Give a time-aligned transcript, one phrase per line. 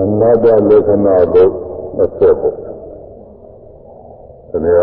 [0.00, 1.44] အနာတလက္ခဏာဘု
[2.02, 4.78] အဆက်ပေါ့ဒီက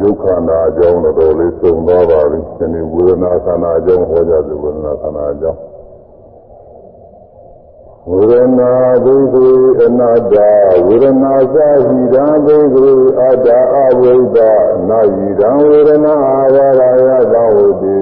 [0.00, 5.60] ယုခန္ဓာအကြောင်းတော်လေးသုံးသွားပါပြီဒီနေ့ဝေဒနာခန္ဓာအကြောင်းဟောကြပြီဝေဒနာခန္ဓာအကြောင်း
[8.10, 8.72] ဝေဒနာ
[9.04, 9.48] ဒိဋ္ဌိ
[9.82, 10.36] အနာတ္တ
[10.86, 12.88] ဝေဒနာသာဟိတံဒိဋ္ဌိ
[13.20, 14.38] အတ္တအဝိဒ္ဒ
[14.88, 16.58] နာဟိတံဝေဒနာအာရ
[17.06, 17.94] ယသဝတိ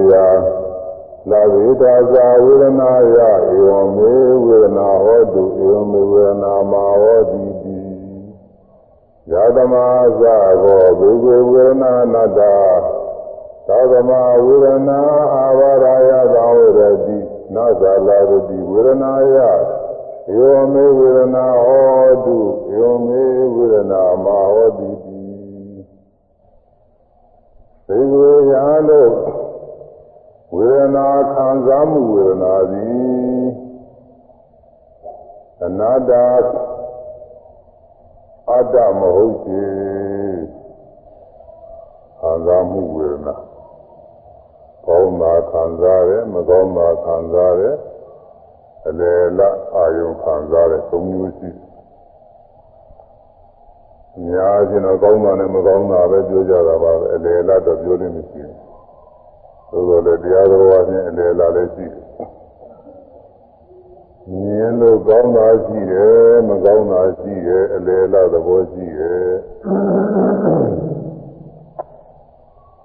[1.31, 3.17] လာဝေတာဇာဝေဒနာယ
[3.55, 4.13] ဧဝမေ
[4.45, 7.77] ဝေဒနာဟောတုဧဝမေဝေဒနာမာဟောတိတိ
[9.31, 9.73] ယသမ
[10.19, 12.39] ဇာဘောဘုဂေဝေဒနာနတ္တ
[13.67, 14.11] သာသမ
[14.43, 14.99] ဝေဒနာ
[15.33, 17.17] အာဝရာယသဝရတိ
[17.55, 19.35] နာဇာလာရတိဝေဒနာယ
[20.35, 22.37] ဧဝမေဝေဒနာဟောတု
[22.71, 23.23] ဧဝမေ
[23.55, 25.21] ဝေဒနာမာဟောတိတိ
[27.87, 28.53] သေဝေယ
[28.87, 29.40] လို့
[30.55, 33.47] ဝေဒနာခံစားမှုဝေဒနာသည်
[35.63, 36.11] အနာတ္တ
[38.49, 39.65] အတ္တမဟုတ်ချေ
[42.19, 43.35] ခံစားမှုဝေဒနာ
[44.85, 47.75] ကောင်းတာခံစားတယ်မကောင်းတာခံစားတယ်
[48.87, 49.41] အလယ်လ
[49.75, 51.49] အာယုံခံစားတယ်သုံးမျိုးရှိ
[54.15, 58.70] အများကြီးတော့ကောင်းတာနဲ့မကောင်းတာပဲပြောကြတာပါပဲအလယ်လတော့ပြောလို့မရှိဘူး
[59.71, 62.05] သို့တော်လည်းတရားတော်ဝါဖြင့်အလယ်လာလည်းရှိတယ်။
[64.29, 69.31] မြင်လို့ကောင်းတာရှိတယ်မကောင်းတာရှိတယ်အလယ်လာသဘောရှိတယ်။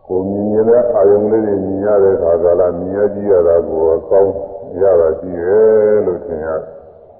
[0.07, 4.33] ကိုမြင်ရတဲ့အာယုံလေးတွေမြင်ရတဲ့အခါကလာမြင်ရကြည့်ရတာကိုကောင်း
[4.81, 6.49] ရတာရှိတယ်လို့ထင်ရ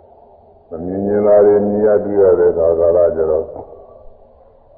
[0.71, 3.45] ။မမြင်ရင်လာတွေမြင်ရတွေ့ရတဲ့အခါကလာကျတော့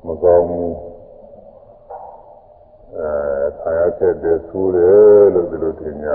[0.07, 0.73] မကောင်းဘူး။
[2.97, 3.11] အဲ
[3.59, 6.09] ဆာရချက်တည်းဆိုးတယ်လို့ဒီလိုထင်ကြ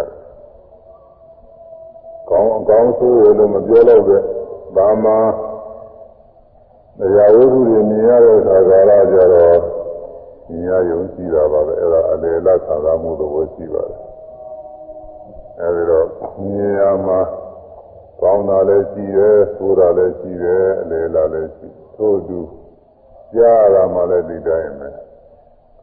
[2.30, 4.22] ကောင်းအကောင်းဆိုးရလို့မပြောတော့တဲ့
[4.76, 5.12] ဘာမှ
[7.00, 9.58] တရားဝိသုတွေမြင်ရတဲ့အခါကာလကြတော့
[10.50, 14.00] မြင်ရယုံကြည်တာပါပဲအဲ့ဒါအလေလခံစားမှုသဘောရှိပါတယ်
[15.60, 16.08] အဲဒီတော့
[16.48, 17.20] မြင်ရမှာ
[18.22, 22.40] ကောင်းတာလည်းရှိတယ်ဆိုးတာလည်းရှိတယ်အလေလလည်းရှိထို့တူ
[23.34, 24.90] ကြားရတာမှလည်းဒီတိုင်းပဲ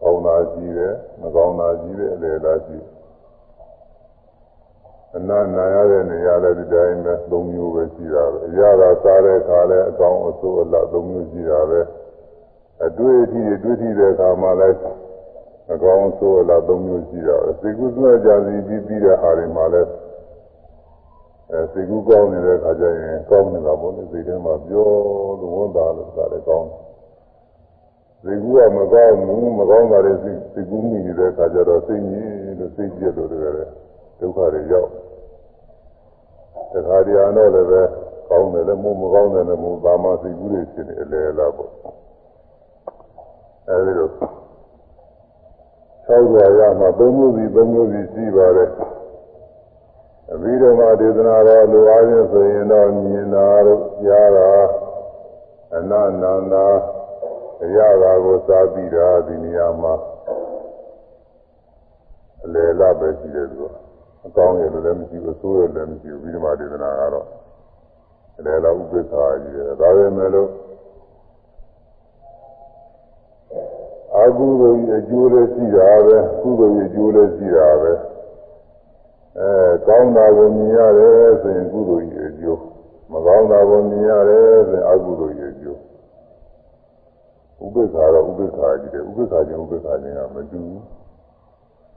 [0.03, 2.79] ကောင်းတာရှိတယ်မကောင်းတာရှိတယ်အလေလားရှိ
[5.17, 11.81] အနာနာရတဲ့နေရာလည်းဒီတိုင်းပဲသုံးမျိုးပဲရှိတာပဲအရာသာစားတဲ့အခါလည်းအကောင်းအဆိုးအလတ်သုံးမျိုးရှိတာပဲ
[12.87, 14.79] အတွေ့အထိတွေတွေ့ထိတဲ့အခါမှလည်း
[15.73, 19.91] အကောင်းအဆိုးအလတ်သုံးမျိုးရှိတာပဲစေကုသနာကြစီပြီးပြီးတဲ့ဟာတွေမှလည်း
[21.53, 24.91] အဲစေကုကောင်းနေတဲ့အခါကျရင်ကောင်းနေတာပေါ့လေစိတ်ထဲမှာပြော
[25.41, 26.81] လို့ဝန်တာလို့ဆိုတာလည်းကောင်းတယ်
[28.23, 33.55] စိတ်ကူးကမကောင်းဘူးမကောင်းတာတွေစိတ်ကူးမိနေတဲ့အခါကျတော့စိတ်ကြီးလို့စိတ်ကြက်လို့တကယ်
[34.19, 34.91] ဒုက္ခတွေရောက်
[36.73, 37.83] တခါတည်းတော့လည်းပဲ
[38.29, 41.73] ကောင်းတယ်လည်းမမကောင်းတယ်လည်းမဘာမှစိတ်ကူးတွေဖြစ်နေအလဲလားပေါ့
[43.69, 48.71] အဲဒီလိုဆောက်ရရမှာသုံးမျိုးစီသုံးမျိုးစီရှိပါတယ်
[50.33, 54.51] အဘိဓမ္မာဒေသနာတော်လူအားဖြင့်ဆိုရင်တော့မြင်တာတို့ကြားတာ
[55.75, 56.67] အနန္တနာ
[57.65, 59.95] အရာသာကိုစားပြီးတာဒီနေရာမှာ
[62.45, 63.57] အလယ်လပဲရှိတယ်သူ
[64.27, 67.27] အကောင်းရလည်းမရှိဘူးအဆိုးရလည်းမရှိဘူးပြီးတော့ဒေသနာကတော့
[68.39, 70.51] အလယ်လဥပ္ပခာကြီးတယ်ဒါပဲမဲ့လို့
[74.17, 77.93] အကုသိုလ်ကြီးအကျိုးလည်းရှိတာပဲကုသိုလ်ကြီးအကျိုးလည်းရှိတာပဲ
[79.39, 79.49] အဲ
[79.87, 82.61] ကောင်းတာကိုမြင်ရတယ်ဆိုရင်ကုသိုလ်ကြီးအကျိုး
[83.13, 85.40] မကောင်းတာကိုမြင်ရတယ်ဆိုရင်အကုသိုလ်ကြီးအကျိုး
[87.65, 90.81] ဥပိ္ပခါတော့ဥပိ္ပခါကြီးတယ်ဥပိ္ပခါချင်းဥပိ္ပခါချင်းကမတူဘူး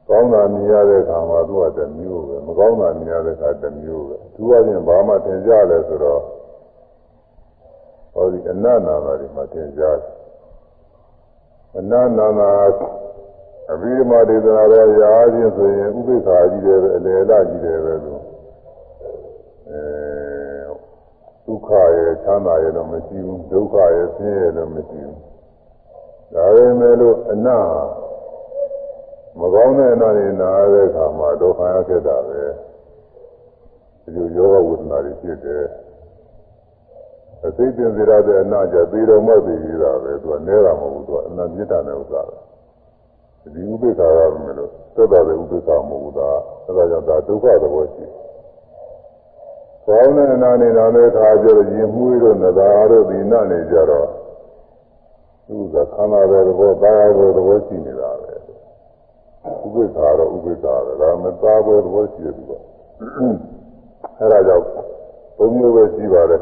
[0.09, 6.21] ကောင်းတာမြင်ရတဲ့အခါမှာသူကတစ်မျိုးပဲမကောင်းတာမြင်ရတဲ့အခါတစ်မျိုးပဲသူကချင်းဘာမှသင်ကြလဲဆိုတော့
[8.13, 9.99] ဟောဒီအနန္နာတာတွေမှသင်ကြတယ်
[11.77, 12.51] အနန္နာတာ
[13.71, 18.21] အဘိဓမ္မာဒေသနာတော်ရာချင်းဆိုရင်ဥပိ္ပခါကြီးတယ်ပဲအလယ်လကြီးတယ်ပဲလို့
[19.69, 19.81] အဲ
[21.45, 25.32] ဒုက္ခရဲ့ချမ်းသာရဲ့တော့မရှိဘူးဒုက္ခရဲ့ဆင်းရဲတော့မရှိဘူး
[26.33, 27.47] ဒါပေမဲ့လို့အန
[29.39, 32.41] မကောင်းတဲ့အနာတွေနားတဲ့အခါမှာဒုက္ခရခဲ့တာပဲ
[34.01, 35.65] ဒီလိုယောဂဝိဒနာတွေဖြစ်တယ်
[37.45, 42.35] အသိပင်စေရတဲ့အနာကြသေတော်မဲ့ပြီးရတာပဲသူကနဲတာမဟုတ်ဘူးသူကအနာပြစ်တာနဲ့ဥစ္စာပဲ
[43.55, 46.29] ဒီဥပိ္ပခါရမယ်လို့သက်တာတဲ့ဥပိ္ပခါမဟုတ်ဘူးဒါ
[46.65, 48.05] အဲဒါကြောင့်ဒါဒုက္ခသဘောရှိ
[49.87, 54.07] ကောင်းတဲ့အနာနေနာတဲ့အခါကျတော့ရင်မှုတို့နသာတို့ဒီနာနေကြတော့
[55.47, 58.33] သူကခန္ဓာတဲ့သဘောသာယာတဲ့သဘောရှိနေတာပဲ
[59.63, 62.51] ဥပိ္ပခါတော့ဥပိ္ပခါပဲဒါမသားတဲ့သဘောရှိတယ်သူက
[64.19, 64.65] အဲဒါကြောင့်
[65.37, 66.41] ဘုံမျိုးပဲရှိပါတယ်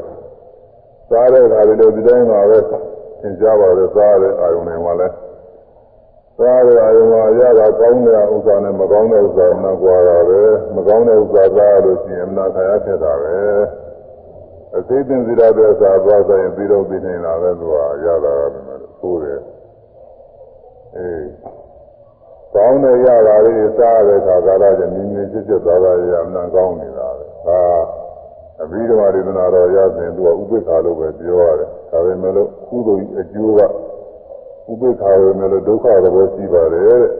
[1.09, 2.57] စားတဲ့ခါတွေလည်းဒီတိုင်းပါပဲ
[3.21, 5.15] သင်ကြားပါလေစားတဲ့အာယုန်တွေမှာလည်း
[6.37, 10.41] စားတဲ့အာယုန်မှာရတာကောင်းတဲ့ဥစ္စာနဲ့မကောင်းတဲ့ဥစ္စာနဲ့ကြွားတာပဲ
[10.75, 13.35] မကောင်းတဲ့ဥစ္စာစားလို့ရှိရင်အနာခံရဖြစ်တာပဲ
[14.75, 17.75] အသိသိစိရတဲ့စာသွားဆိုင်ပြီးတော့ပြီးနေတာပဲသူက
[18.05, 18.55] ရတာက
[18.99, 19.41] ဆိုးတယ်
[20.95, 21.25] အေး
[22.53, 27.61] ကောင်းတဲ့ရတာလေးစားတဲ့အခါကာလကျမြင်မြင်ချစ်ချစ်သာသာရအမှန်ကောင်းနေတာပဲဒါ
[28.61, 37.13] အဘိဓမ္မာဒေသနာတော်ရစဉ်သူကဥပိ္ပခာလို့ပဲပြောရတယ်ဒါပေမဲ့လို့ကုသိုလ်ကြီးအကျိုးကဥပိ္ပခာပဲမဲ့လို့ဒုက္ခသဘောရှိပါတယ်တဲ့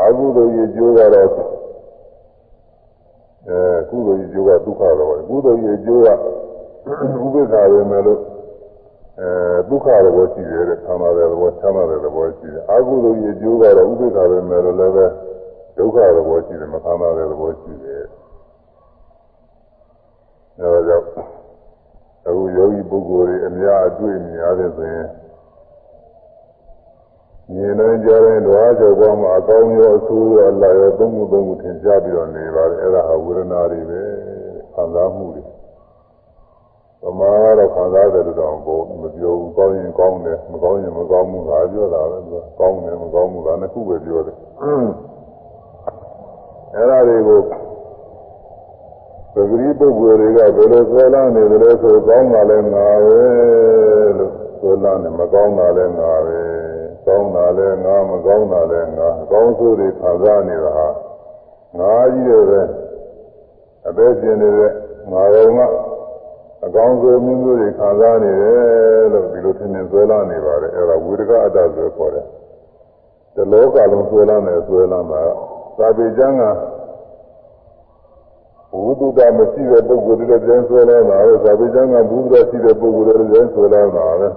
[0.00, 1.28] အကုသိုလ်ကြီးအကျိုးကတော့
[3.48, 3.58] အဲ
[3.90, 6.08] ကုသိုလ်ကြီးအကျိုးကဒုက္ခသဘောကုသိုလ်ကြီးအကျိုးက
[6.88, 6.92] ဥ
[7.34, 8.20] ပိ္ပခာပဲမဲ့လို့
[9.20, 9.28] အဲ
[9.68, 15.06] ဒုက္ခသဘောရှိတယ်တဲ့ဆမ်းတဲ့သဘောချမ်းသာတဲ့သဘောရှိတယ်အကုသိုလ်ကြီးအကျိုးကတော့ဥပိ္ပခာပဲမဲ့လို့လည်းပဲ
[15.76, 18.04] ဒုက္ခသဘောရှိတယ်မဆမ်းတဲ့သဘောရှိတယ်
[20.60, 21.06] အဲဒါကြောင့်
[22.26, 25.08] အခုယောဂီပုဂ္ဂိုလ်တွေအများအတွေ့များတဲ့ဆိုရင်
[27.52, 34.00] မြင်နိုင်ကြတဲ့ဓဝါကြောင့်ပေါ်မှာအကောင်းရောအဆိုးရောအလာရောသုံးမှုသုံးမှုထင်ရှားပြီးတော့နေပါတယ်အဲ့ဒါဟာဝေဒနာတွေပဲ
[34.74, 35.55] ခံစားမှုတွေပ
[37.20, 44.36] မာတော့ခံစားတယ်လို့တော့ဘောမပြောဘူးကောင်းရင်ကောင်းတယ်မကောင်းရင်မကောင်းဘူးငါပြောတာပဲသူကကောင်းတယ်မကောင်းဘူးကနှစ်ခုပဲပြောတယ်
[46.74, 47.40] အဲ့ဒါတွေကို
[49.34, 53.20] ပဂရိပုဂ္ဂိုလ်တွေကဘယ်လိုဆွဲလာနေကြလဲဆိုကောင်းတာလဲငါပဲ
[54.18, 56.38] လို့ဆွဲလာနေမကောင်းတာလဲငါပဲ
[57.06, 60.88] ကောင်းတာလဲငါမကောင်းတာလဲငါအကောင်းဆိုးတွေခံစားနေတာဟာ
[61.78, 62.60] ငါကြီးတယ်ပဲ
[63.88, 64.72] အသက်ရှင်နေတဲ့
[65.12, 65.85] ငါတော်က
[66.66, 72.26] အကောင်းဆုံးမျိုးမျိုးတွေခံစားနေတယ်လို့ဒီလိုထင်နေဆွဲလာနေပါတယ်အဲ့ဒါဝိရကအတ္တဆိုခေါ်တယ်
[73.34, 75.22] တလောကလုံးဆွဲလာနေဆွဲလာမှာ
[75.78, 76.42] သာပေကျမ်းက
[78.72, 84.28] ဘုဒ္ဓတာမရှိတဲ့ပုဂ္ဂိုလ်တွေလည်းကျမ်းဆွဲလာတာပဲသာပေကျမ်းကဘုဒ္ဓရှိတဲ့ပုဂ္ဂိုလ်တွေလည်းကျမ်းဆွဲလာတာပဲ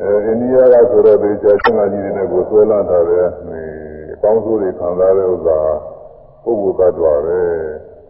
[0.00, 3.60] အဲအိန္ဒိယကဆိုတော့ဒီကျမ်းကကြီးတွေနဲ့ကိုဆွဲလာတာပဲဒီ
[4.12, 5.58] အကောင်းဆုံးတွေခံစားတဲ့ဥစ္စာ
[6.44, 7.40] ပုဂ္ဂိုလ်သတ္တဝါပဲ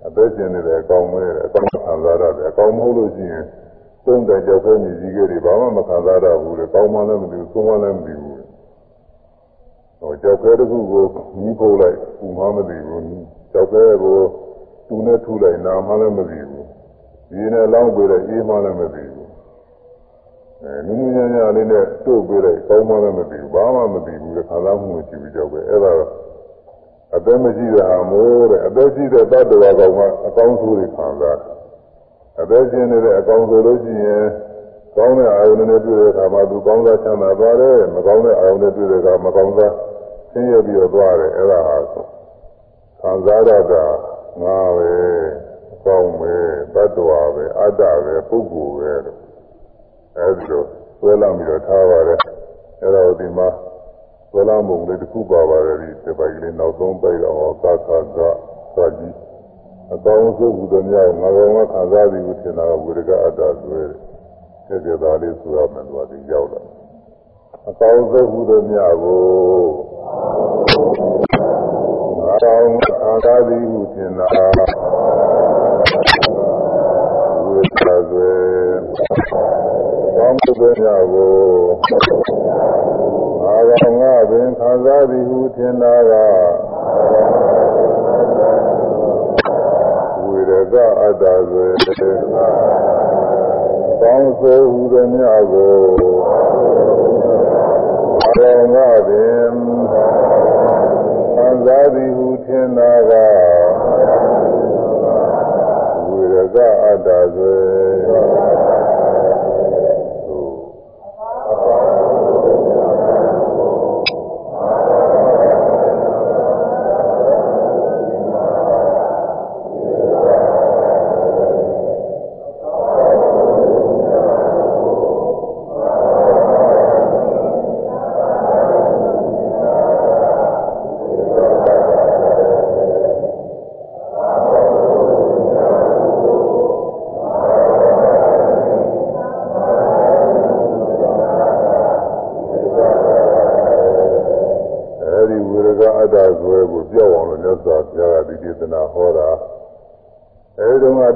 [0.07, 3.45] အသက်ရှင်နေတယ်အကောင်မဲတယ်အကောင်ခံစားရတယ်အကောင်မဟုတ်လို့ရှိရင်
[4.05, 8.41] သုံးတဲ့ကြောက်ခဲမြည်ကြီးတွေဘာမှမခံစားရဘူးလေကောင်းမှလည်းမသိဘူးသုံးမှလည်းမသိဘူး
[10.01, 11.05] ဟောကြောက်ခဲတစ်ခုကို
[11.39, 13.05] ညီးပို့လိုက်ပူမှမသိဘူး
[13.53, 14.19] ကြောက်ခဲကို
[14.89, 16.67] သူနဲ့ထူလိုက်နာမှလည်းမသိဘူး
[17.31, 19.29] ဒီနဲ့လောင်းပေးလိုက်အေးမှလည်းမသိဘူး
[20.63, 26.11] အဲနုနုညံ့ညံ့လေးနဲ့တို့ပေးလိုက်ကောင်းမှလည်းမသိဘူးဘာမှမသိဘူးလေခံစားမှုမရှိဘူးကြောက်ခဲအဲ့ဒါတော့
[27.17, 31.39] အသက်မရှိတဲ့ဟာမို့တဲ့အသက်ရှိတဲ့တတ္တဝါကောင်ကအကောင်းဆိုးတွေခံစား
[32.41, 34.25] အသက်ရှင်နေတဲ့အကောင်းဆိုလို့ရှိရင်
[34.97, 39.75] ကောင်းတဲ့အာယုန်နဲ့တွေ့တဲ့အခါမှာသူကောင်းစားချမ်းသာပါတယ်မကောင်းတဲ့အာယုန်နဲ့တွေ့တဲ့အခါမကောင်းစား
[40.31, 41.77] ဆင်းရဲပြီးတော့သွားတယ်အဲ့ဒါဟာ
[43.01, 43.85] ခံစားရတာ
[44.43, 44.93] ငါပဲ
[45.73, 46.35] အကောင်းပဲ
[46.75, 49.19] တတ္တဝါပဲအတ္တပဲပုဂ္ဂိုလ်ပဲလို့
[50.19, 50.65] အဲဒီလို
[51.01, 52.19] ဆွဲလာပြီးတော့ထားပါတယ်
[52.83, 53.49] အဲ့ဒါကိုဒီမှာ
[54.33, 58.19] သလမုံလေးတစ်ခုပါပါတယ်ဒီတပိုက်ကလေးနောက်ဆုံးပိုက်တော့သာခါက
[58.77, 59.15] သာကြီး
[59.95, 63.81] အကောင်းဆုံးဟူသည်များငါကောင်ကခံစားသည်ဟုထင်တာကဝိရကအတ္တဆွဲ
[64.69, 66.61] တယ်တဲ့ဒါလေးဆိုရမယ်သူကဒီရောက်လာ
[67.69, 69.25] အကောင်းဆုံးဟူသည်များကို
[72.19, 74.27] ငါကောင်ကခံစားသည်ဟုထင်တာ
[77.47, 78.33] ဝိရကဆွဲ
[80.17, 83.20] ကောင်းမှုတွေများကို
[83.61, 86.13] အာရောငါပင်ခံစားသည်ဟုထင်တာက
[90.25, 91.71] ဝိရကအတ္တဆို
[94.01, 95.79] ကောင်းဆိုဟုသည်များကို
[98.23, 99.53] အာရောငါပင်
[101.35, 103.13] ခံစားသည်ဟုထင်တာက
[106.09, 107.71] ဝိရကအတ္တဆို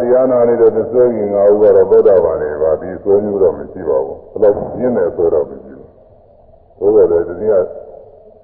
[0.01, 5.89] တရားနာနေတဲ့သဆွဲကြီးငါဥကတော့သောတာပန်နေပါဒီဆွဲမျိုးတော့မရှိပါဘူးဘယ်တော့ပြင်းတယ်ဆိုတော့မရှိဘူး
[6.79, 7.63] သို့တော်လည်းဒီနေ့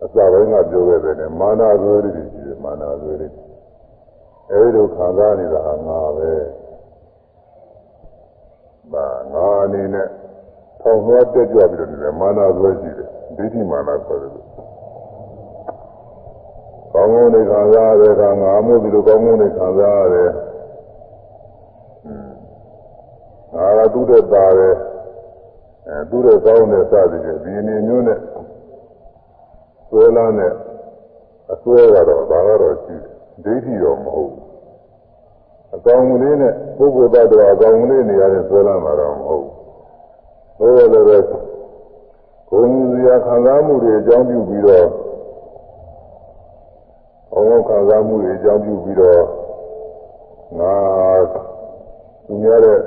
[0.04, 3.28] အစပိုင်းကပြောခဲ့တယ်နဲ့ မာနာဆွဲတွေရှိတယ်မာနာဆွဲတွေ
[4.50, 6.32] အဲဒီလိုခံစားနေတာဟာငါပဲ
[8.92, 10.08] ဒါငါအနေနဲ့
[10.80, 14.46] ထောင်သွားတက်ကြွပြီးတော့နေတယ်မာနာဆွဲရှိတယ်ဒိဋ္ဌိမာနာခေါ်တယ်လို့
[16.92, 20.30] ကောင်းကောင်းနေခံစားရတယ်ကငါမို့ပြီးတော့ကောင်းကောင်းနေခံစားရတယ်
[23.54, 24.76] ငါကသူ့တဲ့သားတယ်
[25.88, 28.20] အဲသူ့တဲ့ကောင်းတဲ့စသည်ဖြင့်ဒီအနေမျိုးနဲ့
[29.88, 30.52] ဆွဲလာတဲ့
[31.52, 32.94] အဆွဲကတော့ဘာကတော့ရှိ
[33.44, 34.44] တယ်ဒိဋ္ဌိတော့မဟုတ်ဘူး
[35.74, 39.44] အကောင်လေးနဲ့ပုဂ္ဂိုလ်တ attva အကောင်လေးနေရာနဲ့ဆွဲလာမှာတော့မဟုတ်
[40.58, 41.18] ဘူးဘယ်လိုလဲ
[42.50, 44.86] ဘုံစရာခံစားမှုတွေအကြောင်းပြုပြီးတော့
[47.32, 49.22] ဘုံခံစားမှုတွေအကြောင်းပြုပြီးတော့
[50.58, 50.74] ငါ
[52.26, 52.78] သူများတဲ့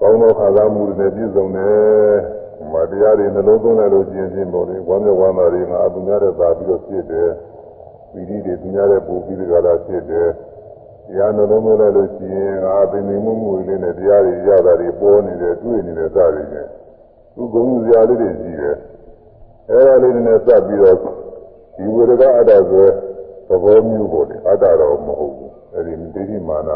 [0.00, 2.16] ကောင်းသောခံစားမှုတွေနဲ့ပြည့်စုံတယ်
[2.76, 7.30] မတရားတွေနှလုံးသွင်းလိုက်လို့ကျင်ချင်းပေါ်တယ်ဝမ်းမြောက်ဝမ်းသာတွေငါသူများတဲ့သာပြီးတော့ဖြစ်တယ်
[8.12, 10.28] ဝိရိတွေသူများတဲ့ပူပြီးကြတာဖြစ်တယ်
[11.06, 16.68] တရားနှလုံးသွင်းလိုက်လို့ရှိရင်ငါပင်ပင်မှုမှုလေးနဲ့တရားတွေရတာတွေပေါ်နေတယ်တွေ့နေတယ်စသည်ဖြင့်
[17.34, 18.76] သူကုန်းစရာလေးတွေရှိတယ်
[19.70, 20.96] အဲဒါလေးနဲ့စပ်ပြီးတော့
[21.76, 22.86] ဒီဝေဒကအတ္တဆို
[23.48, 26.70] သဘောမျိုးပေါ်တယ်အတ္တတော့မဟုတ်ဘူးအဲဒီဒိဋ္ဌိမာန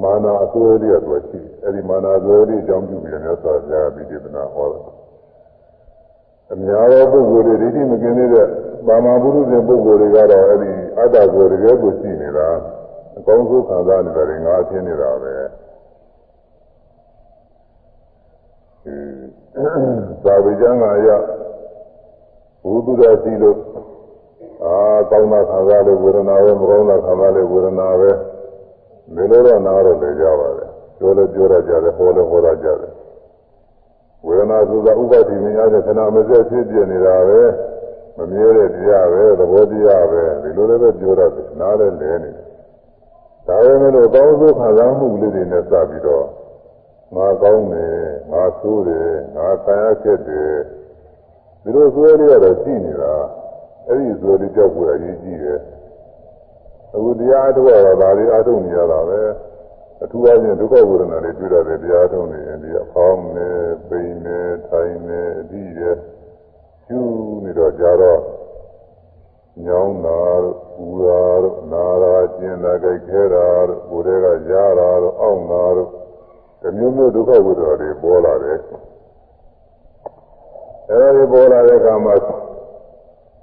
[0.00, 4.82] မာနာအစွဲလေးကတော့ရှိတယ်အဲဒီမာနာအစွဲလေးအကြောင်းပြုပြီးတော့မြတ်စွာဘုရားပြီးဒေသနာဟောတယ်
[6.52, 8.46] အများသောပုဂ္ဂိုလ်တွေဒိဋ္ဌိမကင်းသေးတဲ့
[8.86, 12.48] ပါမပုရုဇဉ်ပုဂ္ဂိုလ်တွေကတော့အဲဒီအတ္တကိုတကယ်ကိုရှိနေတာ
[13.18, 15.34] အကောင်းဆုံးခံစားနေတာတွေငါအသိနေတာပဲ
[20.24, 21.08] သာဝေကျမ်းကရ
[22.64, 23.58] ဘုသူဒ္ဓစီလို့
[24.64, 24.74] အာ
[25.10, 28.10] ကောင်းတာခံစားလို့ဝေဒနာပဲမကောင်းတာခံစားလို့ဝေဒနာပဲ
[29.16, 32.92] ဒီလိုတော့နားတော့လေကြပါတယ်ပြောလို့ပြောရကြတယ်ဟောလို့ဟောရကြတယ်
[34.26, 37.40] ဝေဒနာဆိုတာဥပတိမြင်ရတဲ့ခဏမစက်ဖြစ်ပြနေတာပဲ
[38.16, 42.46] မမြဲတဲ့တရားပဲသဘောတရားပဲဒီလိုလည်းပဲပြောရတယ်နားလည်းလဲနေတယ်
[43.46, 46.26] ဒါပေမဲ့လို့ကောင်းဆုံးခံစားမှုလေးတွေနဲ့စပြီးတော့
[47.14, 47.96] ငါကောင်းတယ်
[48.32, 50.54] ငါဆိုးတယ်ငါခံရခဲ့တယ်
[51.62, 53.14] ဒီလိုဆိုရရတော့ရှိနေတာ
[53.86, 55.58] အဲ့ဒီဆိုလေးကြောက်ွယ်အရေးကြီးတယ်
[56.94, 59.20] အခုတရားထုတ်ရတာဒါလေးအထုတ်နေရတာပဲ
[60.02, 63.48] အထူးအချင်းဒုက္ခဝေဒနာတွေတွေ့ရတယ်တရားထုတ်နေရင်ဒီအဖောင်းနေ
[63.88, 65.82] ပိန်နေထိုင်နေအပြီးရ
[66.86, 68.20] ကျူးနေတော့ကြတော့
[69.66, 75.90] ညောင်းတာတို့ပူတာတို့နာတာကျင်တာကြိုက်ခဲတာတို့ကိုယ်တွေကကြားတာတို့အောင့်တာတို့
[76.60, 78.58] ဒီမျိုးမျိုးဒုက္ခဝေဒနာတွေပေါ်လာတယ်
[80.90, 82.14] အဲဒီပေါ်လာတဲ့အခါမှာ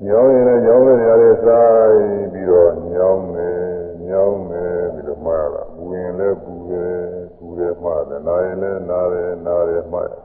[0.08, 1.90] ညောင်းရင်လည်းညောင်းတဲ့နေရာတွေစား
[2.32, 3.60] ပြီးတော့ညောင်းတယ်
[4.08, 6.98] ညောင်းတယ်ပြီးတော့မှားလာပူရင်လည်းပူတယ်
[7.38, 10.24] ပူတယ်မှားတယ်နာရင်လည်းနာတယ်နာတယ်မှားတယ်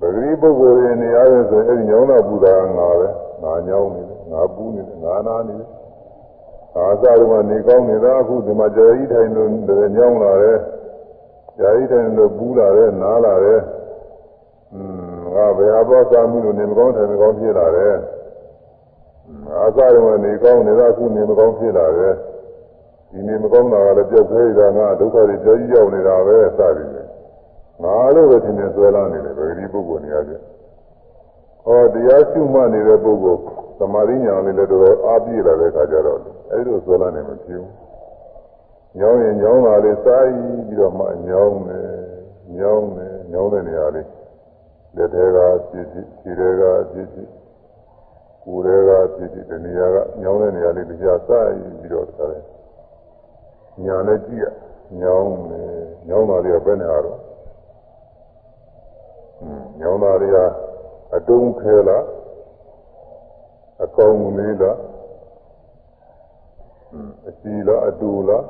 [0.00, 3.08] ပဂရိပုဂ္ဂိုလ်ရဲ့နေရာရဲ့ဆိုရင်အဲဒီညောင်းတာပူတာငါပဲ
[3.42, 5.68] ငါညောင်းနေတယ်ငါပူးနေတယ်ငါနာနေတယ်
[6.76, 9.50] အာသာတော့ကနေကောင်းနေတာအခုဒီမှာကြာကြီးထိုင်လို့
[9.96, 10.58] ညောင်းလာတယ်
[11.58, 13.77] ကြာကြီးထိုင်လို့ပူးလာတယ်နားလာတယ်อื
[15.38, 17.96] มငါဘယ်ဟာပေါ်စားမှုလို့နေမကောင်းတယ်မကောင်းဖြစ်လာတယ်
[19.58, 22.14] အာသာတော့ကနေကောင်းနေတာအခုနေမကောင်းဖြစ်လာတယ်
[23.10, 27.08] ဒီနေမကောင်းတာကလည်းပြတ်သေးတာငါဒုက္ခတွေကြာကြီးရောက်နေတာပဲစသည်ဖြင့်
[27.82, 30.42] ငါလို့ပဲသင်နေဆွဲလာနေတယ်ဗေဒီပုဂ္ဂိုလ်နေရာချင်း
[31.66, 33.40] ဟောတရားရှုမှတ်နေတဲ့ပုဂ္ဂိုလ်
[33.78, 36.18] သမာဓိညာလေးလည်းတော်အားပြည့်လာတဲ့အခါကျတော့
[36.50, 37.68] အဲဒီလိုဆွဲလာနေမှဖြစ်ဘူး။
[38.98, 41.88] ညောင်းရင်ညောင်းတာလေးစားပြီးတော့မှညောင်းတယ်
[42.58, 44.06] ညောင်းတယ်ညောင်းတဲ့နေရာလေး
[44.98, 45.38] လက်ထဲက
[45.70, 46.62] ဖြစ်ဖြစ်ခြေထဲက
[46.92, 47.28] ဖြစ်ဖြစ်
[48.44, 52.44] ကိုယ်ထဲကဖြစ်ဖြစ်ဒီနေရာကညောင်းတဲ့နေရာလေးတရားစားပြီးတော့ထားတယ်။
[53.84, 54.46] ညာနဲ့ကြည့်ရ
[55.00, 55.70] ညောင်းတယ်
[56.08, 57.20] ညောင်းတာလေးကဘယ်နဲ့အားတော့
[59.80, 60.36] ညောင်းတာလေးက
[61.16, 62.04] အတုံးခဲလား
[63.84, 64.76] အကောင်လေးလား
[67.28, 68.44] အစီလားအတူလား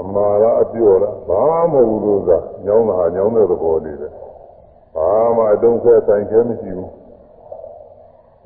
[0.00, 2.30] အမာလားအပြော့လားဘာမှမဟုတ်ဘူးလို့က
[2.66, 4.08] ညောင်းတာဟာညောင်းတဲ့သဘောလေးပဲ
[4.98, 6.92] ဘာမှအတုံးခဲဆိုင်ခဲမရှိဘူး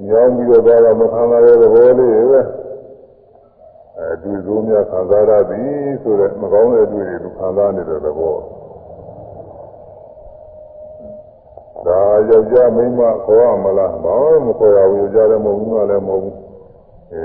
[0.09, 2.41] ညောင်းပြီးတော့ဒါကမခံရတဲ့သဘောလေးပဲ
[3.99, 8.37] အဲတွေ့စိုးများခံစားရသည်ဆိုတဲ့မကောင်းတဲ့တွေ့တွေသူခံစားနေတဲ့သဘော
[11.87, 16.37] ဒါယောက်ျားမိန်းမခေါ်ရမလားဘာမှမခေါ်ရဘူးယောက်ျားလည်းမဟုတ်ဘူးမလည်းမဟုတ်ဘူး
[17.13, 17.25] အဲ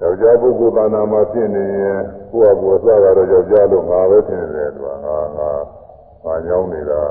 [0.00, 2.00] ယောက်ျားပုဂ္ဂိုလ်သာနာမှာဖြစ်နေရင်
[2.30, 5.50] ကိုယ့်အဘောစတာတော့ယောက်ျားလို့ငါပဲထင်တယ်သူကငါငါ
[6.24, 7.02] ငါညောင်းနေတာ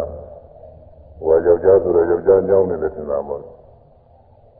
[1.22, 3.46] ဟိုကယောက်ျားဆိုတော့ယောက်ျားညောင်းနေတယ်ထင်တာမဟုတ်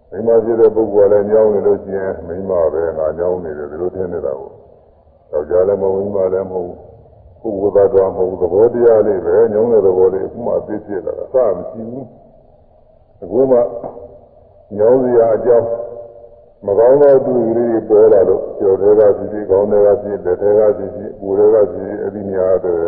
[0.10, 4.50] မိန်းမဖြစ်တဲ့ပုဂ္ဂိုလ်ကလည်းညောင်းနေလို့ရှိရင်မိန်းမပဲငါညောင်းနေတယ်ဒီလိုထင်နေတာကို
[5.32, 6.68] ယောက်ျားလည်းမဟုတ်ဘူးမိန်းမလည်းမဟုတ်
[7.42, 12.08] ဘူးပုဂ္ဂိုလ်သားတော်မဟုတ်သဘောတရားလေးပဲညောင်းတဲ့သဘောလေးအခုမှသိဖြစ်လာတာအစမရှိဘူး
[13.24, 13.58] အခုမှ
[14.78, 15.68] ညောင်းစရာအကြောင်း
[16.66, 22.80] မကောင်းသောသူကလေးပေါ်လာလို့ကျော်တွေကဖြစ်ဖြစ်ကောင်းတွေကဖြစ်လက်တွေကဖြစ်ဖြစ်ပူတွေကဖြစ်ဖြစ်အအဲဒီနေရာတော့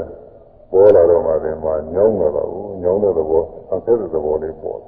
[0.74, 4.82] ပေါ်လာတော့မှလည်းမညောင်းတော့ဘူးညောင်းတဲ့သဘောအဆက်တဲ့သဘောလေးပေါ်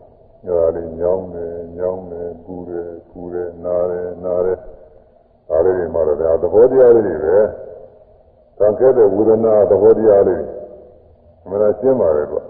[0.45, 4.57] ညောလေးညောင်းတယ်ညောင်းတယ်ပူတယ်ပူတယ်နားတယ်နားတယ်
[5.49, 7.37] ဒါလေးတွေမှတော့ဒါသဘောတရားလေးတွေပဲ
[8.57, 10.43] သံခဲ့တဲ့ဝေဒနာသဘောတရားလေး
[11.49, 12.41] မနာရှင်းပါတယ်ကွာ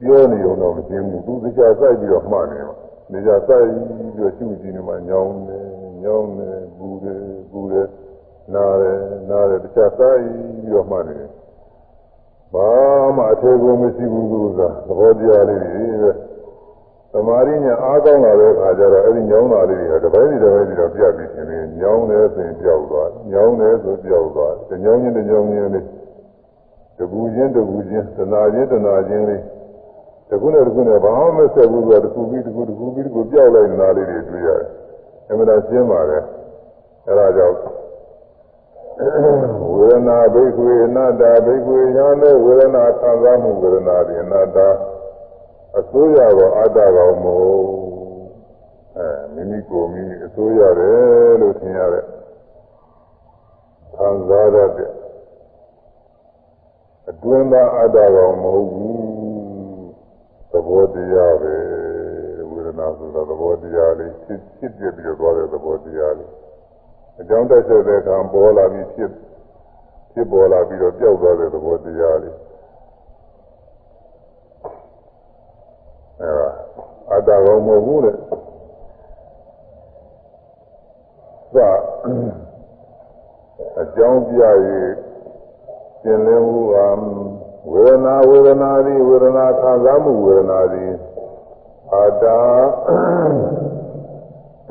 [0.00, 2.76] ပြောနေုံတော့မရှင်းဘူးသူတရားစိုက်ပြီးတော့မှတ်နေမှာ
[3.12, 5.66] နေကြစိုက်ပြီးတော့ရှုကြည့်နေမှညောင်းတယ်
[6.04, 7.86] ညောင်းတယ်ပူတယ်ပူတယ်
[8.54, 8.98] နားတယ်
[9.30, 11.30] နားတယ်တရားစိုက်ပြီးတော့မှတ်နေတယ်
[12.54, 12.68] ဘာ
[13.16, 14.62] မှအထေကိုမရှိဘူးသူကသ
[14.98, 16.10] ဘောတရားလေးတွေပဲ
[17.12, 25.84] သမာဓိညာအားကောင်းလာတဲ့အခါကျတော့အဲ့ဒီညောင်းတာလေးတွေကတပိုင်းတစ်ပိုင်းတော့ပြတ်ပြီးရှင်နေညောင်းတယ်ဆိုရင်ပြောက်သွားညောင်းတယ်ဆိုပြောက်သွားတညောင်းချင်းတညောင်းချင်းလေး
[26.98, 29.42] တကူချင်းတကူချင်းတနာချင်းတနာချင်းလေး
[30.28, 34.68] တခုနဲ့တခုနဲ့ဘာမှမဆက်ဘူးဆိုတော့တခုပြီးတခုတခုပြီးတခုပြောက်လိုက်နေတာလေးတွေတွေ့ရတယ်
[35.28, 36.22] အမှန်တရားရှင်းပါတယ်
[37.06, 37.56] အဲ့ဒါကြောင့်
[39.76, 44.58] ဝေဒနာဘိက္ခွေအနတ္တဘိက္ခွေညာနဲ့ဝေဒနာခံစားမှုဝေဒနာဒီအနတ္တ
[45.78, 47.66] အစိုးရတော့အတ္တကောင်မဟုတ်
[48.96, 52.04] အဲမိမိကိုယ်မိမိအစိုးရတယ်လို့ထင်ရတဲ့
[53.96, 54.92] ခံစားရတဲ့
[57.10, 59.02] အတွင်းသားအတ္တကောင်မဟုတ်ဘူး
[60.50, 61.54] သဘောတရားပဲ
[62.50, 66.30] ဝေဒနာဆိုတာသဘောတရားလေးဖြစ်ဖြစ်ပြပြီးတော့သွားတဲ့သဘောတရားလေး
[67.18, 69.10] အကြောင်းတက်ဆက်တဲ့ကံပေါ်လာပြီးဖြစ်
[70.12, 72.36] ဖြစ်ပေါ်လာပြီးတော့ပျောက်သွားတဲ့သဘောတရားလေး
[76.20, 76.48] အဲဒါ
[77.10, 78.16] အတ္တကောင်မဟုတ်ဘူးတဲ့
[81.54, 81.70] သာ
[83.80, 84.42] အကြောင်းပြ၍
[86.02, 86.84] သင်လင်းမှုအ
[87.70, 90.92] ဝေဒနာဝေဒနာသည်ဝေဒနာခံစားမှုဝေဒနာသည်
[91.92, 92.24] အတ္တ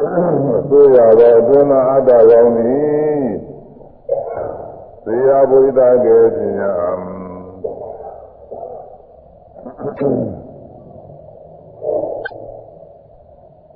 [0.01, 3.27] ဆိုရသောအတွင်းအတ္တကောင်းသည်
[5.05, 6.71] သေယဘုဒ္ဓကဲပညာ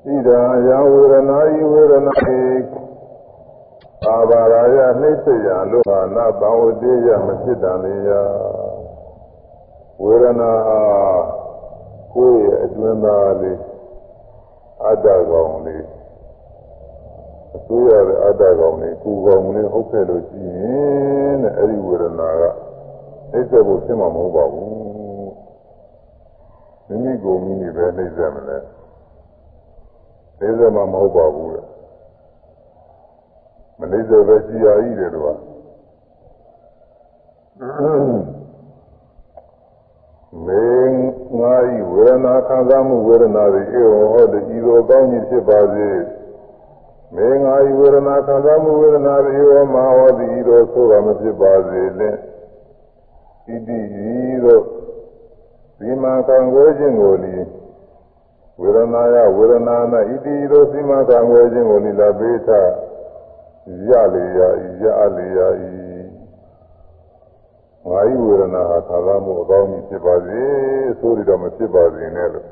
[0.05, 2.41] ဣဒံယဝေဒနာဤဝေဒနာဤ
[4.05, 8.09] အာဘာရာယနှိစ္စယလောဟနာဘဝတိယမဖြစ်တန်လေယ
[10.03, 10.51] ဝေဒနာ
[12.13, 13.59] ကိုယ်ရဲ့အတွင်းသားလေး
[14.83, 15.85] အတ္တကောင်လေး
[17.55, 22.43] အစိုးရတဲ့အတ္တကောင်လေးကိုယ်ကောင်လေးဟုတ်ခဲ့လို့ရှိရင်တဲ့အဲ့ဒီဝေဒနာက
[23.31, 24.69] နှိစ္စဖို့ဖြစ်မှာမဟုတ်ပါဘူး
[26.87, 28.57] မိမိကိုယ်မိမိပဲနှိစ္စမလဲ
[30.39, 31.65] နှိစ္စမှာမဟုတ်ပါဘူးတဲ့
[33.79, 35.37] မနှိစ္စပဲရှိရည်တယ်တော့
[40.45, 40.67] မေ
[41.39, 45.87] ငါဤဝေဒနာခံစားမှုဝေဒနာတွေအေဝဟောတည်ဤသို့ကောင်းကြီးဖြစ်ပါစေ
[47.15, 52.15] မေငါဤဝေဒနာခံစားမှုဝေဒနာတွေအေဝမဟောတည်ဤသို့ဆိုတာမဖြစ်ပါစေလင်
[53.45, 54.63] ဣတိဤသို့
[55.79, 57.35] ဒီမှာကံွယ်ခြင်းကိုလီ
[58.59, 62.49] ဝေဒနာယဝေဒနာနာဣတိဤသို့စီမကံွယ်ခြင်းကိုလီလာပေးထ
[63.89, 64.39] ရလေရ
[64.81, 64.83] ရ
[65.15, 65.85] လေရဤ
[67.89, 70.41] ငါဤဝေဒနာဟာသာသမှုအကောင်းကြီးဖြစ်ပါစေ
[70.99, 72.47] ဆိုရတော့မဖြစ်ပါစေနဲ့လို့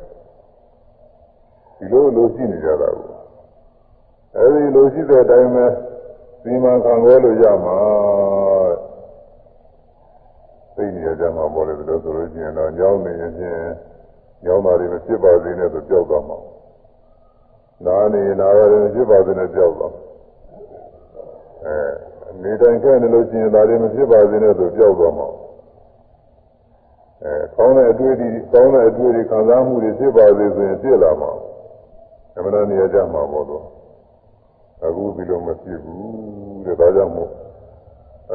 [1.78, 3.13] ဒီလိုလိုရှိနေကြတာကို
[4.38, 5.66] အဲဒီလိုရှိတဲ့အတိုင်းပဲ
[6.44, 7.78] ဒီမှာခံရလို့ရမှာ
[10.76, 13.72] သိနေကြမှာပေါ်တယ်လို့ဆိုလို့ရှိရင်တော့ညောင်းနေရင်ချင်း
[14.46, 16.38] ညောင်းတာတွေမဖြစ်ပါစေနဲ့ဆိုကြောက်သွားမှာ
[17.86, 19.94] နားနေနားရတယ်မဖြစ်ပါစေနဲ့ကြောက်သွား
[21.66, 21.76] အဲ
[22.44, 25.28] နေတိုင်းခဲ့နေလို့ရှိရင်ဒါတွေမဖြစ်ပါစေနဲ့ဆိုကြောက်သွားမှာ
[27.24, 31.32] အဲကောင်းတဲ့အတွေ့အထိကောင်းတဲ့အတွေ့အထိခံစားမှုတွေဖြစ်ပါစေဆိုရင်ဖြစ်လာမှာ
[32.36, 33.64] အမှန်တရားနေရာကြမှာပေါ့တော့
[34.86, 36.04] အခုဒီလိုမဖြစ်ဘူး
[36.66, 37.32] တဲ့ဒါကြောင့်မို့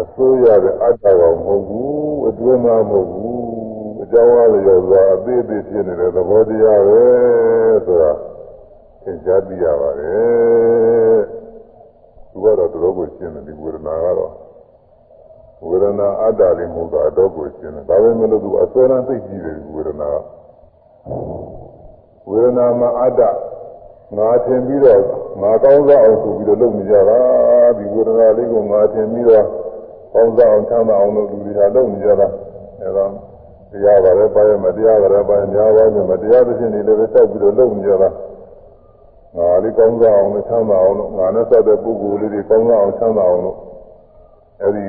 [0.00, 3.42] အစိုးရတဲ့အတ္တကောင်မဟုတ်ဘူးအတွင်းသားမဟုတ်ဘူး
[4.02, 7.02] အကြောင်းအားလျော်စွာအသေးသေးဖြစ်နေတဲ့သဘောတရားပဲ
[7.86, 8.12] ဆိုတာ
[9.02, 11.20] သင်ကြားသိရပါတယ်
[12.30, 14.32] သူကတော့တော်ကိုရှင်းတယ်ဒီဝေဒနာကတော့
[15.66, 20.08] ဝေဒနာအတ္တလေးမဟုတ်တာအတော့ကိုရှင်းတယ်ဒါပေမဲ့လို့သူအစွဲရန်သိကြည့်တယ်ဝေဒနာ
[22.28, 23.20] ဝေဒနာမှာအတ္တ
[24.16, 25.02] ငါထင်ပြီးတော့
[25.42, 27.20] ငါကောင်းစားအောင်ဆိုပြီးတော့လုပ်နေကြတာ
[27.76, 29.44] ဒီဝေဒနာလေးကိုငါထင်ပြီးတော့
[30.12, 32.26] ကောင်းစားအောင်ချမ်းသာအောင်လို့လူတွေဟာလုပ်နေကြတာ
[32.80, 33.06] အဲဒါ
[33.70, 38.10] တရားပါပဲပါရမတရားပါပဲပါများပါးမတရားသဖြင့်နေလည်းပဲတောက်ပြီးတော့လုပ်နေကြတာ
[39.36, 43.56] ငါလေးကောင်းစားအောင်လို့ချမ်းသာအောင်လို့ငါနဲ့စတဲ့ပုဂ္ဂိုလ်လေးတွေကောင်းစားအောင်ချမ်းသာအောင်လို့
[44.62, 44.84] အဲဒီ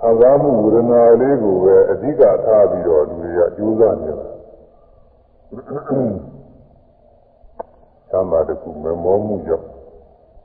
[0.00, 4.26] ခံစားမှုဝေဒနာလေးကိုပဲအဓိကထားပြီးတော့လူတွေကကြိုးစားနေတာ
[8.12, 9.66] သမာတခုမမောမှုကြောင့်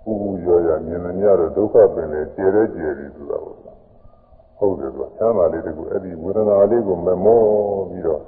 [0.04, 3.58] ပူပူရော်ရမြင်နေရတော့ဒုက္ခပင်လေကျေရဲကျေရီဆိုတာပေါ့
[4.58, 7.40] ဟုတ်တယ်သူချမ်းသာလေးတကူအဲ့ဒီဝေဒနာလေးကိုမမော
[7.90, 8.22] ပြီးတော့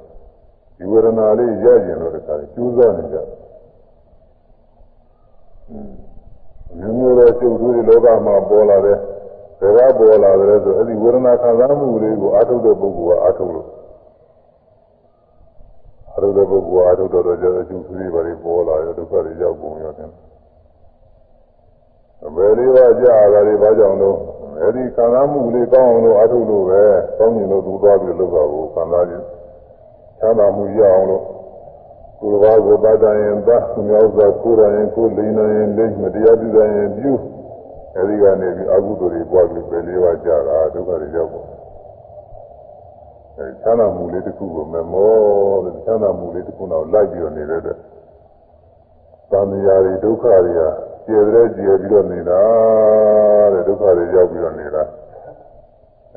[0.78, 3.28] ဒီဝေဒနာလေးရကျင်လို့တခါကျိုးစားနေကြတယ်
[6.78, 8.98] မျိုးမျိုးသောကျုပ်တို့ဒီလောကမှာပေါ်လာတဲ့
[9.60, 13.68] ဘယ်ကပေါ်လာတယ်ဆိုအဲ့ဒီဝေဒနာခံစားမှုလေးကိုအာထုတ်တဲ့ပုဂ္ဂိုလ်ကအာထုတ်လို့
[16.20, 20.10] အာထုတ်တဲ့ပုဂ္ဂိုလ်အာထုတ်တော့ကြတဲ့အကျိုးတွေပါလေပေါ်လာရဒုက္ခတွေရောက်ကုန်ရတယ်
[22.26, 24.18] အဘယ်လေးပါကြာတာတွေဘာကြောင့်လို့
[24.60, 26.82] အဲ့ဒီခံစားမှုလေးကောင်းအောင်လို့အာထုတ်လို့ပဲ
[27.18, 29.26] ကောင်းကျင်လို့သူသွားပြီးလုပ်တာကိုခံစားခြင်း
[30.20, 31.24] ချမ်းသာမှုရအောင်လို့
[32.20, 37.14] ကိုယ်ဘာကိုပါဒရင်သသူများဥစ္စာကိုယ်ရရင်ကိုယ်လိမ့်နေရင်လိမ့်မတရားပြုရင်ပြု
[37.96, 41.59] အဲဒီကနေပြီးအကုသိုလ်တွေပွားပြီးပဲလေးပါကြတာဒုက္ခတွေရောက်ပေါ်
[43.40, 47.78] အဲချမ်းသာမှုလေးတစ်ခုကိုမမောတဲ့ချမ်းသာမှုလေးတစ်ခုတော့လိုက်ပြီးတော့နေတဲ့တဲ့
[49.32, 50.62] သံဃာတွေဒုက္ခတွေက
[51.06, 52.42] ကျေတဲ့ကျေပြီးတော့နေတာ
[53.54, 54.84] တဲ့ဒုက္ခတွေရောက်ပြီးတော့နေတာ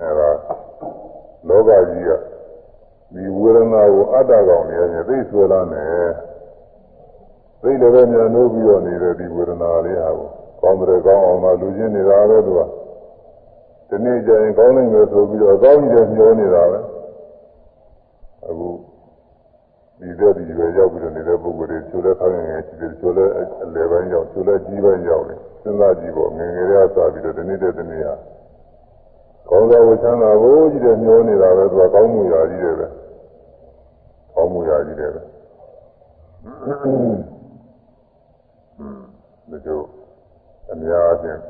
[0.00, 0.30] အဲဒါ
[1.48, 2.10] လောကကြီးက
[3.14, 5.84] ဒီဝေဒနာကိုအတ္တကောင်နေရင်သိဆွဲလာနေ
[7.62, 10.28] သိလည်းပဲမြန်လို့ပြီးတော့နေတဲ့ဒီဝေဒနာလေးဟာကို
[10.60, 12.60] ကောင်းတယ်ကောင်းအောင်သာလူချင်းနေတာပဲသူက
[13.88, 16.91] ဒီနေ့ကျရင်ကောင်းနိုင်မယ်ဆိုပြီးတော့အကောင်းကြီးတွေမျောနေတာပဲ
[18.52, 18.70] အခု
[20.00, 23.24] ဒီတဲ့ဒီပဲရောက်ပြီးတော့နေတဲ့ပုဂ္ဂိုလ်တွေချိုးလဲခိုင်းငယ်ရှိတယ်ချိုးလဲ
[23.62, 28.14] အလယ်ပိုင်းရောက်ချိုးလဲကြီးပိုင်းရောက်တယ်စဉ်းစားကြည့်ပေါ့ငယ်ငယ်လေးကစပြီးတော့ဒီနေ့တဲ့ဒီနေ့ဟာ
[29.48, 32.86] ကောင်းသောဝချမ်းသာကိုကြီးတဲ့မျောနေတာပဲသူကကောင်းမှုရာကြီးတယ်ပဲ
[34.34, 35.20] ကောင်းမှုရာကြီးတယ်ပဲ
[39.50, 39.80] ဒီလို
[40.70, 41.40] အများအပြား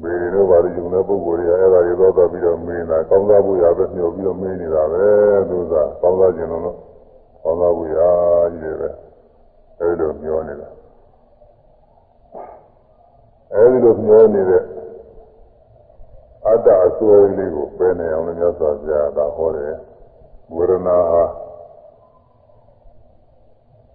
[0.00, 5.04] မေရီတို့ဘာလို့ယူနေပုဂ္ဂိုလ်တွေအဲ့ဒါတွေတော့တော့ပြီးတော့မင်းတာကောင်းသားဖို့ရပဲမျှော်ပြီးတော့မင်းနေတာပဲ
[5.50, 6.62] သူကကောင်းသားခြင်းလို့
[7.42, 7.98] ကောင်းသားဖို့ရ
[8.52, 8.88] ကြီးတယ်ပဲ
[9.80, 10.68] အဲ့လိုမျှော်နေတာ
[13.52, 14.64] အဲ့ဒီလိုမျှော်နေတဲ့
[16.46, 19.74] အတ္တအစွဲလေးကိုပယ်နေအောင်လည်းမြတ်စွာဘုရားကဟောတယ်
[20.54, 21.24] ဝေဒနာဟာ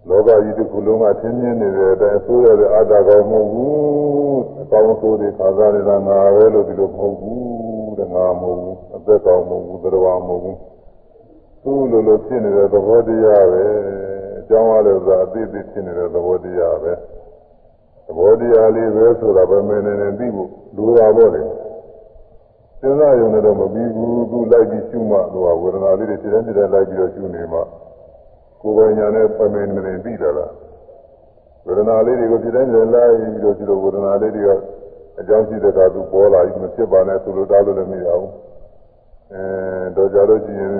[0.09, 10.57] လောကကြီးတစ်ခုလုံးကသင်မြင်နေတဲ့အတိုင်းဆိုရတဲ့အတ္တကောင်မဟုတ်ဘူးအကောင်းဆိုးတွေခါစားနေတာငါပဲလို့ဒီလိုမဟုတ်ဘူးတဲ့ငါမဟုတ်ဘူးအသက်ကောင်မဟုတ်ဘူးတရားမဟုတ်ဘူး
[11.63, 13.63] သူ့လိုလိုဖြစ်နေတဲ့သဘောတရားပဲ
[14.39, 16.93] အကြောင်းအရသာအသေးသေးဖြစ်နေတဲ့သဘောတရားပဲ
[18.05, 21.41] သဘောတရားလေးပဲဆိုတာပဲမင်းနေနေသိဖို့လိုတာပေါ့လေ
[22.81, 27.59] စဉ်းစားရုံနဲ့တော့မပြီးဘူးသူလိုက်ပြီးရှုမှသူကဝေဒနာလေးတွေတည်တဲ့တည်တဲ့လိုက်ပြီးတော့ရှုနေမှ
[28.61, 30.51] ကိုယ်ပိုင်ညာနဲ့ပမင်းနေသိတာလား
[31.65, 34.51] ဝေဒနာလေးတွေကိုဖြစ်တိုင်းလည်းလိုက်ပြီးတော့ဒီလိုဝေဒနာလေးတွေက
[35.19, 38.31] အကြောင်းရှိတဲ့ကသူပေါ်လာပြီးမဖြစ်ပါနဲ့ဆိုလို့တားလို့လည်းမရဘူး
[39.33, 39.41] အဲ
[39.95, 40.73] တော့ကြလို့ရှိရင်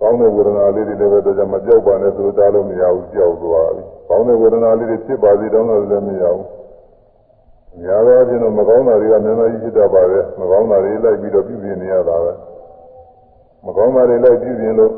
[0.00, 6.44] ကောင်းတဲ့ဝေဒနာလေးတွေလည်းပဲတော့ကြမပြောက်ပါနဲ့ဆိုလို့တားလို့မရဘူးကြောက်သွားပြီကောင်းတဲ့ဝေဒနာလေးတွေဖြစ်ပါစေတော့လည်းမရဘူး
[7.82, 12.32] များသောအားဖြင့်တော့မကောင်းတာတွေကများများကြီးဖြစ်တတ်ပါပဲမကောင်းတာတွေလိုက်ပြီးတော့ပြုပြင်နေရတာပဲ
[13.66, 14.92] မကောင်းတာတွေလိုက်ပြုပြင်လို့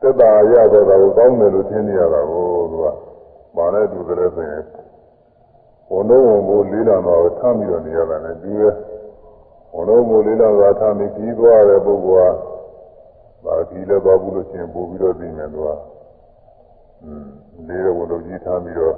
[0.00, 2.86] သက်သာရတော့တာကိုကောင်းတယ်လို့ထင်နေရတာကိုသူက
[3.56, 4.64] ဘာနဲ့တူတယ်ဆိုရင်
[5.90, 8.74] ဝန်တော့ဝန်ကိုလေးလာတော့ထမ်းပြီးတော့နေရတာနဲ့တူရဲ့
[9.74, 12.34] ဝန်တော့ဝန်လေးလာတာထမ်းပြီးပြီးသွားတဲ့ပုဂ္ဂိုလ်
[13.44, 15.68] ဟာဒါဒီလည်းသွားဘူးလို့ရှိရင်ပို့ပြီးတော့သိနေသူက
[17.04, 17.26] อืม
[17.68, 18.96] လေးတဲ့ဝန်တော့ကြီးထမ်းပြီးတော့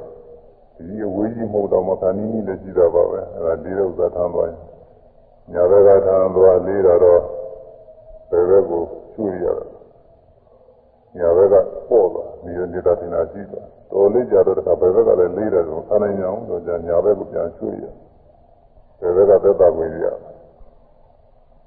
[0.76, 4.60] ဒီအဝေးကြီးမဟုတ်တော့မှခဏနီးနီးလည်းရှိတာပါပဲအဲဒါလေးတဲ့ဥစ္စာထမ်းသွားရင်
[5.52, 7.20] ညာဘက်ကထမ်းသွားလေးတာတော့
[8.30, 8.82] ဘယ်ဘက်ကို
[9.14, 9.64] ချွေရတာ
[11.18, 11.54] ညာဘက်က
[11.88, 17.84] ပေါ့သွားဒီနေတာတင်တာရှိသွားတော်လေးကြတော့တခါဘယ်ဘက်ကလည်းလေးတယ်ဆိုဆန်းနိုင်အောင်တော့ညာဘက်ကိုပြန်ချွေရ
[19.00, 20.06] ဘယ်ဘက်ကသက်သာဝင်ရ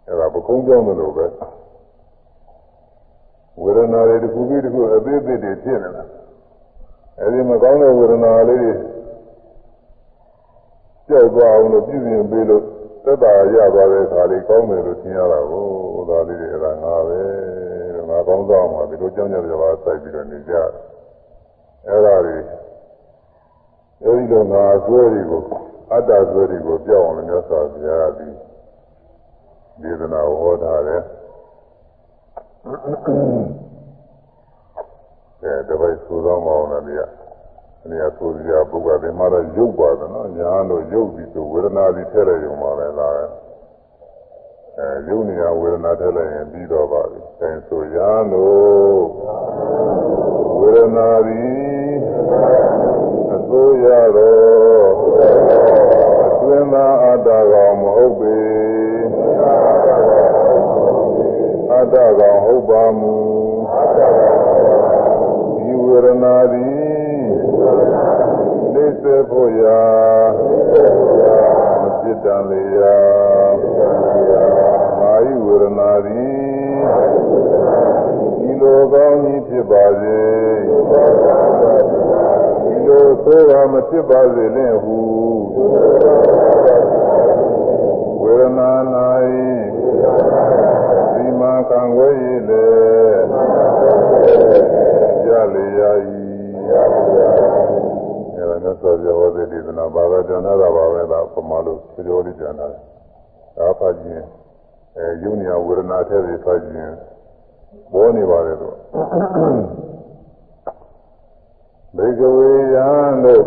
[0.07, 1.25] အဲဒါပကုံးကြောင်းလို့ပဲ
[3.61, 6.03] ဝေဒနာတွေတစ်ခုပြီးတစ်ခုအသေးသေးတွေဖြစ်နေတာ
[7.19, 8.73] အဲဒီမကောင်းတဲ့ဝေဒနာလေးတွေ
[11.07, 12.63] ကြောက်သွားအောင်လို့ပြုပြင်ပေးလို့
[13.03, 15.65] သက်သာရသွားတဲ့အခါလေးကောင်းတယ်လို့ထင်ရတာကို
[16.09, 17.48] ဒါလေးတွေအဲ့ဒါငါပဲငါ
[18.29, 20.53] ကောင်းသွားမှာဒီလိုကြောင်းကြကြပါစိုက်ပြီးတော့နေကြ
[21.87, 22.37] အဲ့ဒါတွေ
[24.03, 25.41] အဲဒီလိုငါဆွဲတွေကို
[25.91, 28.27] အတ္တဆွဲတွေကိုပြောင်းအောင်လို့မြတ်စွာဘုရားကဒီ
[29.81, 31.01] ဒေသနာဟောထားတယ်
[35.43, 37.01] အဲတပိုက်ဆိုတော့မအောင်လည်းဒီက
[37.89, 43.13] နေရာဆိုကြပုဂ္ဂိုလ်တွေမှာတော့ရုပ်ပါတယ်နော်ညာလို့ရုပ်ပြီးဆိုဝေဒနာပြီးထည့်လိုက်ရုံပါပဲလား
[44.81, 49.01] အဲရုပ်နေရာဝေဒနာထည့်လိုက်ရင်ပြီးတော့ပါပြီအဲဆိုညာလို့
[50.59, 51.97] ဝေဒနာပြီး
[53.35, 53.87] အစိုးရ
[54.17, 54.89] တော့
[56.25, 58.39] အတွင်းသားအတ္တကောင်မဟုတ်ပေ
[61.71, 63.15] အတ္တကောင်ဟုတ်ပါမူ
[65.57, 67.29] ဒီဝေဒနာသည်
[68.73, 69.83] သိစေဖို့ရာ
[72.19, 72.81] စ္စမေယ
[74.99, 76.27] မာယဝရဏာတိ
[78.39, 80.21] ဒီလိုကောင်းကြီးဖြစ်ပါစေ
[82.63, 84.99] ဒီလိုဆိုးတာမဖြစ်ပါစေနဲ့ဟု
[88.21, 88.71] ဝေရဏာ၌
[91.13, 92.67] ဒီမှာကံဝဲရည်လေ
[95.27, 96.19] ရလေရာဤ
[98.35, 102.81] အဲဒါနဲ့ဆောပြောဝေဒေသနာဘာသာကျန်တာပါပဲဒါပမာလို့ ပြောလို့ကျမ်းသာတယ်
[103.57, 104.25] ဒါဖတ်ခြင်း
[104.97, 106.93] အဲယုံညာဝေဒနာထဲတွေဖတ်ခြင်း
[107.91, 108.75] ပေါ်နေပါတယ်တော့
[111.95, 112.89] ဘေကဝေယံ
[113.23, 113.43] တို့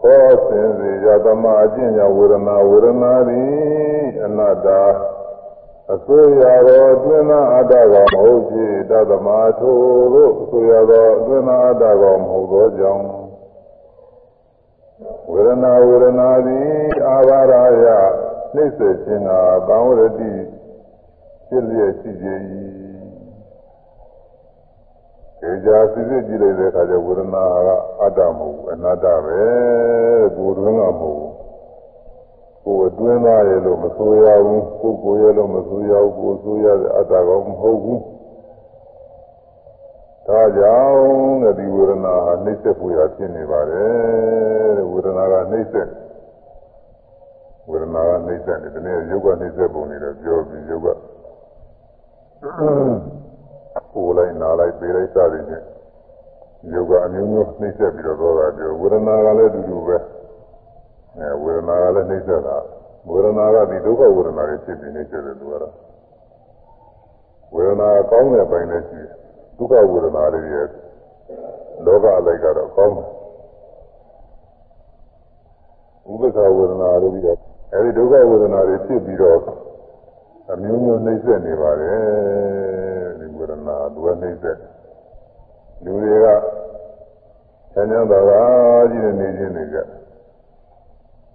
[0.00, 4.68] ဟောစင်စေယသမအကျင့်ညာဝေဒနာဝေဒနာသည်အနတ္တ
[5.94, 9.78] အစိုးရသောအတွင်းသားအတ္တကောင်မဟုတ်ဖြစ်တသမထို
[10.14, 13.04] တို့အစိုးရသောအတွင်းသားအတ္တကောင်မဟုတ်သောကြောင့်
[15.30, 16.68] ဝေဒနာဝေဒနာသည်
[17.08, 17.86] အာဘာရယ
[18.54, 19.30] နှိစ္စခြင်းက
[19.68, 20.30] သံဝရတိ
[21.48, 27.68] ဖြစ်လျက်ရှိကြ၏ေကြာစစ်စစ်ကြည့်လိုက်တဲ့အခါကျဝေဒနာက
[28.02, 29.40] အတ္တမဟုတ်ဘူးအနတ္တပဲ
[30.36, 31.32] ကိုယ်တွင်းကမဟုတ်ဘူး
[32.64, 38.00] ကိုယ်အတွင်းသားရဲ့လို့မဆိုရဘူးကိုယ်ကိုယ်ရဲ့လို့မဆိုရဘူးကိုယ်ဆိုရတဲ့အတ္တကောမဟုတ်ဘူး
[40.26, 45.74] ဒါကြောင့်ဒီဝေဒနာဟာနှိစ္စပူရဖြစ်နေပါတယ်တဲ့ဝေဒနာကနှိစ္စ
[47.70, 50.86] ဝေဒနာကနှိစ္စတယ်ဒီနေ့ရုပ်ကနှိစ္စပုံနေတယ်ပြောပြီးရုပ်က
[53.92, 55.64] ကိုယ်လိုက်နားလိုက်ပေးလိုက်စသည်ဖြင့်
[56.72, 59.96] ယောဂအမျိုးမျိုးနှိမ့်ဆက်ပြီးတော့သောတာပြောဝေဒနာကလည်းအတူတူပဲ
[61.18, 62.56] အဲဝေဒနာကလည်းနှိမ့်ဆက်တာ
[63.08, 65.74] ဝေဒနာကဒီဒုက္ခဝေဒနာတွေဖြစ်ပြီးနှိမ့်ဆက်တယ်သူကတော့
[67.54, 69.20] ဝေဒနာကောင်းတဲ့ပိုင်းလည်းရှိတယ်
[69.60, 70.66] ဒုက္ခဝေဒနာတွေရဲ့
[71.84, 73.08] လောကအလိုက်ကတော့ကောင်းတယ်
[76.10, 77.38] ဥပ္ပခဝေဒနာတွေပြီးတော့
[77.74, 79.38] အဲဒီဒုက္ခဝေဒနာတွေဖြစ်ပြီးတော့
[80.52, 82.00] အမျိုးမျိုးနှိမ့်ဆက်နေပါတယ်
[83.18, 84.58] ဒီဝေဒနာသူကနှိမ့်ဆက်
[85.84, 86.26] လူတွေက
[87.72, 88.42] ဆန်းချမ်းသာသာ
[88.90, 89.78] ကြီးနေနေချင်းနေကြ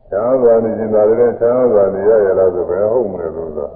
[0.10, 3.70] ချမ်းသာနေချင်းသာလည်းချမ်းသာနေရရလားဆိုဘယ်ဟုတ်မလဲလို့ဆို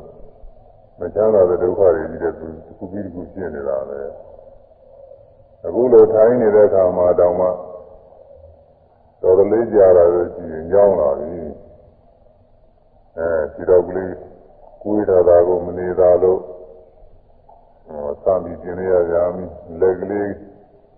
[1.00, 4.00] မချမ်းသာတဲ့ဒုက္ခတွေကြီးတဲ့သူတစ်ခုပြီးတစ်ခုရှင်းနေတာပဲ
[5.66, 7.48] အခုလိုထိုင်နေတဲ့အခါမှာတောင်မှ
[9.22, 11.36] တော်တော်လေးကြာလာလို့ရှိရင်ကြောင်းလာပြီ
[13.18, 14.14] အဲဒီတော့ကလေး
[14.84, 16.40] ကိုယ်တော်သာကိုမနေသာလို့
[18.24, 20.32] သံပြီးပြင်ရရမည်လက်ကလေး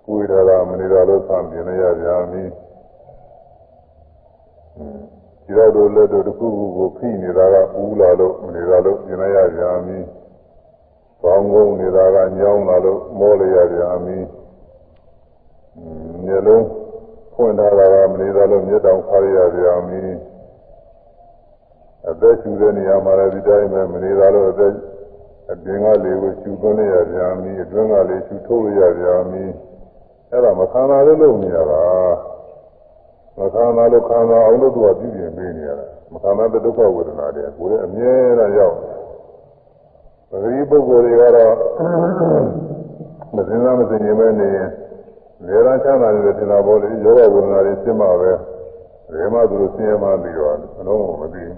[0.06, 2.50] ကိုယ်တော်သာမနေသာလို့သံပြင်ရရမည်
[5.46, 10.04] ဒီတော့တို့လက်တို့တစ်ခုခုကိုဖိနေတာကပူးလာလို့မနေသာလို့ပြင်ရရမည်
[11.22, 14.24] ဘောင်းကုန်းနေတာကညောင်းလာလို့မောလရရမည်
[16.26, 16.66] မျက်လုံး
[17.34, 20.12] ဖွင့်ထားတာကမနေသာလို့မျက်တောင်ခါရရမည်
[22.10, 24.74] အသက်ရှူတဲ့နေရာမှာလည်းဒီတိုင်းပဲမနေသာလို့အသက်
[25.52, 29.50] အပြင်ကလေကိုရှူသွင်းရကြမည်အတွင်းကလေရှူထုတ်ရကြမည်
[30.32, 31.84] အဲ့ဒါမခံတာလို့လုပ်နေရတာ
[33.38, 38.76] မခံတာလို့ခံတာအောင်လို့သူကပြုပြင်ပေးနေရတာမခံတာတဲ့ဒုက္ခဝေဒနာတွေကိုယ်ရဲ့အမြဲတမ်းရောက်
[40.30, 41.54] ပဂရိပုဂ္ဂိုလ်တွေကတော့
[43.36, 44.70] မစင်စားမစင်ရင်ပဲနေရင်
[45.46, 48.32] လေရန်ချမ်းသာနေတဲ့တင်တာပေါ်လေယောဂဝေဒနာတွေရှင်းမှာပဲ
[49.12, 51.58] ဘယ်မှသူတို့ဆင်းရဲမှပြီးတော့အလုံးမသိဘူး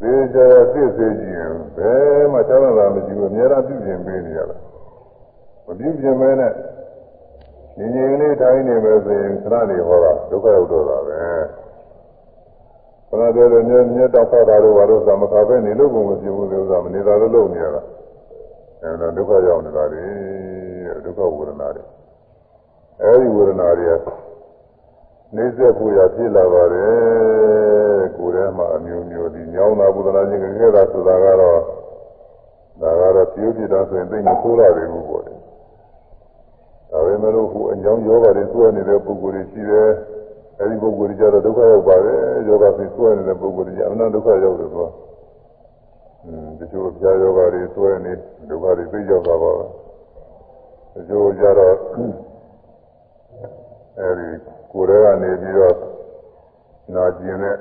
[0.00, 4.56] သေချာစစ်စေကြည့်ရင်ဘယ်မှချမ်းသာမရှိဘူးအများအားပြုပြင်ပေးနေရတာ
[5.66, 6.52] မပြုပြင်မဲနဲ့
[7.78, 11.18] ညီညီလေးတိုင်းနေပဲဆိုရင်ခဏနေဟောတာဒုက္ခရောက်တော့တာပဲ
[13.08, 17.82] ခဏတည်းတည်းမြဲမြဲတောက်ဖောက်တာတို့ဘာလို့သမခါပဲနေလို့ကုန်မပြဘူးလေဥစ္စာမနေတာလို့လုပ်နေရတာ
[18.82, 20.04] အဲတော့ဒုက္ခရောက်နေတာလေ
[21.04, 21.84] ဒုက္ခဝေဒနာတွေ
[23.02, 24.06] အဲဒီဝေဒနာတွေက
[25.36, 31.60] နေဆက်ဖို့ရဖြစ်လာပါတယ်ကိုယ်ထဲမှာအမျိုးမျိုးဒီညောင်းတာဘုဒ္ဓနာချင်းကြခဲ့တာဆိုတာကတော့
[32.80, 35.34] ဒါကတော့ပြုပြတာဆိုရင်သိမဆိုးလာတယ်ဘူးပေါ့လေ
[36.90, 39.90] ဒါပေမဲ့လို့ဟိုအညောင်းယောဂတွေဆွဲနေတဲ့ပုဂ္ဂိုလ်တွေရှိတယ်
[40.60, 44.86] အဲဒီပုဂ္ဂိုလ်တွေကြတော့ဒုက္ခရောက်ပါတယ်ယောဂပြီးဆွဲနေတဲ့ပုဂ္ဂိုလ်တွေအမှန်ဒုက္ခရောက်တယ်ကွာ
[46.24, 48.12] อืมတချို့ပြားယောဂတွေဆွဲနေ
[48.50, 49.66] ဒုက္ခတွေသိရောက်တာပါပဲ
[50.94, 51.74] တချို့ကြတော့
[53.98, 54.28] အဲဒီ
[54.72, 55.76] ကိုယ်ထဲကနေပြီးတော့
[56.94, 57.56] နာကျင်တဲ့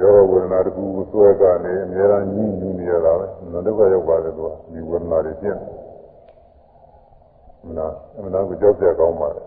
[0.00, 3.26] ယောဂဝေဒနာတခုဆွဲကနေအများအားညှိညူနေရတာပဲ။
[3.66, 5.58] ဒုက္ခရောက်ပါတယ်သူကဒီဝေဒနာတွေပြင်း။
[7.78, 9.42] နာအမှန်တော့ကြောက်ကြကောင်းပါလေ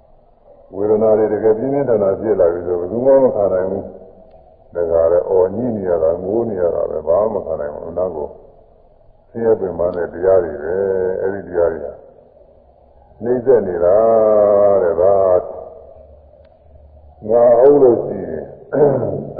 [0.74, 3.84] ။ဝေဒနာတွေတကယ်ပြင်းပြင်းထန်ထန်ဖြစ်လာပြီဆိုဘယ်သူမှမခံနိုင်ဘူး။
[4.74, 8.28] ဒါကြရဲအော်ညှိနေရတာငိုးနေရတာပဲဘာမှမခံနိုင်ဘူး။နောက်ကို
[9.30, 10.74] ဆင်းရဲပင်ပန်းတဲ့တရားတွေပဲ
[11.20, 11.80] အဲ့ဒီတရားတွေ
[13.22, 13.96] နှိမ့်ဆက်နေတာ
[14.42, 14.61] တဲ့ဒါ
[17.30, 18.46] ငါဟုတ်လို့ရှိရင်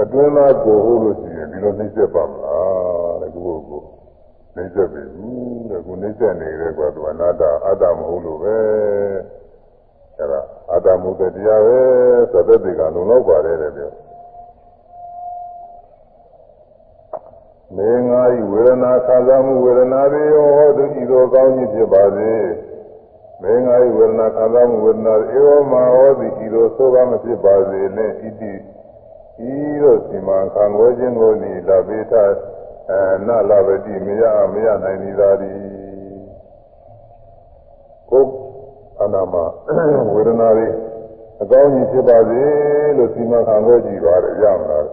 [0.01, 3.81] အတွင်းသားကိုဟုတ်လို့ရှိရင်ဒီလိုနှိမ့်ဆက်ပါမလားတဲ့ကိုကို
[4.55, 8.57] နေဆက်ပြီဘူးတဲ့ကိုနေဆက်နေတယ်ကွာသူအနာတ္တအတ္တမဟုတ်လို့ပဲ
[10.17, 10.41] အဲ့ဒါ
[10.71, 11.79] အတ္တမဟုတ်တဲ့တရားပဲ
[12.33, 13.91] သတ္တတိကလုံလောက်ပါတယ်တဲ့ပြော
[17.75, 22.31] မေငါဤဝေဒနာခံစားမှုဝေဒနာတွေရောဟောသူဤသို့ကောင်းကြီးဖြစ်ပါစေ
[23.43, 28.51] မေငါဤဝေဒနာခံစားမှုဝေဒနာဧဝမဟောသည်ဤသို့သို့ပါမဖြစ်ပါစေနဲ့ဣတိ
[29.51, 32.13] ဤသို့စီမံခံဝဲခြင်းကိုဤလာပိထ
[32.89, 35.57] အဲနလာပတိမရမရနိုင်သည်သာသည်
[38.09, 38.25] ကို
[39.01, 39.35] အနာမ
[40.13, 40.67] ဝေဒနာတွေ
[41.41, 42.41] အကောင်းကြီးဖြစ်ပါစေ
[42.97, 44.87] လို့စီမံခံဝဲကြည့်ပါတယ်ရမလား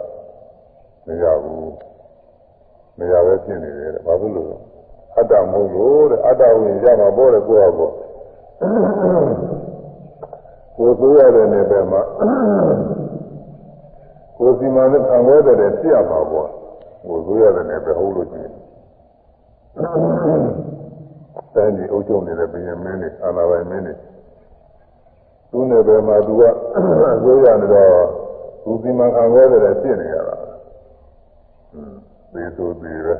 [1.06, 1.72] မရဘူး
[2.98, 4.56] မရပဲဖြစ်နေတယ်ဘာဖြစ်လို့လဲ
[5.16, 8.09] အတ္တမဟုတ်လို့တဲ့အတ္တဝင်ရမှာပေါ့လေကိုယ့်ဟာကိုယ်
[8.60, 12.00] ကိုယ်ဆိုရတဲ့နေပဲမှာ
[14.36, 16.48] ကိုယ်စီမံနဲ့ခံဝဲတဲ့ပြရမှာပေါ့
[17.06, 18.52] ကိုယ်ဆိုရတယ်နဲ့ပဲဟုတ်လို့ရှိရင်
[21.54, 23.94] တိုင်းဒီအုပ်ချုပ်နေတဲ့ဘုရင်မင်းတွေအာနာပိုင်မင်းတွေ
[25.50, 26.42] သူ့နယ်ပယ်မှာသူက
[27.22, 27.92] ဆိုရနေတော့
[28.62, 30.36] သူစီမံခံဝဲတဲ့ဖြစ်နေရတာ
[32.32, 33.16] သေဆိုသေးပဲ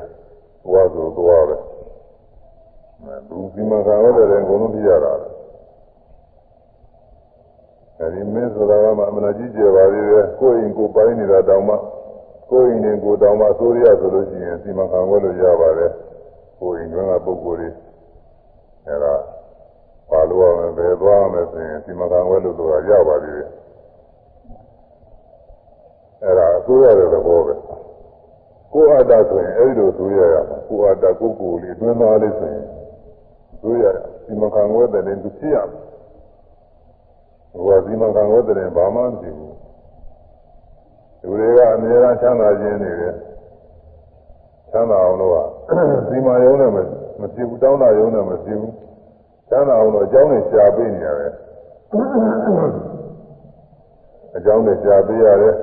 [0.71, 1.70] ဘဝဆိုသွားပဲ
[3.29, 5.13] သူစီမံခံဝဲတဲ့အကုန်လုံးပြရတာ
[7.99, 11.75] အဲဒီမင်းဆိုတာကမှအမှန်ကြီးကျယ်ပါသေးတယ်ကိုယ်ရင်ကိုယ်ပိုင်းနေတာတောင်မှ
[12.49, 15.91] ကိုယ်ရင်နဲ့ကိုယ်တောင်မှသိုးရဆိုလို့ရှိရင်စီမံခံဝဲလို့ရပါတယ်
[16.59, 17.69] ကိုယ်ရင်ကပုဂ္ဂိုလ်တွေ
[18.87, 19.15] အဲဒါ
[20.09, 23.49] ပါလို့အောင်ပဲသွားမယ်ဆိုရင်စီမံခံဝဲလို့ဆိုတာရပါသေးတယ်
[26.23, 27.53] အဲဒါအစိုးရတဲ့သဘောပဲ
[28.73, 32.65] ကိုယ်အတ္တဆိုရင်အဲဒီလိုသိုးရရမှာကိုယ်အတ္တကိုယ်ကိုယ်လေးတွင်းသားလေးဆိုရင်
[33.61, 33.85] သိုးရ
[34.25, 35.79] စီမံခံဝဲတဲ့လည်းသူဖြစ်ရမှာ
[37.53, 39.55] ဟိုကစီမံခံဝဲတဲ့ဘာမှမဖြစ်ဘူး
[41.21, 43.15] လူတွေကအမြဲတမ်းချမ်းသာခြင်းနေတယ်
[44.71, 45.37] ချမ်းသာအောင်လို့က
[46.09, 46.77] စီမံရုံးနဲ့မ
[47.33, 48.73] ဖြစ်ဘူးတောင်းတာရုံးနဲ့မဖြစ်ဘူး
[49.49, 51.33] ချမ်းသာအောင်လို့အကြောင်းနဲ့ရှားပေးနေရတယ်
[54.35, 55.55] အကြောင်းနဲ့ရှားပေးရတယ်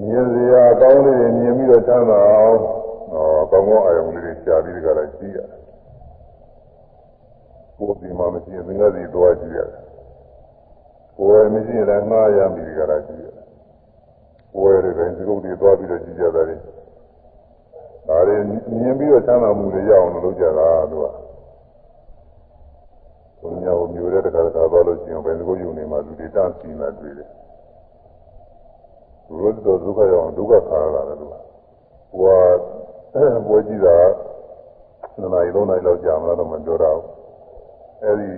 [0.00, 2.56] မြင်စရာအကောင်းလေးတွေမြင်ပြီးတော့ချမ်းသာအောင်
[3.12, 5.65] ဟောကောင်းကောင်းအာရုံလေးတွေရှားပြီးကြတာကြည့်ရတယ်
[7.78, 9.82] ကိုယ်ဒီမှာမရှိရင်သင်္ကန်းစီသွားကြည့်ရတယ်
[11.18, 13.46] ကိုယ်မရှိရင်လည်းငှားရပြီးကြတာကြည့်ရတယ်
[14.60, 16.56] ဝယ်တယ်ပဲဒီကုတ်တွေသွားပြီးတော့ကြည့်ကြတာလေ
[18.08, 18.36] ဒါတွေ
[18.80, 21.06] မြင်ပြီးတော့ချမ်းသာမှုတွေရအောင်လုပ်ကြတာသူက
[23.40, 27.28] ဘုရားဟိုမျိုးတဲ့တခါတခါသွားလို့ရှိရင်ဘယ်လိုယူနေမှလူတွေတန်းစီနေတွေ့တယ်
[29.28, 31.40] ဘုရားတော်ဒုက္ခရောက်ဒုက္ခခါရတာလေသူကဟို
[33.14, 33.98] ကပွဲကြည့်တာ
[35.18, 37.00] နှစ်နာရီသုံးနာရီလောက်ကြာမလားတော့မပြောတော့
[38.02, 38.28] အဲဒီ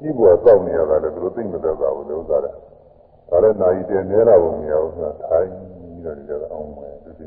[0.00, 2.54] ကြီးဘွားစောင့်နေရတာလည်းသူတို့သိမ့်မသက်သာဘူးလေဥစ္စာတဲ့
[3.28, 7.26] ဒါလည်းနာယီတယ်နဲတာဘုံမရဘူးဆိုတာထိုင်ပြီးတော့နေကြအောင်မယ်သူဒီ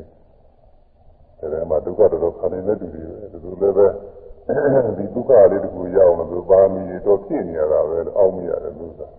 [1.40, 3.86] ဒါကမှဒုက္ခတော်တော်ခံနေတဲ့သူတွေပဲသူလည်းပဲ
[4.98, 9.16] ဒီဒုက္ခလေးတခုရအောင်လို့ပါမီတော့ဖြစ်နေရတာပဲအောက်မရတယ်လို့ဆိုတာ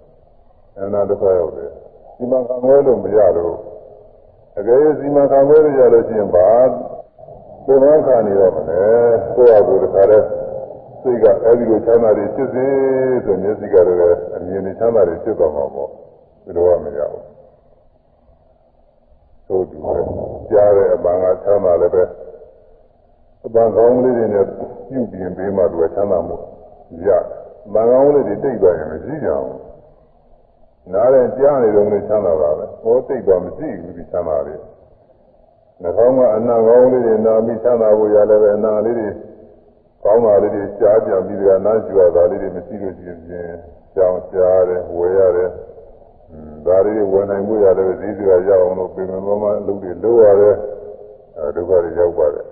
[0.80, 1.72] အနာဒုက္ခရောက်တယ်
[2.18, 3.56] ဒီမှာခံွဲလို့မရတော့
[4.58, 6.50] အကယ်၍ဒီမှာခံွဲလို့ရလို့ရှိရင်ဘာ
[7.66, 8.84] ကိုယ်မှခံနေတော့မလဲ
[9.36, 10.26] ကိုယ့်အကူတခါတည်း
[11.08, 12.66] စိတ်ကအဲဒီလိုချမ်းသာတွေဖြစ်စေ
[13.26, 15.90] ဆိုမျက်စိကလည်းအမြင်နဲ့ချမ်းသာတွေဖြစ်သွားမှာပေါ့
[16.44, 17.24] ဒီလိုကမရဘူး
[19.48, 19.96] သို့တူပဲ
[20.50, 22.04] ကြားတဲ့အပန်းကချမ်းသာလည်းပဲ
[23.46, 24.46] အပန်းကောင်းလေးတွေနဲ့
[24.90, 26.38] ပြုပြင်ပေးမှသူကချမ်းသာမှု
[27.08, 27.10] ရ
[27.68, 29.60] အပန်းကောင်းလေးတွေတိတ်သွားရင်မရှိကြဘူး
[30.94, 34.62] နားရင်ကြားနေတော့လည်းချမ်းသာတာပဲဟောတိတ်သွားမရှိဘူးဒီချမ်းသာလေး
[35.82, 39.10] နှာခေါင်းကအနာကောင်းလေးတွေနာပြီးချမ်းသာဖို့ရလည်းပဲအနာလေးတွေ
[40.08, 43.58] ကောင်းတာလေးတွေကြားကြပြီးကြနားကြွတာလေးတွေမရှိလို့ရှိရင်
[43.96, 45.50] ကြောင်ကြားတယ်ဝယ်ရတယ်
[46.66, 50.56] ဒါတွေဝင်နိုင်မှုရတယ်ဈေးစရာရအောင်လို့ပြင်မမလုပ်တွေလုပ်ရတယ်
[51.38, 52.46] အဲဒုက္ခတွေရောက်ပါတယ်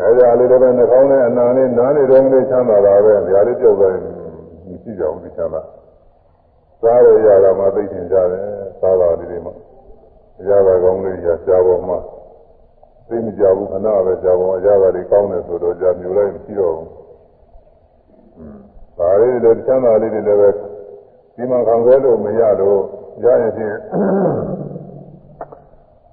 [0.00, 3.94] အဲဒါလေးတော့နှာခေါင်းနဲ့အနာနဲ့နားနဲ့တော့လေးချမ်းသာတာပဲဒါလေးကြောက်တယ်
[4.66, 5.62] မရှိကြဘူးဒီချမ်းသာ
[6.82, 8.42] စားရရတာမှသိချင်ကြတယ်
[8.80, 9.50] စားတာလေးတွေမှ
[10.48, 11.98] ရတာကောင်းလေးရရှားပေါ်မှာ
[13.08, 16.88] သိမကြဘူးခဏပဲရှားပေါ်အရသာတွေကောင်းတယ်ဆိုတော့ကြာမျိုးလိုက်မရှိတော့ဘူး
[18.98, 20.48] ဒါလေးတွေချမ်းသာလေးတွေလည်းပဲ
[21.36, 22.80] ဒီမှာခံခွဲလို့မရတော့
[23.24, 23.76] ရရင်ဖြင့်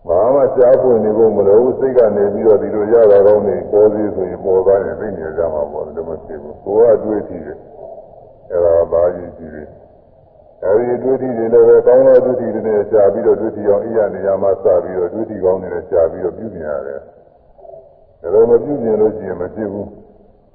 [0.08, 7.58] ဘာမှကြားပွင့်နေဖို့မလိုဘူးစိတ်ကနေပြီးတော့ဒီလိုရတာကောင်းနေပေါ်သေးဆိုရင်ပေါ်သွားရင်သိနေကြမှာပေါ့လို့မသိဘူးကိုယ်ကတွေးကြည့်တယ်
[8.52, 9.68] အဲဒါဘာကြီးကြည့်တယ်
[10.66, 17.00] အဲဒီတွေးကြည့်တယ်လည်းပဲကောင်းသောတွေးကြည့်တယ်နဲ့ကြာပြီးတော့တွေးကြည့်အောင်အိယာနေရာမှာစပြီးတော့တွေးကြည့်ကောင်းနေတယ်ကြာပြီးတော့ပြုပြင်ရတယ်
[18.22, 19.90] ဒါတော့မပြုပြင်လို့ရှိရင်မဖြစ်ဘူး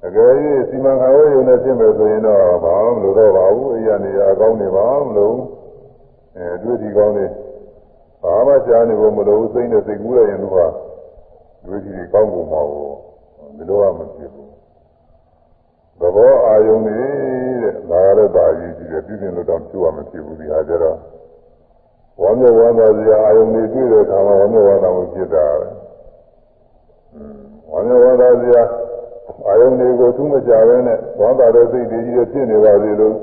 [0.05, 0.31] အကယ်၍
[0.69, 5.35] စီမံခန့်ခွဲရုံနဲ့ဖြစ်မယ်ဆိုရင်တော့ဘာမှမလိုတော့ပါဘူးအိယာနေရာကောင်းနေပါမလို့
[6.37, 7.25] အဲတွေးကြည့်ကောင်းနေ
[8.23, 10.57] ဘာမှကြားနေဖို့မလိုဘူးစိတ်နဲ့စိတ်ကူးရရင်သူက
[11.67, 12.89] လူကြီးကောင်းပုံမှာကို
[13.57, 14.48] ဒီလိုကမဖြစ်ဘူး
[15.99, 16.99] သဘောအာယုန်နေ
[17.61, 20.97] တဲ့ဒါရတဲ့ပါကြီးကြီးတယ်ပြည်ပြင်လို့တော့ပြောရမဖြစ်ဘူးဒီဟာကြတော့
[22.21, 25.67] ဝမ်းမြောက်ဝမ်းသာစရာအာယုန်တွေတွေ့တဲ့အခါမှာဝမ်းမြောက်ဝမ်းသာမှုဖြစ်တာပဲ
[27.71, 28.63] ဝမ်းမြောက်ဝမ်းသာစရာ
[29.47, 33.15] အာယုန်တွေကိုသူ့မကြဘဲနဲ့ဝမ်းသာတဲ့စိတ်တွေကြီးဖြစ်နေပါစေလို့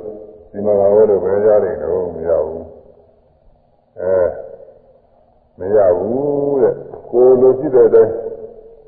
[0.51, 2.64] ဒီမှာကလည်းဘယ်ကြလိမ့်တော့မရဘူး
[4.01, 4.14] အဲ
[5.59, 6.74] မရဘူးတဲ့
[7.11, 8.12] ကိုလိုရှိတဲ့အတိုင်း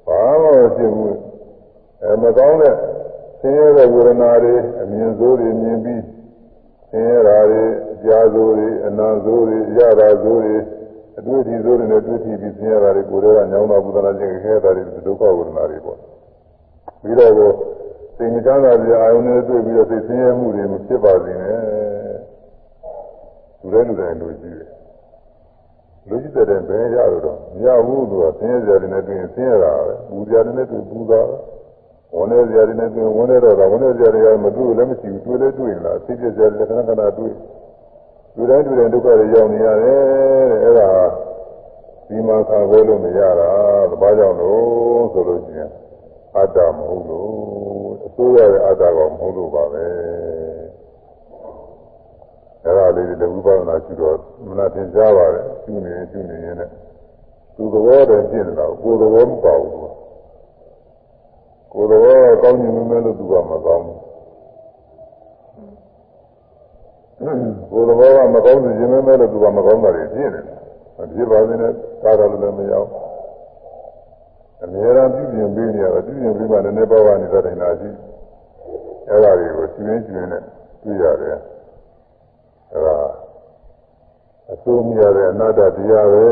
[0.06, 1.16] ဘာမှမဖြစ်ဘူး
[2.02, 2.74] အဲမကောင်းတဲ့
[3.40, 6.02] ဆင်းရဲတဲ့ဝေဒနာတွေအမြင်ဆိုးတွေမြင်ပြီး
[6.90, 7.62] ဆင်းရဲတာတွေ
[7.92, 10.56] အကြာဆိုးတွေအနံဆိုးတွေရတာဆိုးတွေ
[11.18, 15.98] အတွေ့အထိဆိုးတွေနဲ့တွေ့ထိပြီးဆင်းရဲတာတွေကိုယ်တွေကညောင်းတာဘုဒ္ဓနာချင်းခဲတာတွေဒုက္ခဝေဒနာတွေပေါ့
[17.02, 17.50] ပြီးတော့ကို
[18.16, 21.58] စိတ်မချမ်းသာကြအာယုန်နဲ့တွေ့ပြီးတော့စိတ်ဆင်းရဲမှုတွေမဖြစ်ပါစေနဲ့
[23.60, 24.70] လူတိုင်းလူတိုင်းလူကြီးတယ်
[26.08, 31.20] လူကြီးတဲ့ဘယ်ရတော့မရဘူးသူကဆင်းရဲကြတယ်နဲ့တွေ့ရင်ဆင်းရဲတာပဲပူကြတယ်နဲ့တွေ့ပူတာ
[32.14, 37.34] ဝန်နေကြတယ်နဲ့တွေ့ဝန်နေတော့တာဝန်နေကြတယ်မတွေ့လည်းမရှိဘူးတွေ့လည်းတွေ့လားသိကြကြတယ်ခဏခဏတွေ့
[38.36, 40.90] လူတိုင်းလူတိုင်းဒုက္ခတွေရောက်နေရတယ်တဲ့အဲ့ဒါ
[42.08, 43.50] ဒီမှာခါခွဲလို့မရတာ
[44.00, 45.70] ဘာကြောင့်လို့ဆိုလို့ရှိရင်
[46.36, 47.30] အတ္တမဟုတ်လို့
[48.06, 49.84] အစိုးရရဲ့အတ္တကောင်မဟုတ်လို့ပါပဲ
[52.64, 54.16] အဲ့ဒါလေးတွေဝိပဿနာရှိတော့
[54.48, 56.72] မနာသင်ကြားပါတယ်ရှင်းနေရှင်းနေရင်လည်း
[57.56, 60.07] သူသဘောတည်းရှင်းနေတာကိုယ်သဘောမပါဘူး
[61.72, 63.98] ကိုယ်သဘောကောင်းနေမှလည်းသူကမကောင်းဘူး
[67.70, 70.54] ကိုယ်သဘောကမကောင်းနေခြင်းပဲလို့သူကမကောင်းတာတွေရှင်းနေတာ
[70.96, 72.88] မဖြစ်ပါသေးနဲ့ကားတော်လည်းမရောက်
[74.62, 77.90] အများအားပြုပြင်ပေးနေရတယ်ပြုပြင်ပေးမှလည်းနည်းပါးပါနေတဲ့တိုင်လာရှိ
[79.08, 80.42] အဲ့ဒါတွေကိုကျွင်းကျွင်းနဲ့
[80.82, 81.36] တွေ့ရတယ်
[82.72, 82.98] အဲ့ဒါ
[84.52, 86.24] အစိုးမရတဲ့အနာတ္တတရားပဲ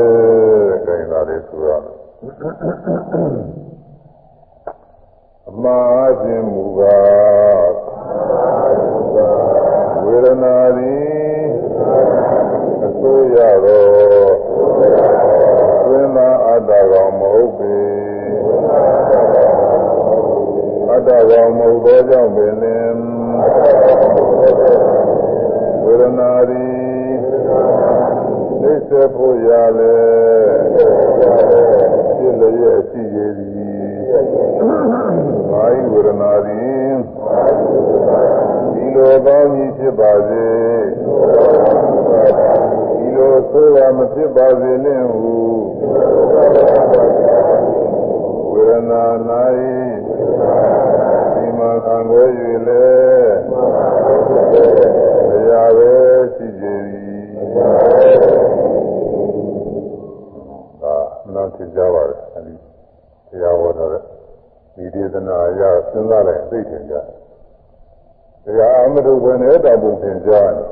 [0.69, 3.66] တဲ့ခိုင်တာလေးဆိုရအ
[5.63, 7.71] မှားခြင်းမူကား
[10.03, 11.49] ဝေဒနာသည်
[12.85, 14.35] အစိုးရတော့
[15.85, 17.77] သွင်းသာအတ္တကောင်မဟုတ်ပေ
[20.91, 22.97] အတ္တကောင်မဟုတ်သောကြောင့်ပင်လင်
[25.83, 26.77] ဝေဒနာသည်
[28.61, 29.97] သိစေဖို့ရလေ
[32.17, 33.57] ဖြစ်လျက်ရှိရသည်
[35.57, 36.97] မာယဝေဒနာသည်
[38.73, 40.47] ဒီလိုကောင်းကြီးဖြစ်ပါစေ
[42.97, 45.35] ဒီလိုဆိုးရမဖြစ်ပါစေနှင့်ဟု
[48.51, 49.05] ဝေဒနာ၌
[51.33, 52.29] ဒီမှာခံွယ်၍
[52.67, 53.35] လည်း
[55.29, 55.93] တရားပဲ
[56.35, 57.25] ရှိကြသည်
[60.81, 60.97] ဒါ
[61.33, 62.86] နားသင်ကြပါလေအဲဒီတရားဟောထားတဲ့
[64.77, 66.95] ဒီဒေသနာအရစဉ်းစားလိုက်သိထင်ကြ
[68.45, 70.67] တရားအမထုဘယ်နဲ့တောင်ပုံသင်ကြားတယ်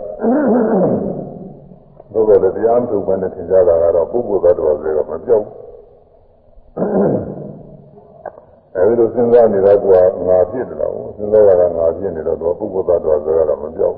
[2.14, 5.46] ဘုရားလည်းတရားမထုဘယ်နဲ့သင်ကြားတာကတော့ပုဂ္ဂိုလ်သတ္တဝါတွေကမပြောက်
[8.76, 9.86] အဲဒီလိုစဉ်းစားနေတော့က
[10.28, 13.98] ငါဖြစ်တယ်လို့စဉ်းစားရတာငါဖြစ်နေတော့ပုဂ္ဂိုလ်သတ္တဝါတွေကတော့မပြောက်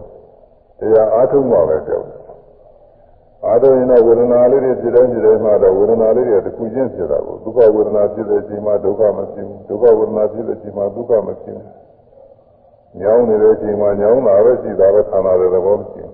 [0.79, 2.26] တရားအားထုတ်မှပဲပြောက်အားထု
[3.53, 11.67] တ်ရင်တော့ဝေဒနာလေးတွေဖြစ်တိုင်းဖြစ်တိုင်းမှာတော့ဝေဒနာလေးတွေတစ်ခုချင်းဖြစ်တာကိုဒုက္ခဝေဒနာဖြစ်တဲ့အချိန်မှာဒုက္ခမဖြစ်ဘူးဒုက္ခဝေဒနာဖြစ်တဲ့အချိန်မှာဒုက္ခမဖြစ်ဘူး
[13.01, 16.09] ညောင်းနေတဲ့အချိန်မှာညောင်းတာပဲရှိတာပဲခန္ဓာရဲ့သဘောမရှိဘူ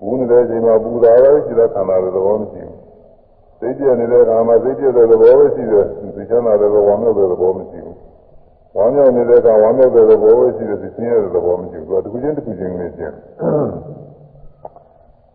[0.00, 2.76] ပူနေတဲ့အချိန်မှာပူတာပဲရှိတာခန္ဓာရဲ့သဘောမရှိဘူး
[3.60, 7.96] သိပြနေတဲ့အခါမှာသိပြတဲ့သဘောပဲရှိတယ်သိချမ်းသာတဲ့သဘောမျိုးတဲ့သဘောမရှိဘူး
[8.76, 13.14] ဝမ်းမြောက်နေတဲ့အခါဝမ်းမြောက်တဲ့သဘောပဲရှိတယ်သိဆင်းရဲတဲ့သဘောမရှိဘူးသူကတစ်ခုချင်းတစ်ခုချင်းလေးချင်း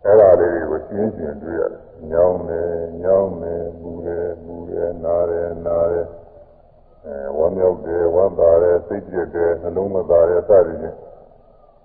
[0.06, 1.82] အဲ့ဒါလေးတွေကိုရှင်းရှင်းတွေ့ရတယ်။
[2.12, 2.70] ညောင်းတယ်၊
[3.04, 6.08] ညောင်းတယ်၊ပူတယ်၊ပူတယ်၊နားတယ်၊နားတယ်။
[7.06, 10.98] အဲဝမ်းမြောက်တယ်၊ဝမ်းသာတယ်၊စိတ်ကြက်တယ်၊နှလုံးမသာတယ်စသည်ဖြင့်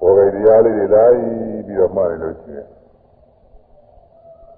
[0.00, 1.14] ဘောဂိတရားလေးတွေလိုက်
[1.66, 2.66] ပြီးတော့မှတ်နေလို့ရှိရင်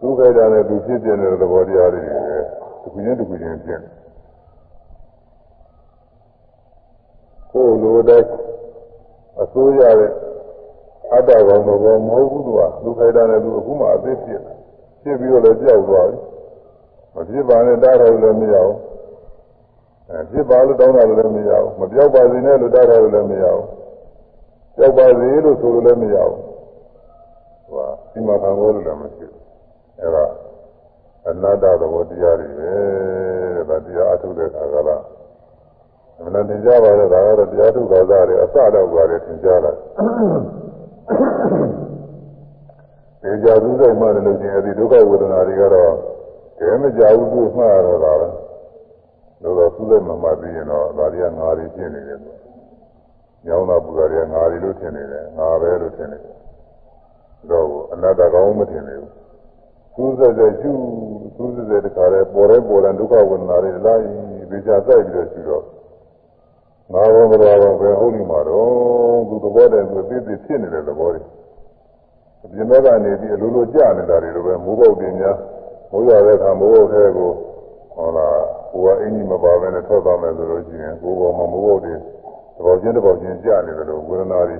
[0.01, 3.93] သူခိုက်တာနဲ့သူဖြစ်ပြနေတဲ့သဘောတရားတွေတစ်ခုချင်းတစ်ခုချင်းဖြစ်တယ်။
[7.53, 8.23] ကိုယ်လိုတဲ့
[9.43, 10.13] အစိုးရတဲ့
[11.13, 14.41] အတ္တကောင်တော့မဟုတ်ဘူးသူကလူခိုက်တာနဲ့သူအခုမှအသိဖြစ်
[15.03, 16.19] ဖြစ်ပြီးတော့လည်းကြောက်သွားပြီ
[17.15, 18.77] မဖြစ်ပါနဲ့တားတယ်လည်းမရဘူး
[20.09, 23.67] အဲဖြစ်ပါလို့တောင်းတာလည်းမရဘူးမပြောက်ပါစေနဲ့လို့တားတယ်လည်းမရဘူး
[24.77, 26.41] ကြောက်ပါစေလို့ဆိုလို့လည်းမရဘူး
[27.73, 29.43] ဟိုကဒီမှာခံလို့လည်းမရှိဘူး
[30.01, 30.25] အဲဒါ
[31.29, 32.73] အနတ္တသဘောတရားတွေပဲ
[33.57, 34.97] တဲ့ဒါတရားအထုတ်တဲ့ခါကလာ
[36.25, 39.73] မနတင်ကြပါတော့ဒါကတော့တရားထုတ်တော်သားတွေအစတော့ပါတယ်သင်ကြားလာ
[43.23, 45.93] ဒီကြာသူစိတ်မှလည်းလို့ချင်းအဲဒီဒုက္ခဝေဒနာတွေကတော့
[46.59, 48.29] တကယ်မကြဘူးသူမှရတော့တာပဲ
[49.43, 49.51] သု
[49.91, 52.37] သက်မမှတ်ပြီးရင်တော့ဒါတွေကငါးတွေဖြစ်နေတယ်ဆို
[53.47, 56.37] ညောင်းတာပူတာတွေကငါးတွေလို့ထင်နေတယ်ငါပဲလို့ထင်နေတယ်
[57.51, 59.13] တော့အနတ္တကောင်းမထင်နေဘူး
[59.97, 60.73] သုသက်တဲ့ရှု
[61.37, 64.05] သုသက်တဲ့တခါလဲပေါ်တဲ့ပေါ်တဲ့ဒုက္ခဝေဒနာတွေလိုက်
[64.49, 65.65] ပြီးကြစိုက်ပြီးတော့ရှုတော့
[66.93, 71.23] ငါဘောမတော်ဘောပဲဟုတ်နေမှာတော့သူသဘောတည်းသူသိသိဖြစ်နေတဲ့သဘောတွေ
[72.45, 75.37] အပြင်ဘက်ကနေပြီးအလိုလိုကြာနေတာတွေလိုပဲမိုးပေါက်တင်များ
[75.91, 77.31] မိုးရွာတဲ့အခါမိုးပေါက်တဲ့ကို
[77.95, 78.41] ဟုတ်လား
[78.73, 81.95] ကိုကအင်းကြီးမပါဘဲနဲ့ထွက်သွားမယ်ဆိုလို့ရှိရင်ကိုယ်ပေါ်မှာမိုးပေါက်တွေ
[82.57, 84.57] သဘောချင်းတစ်ပေါက်ချင်းကြာနေတယ်လို့ဝေဒနာတွေ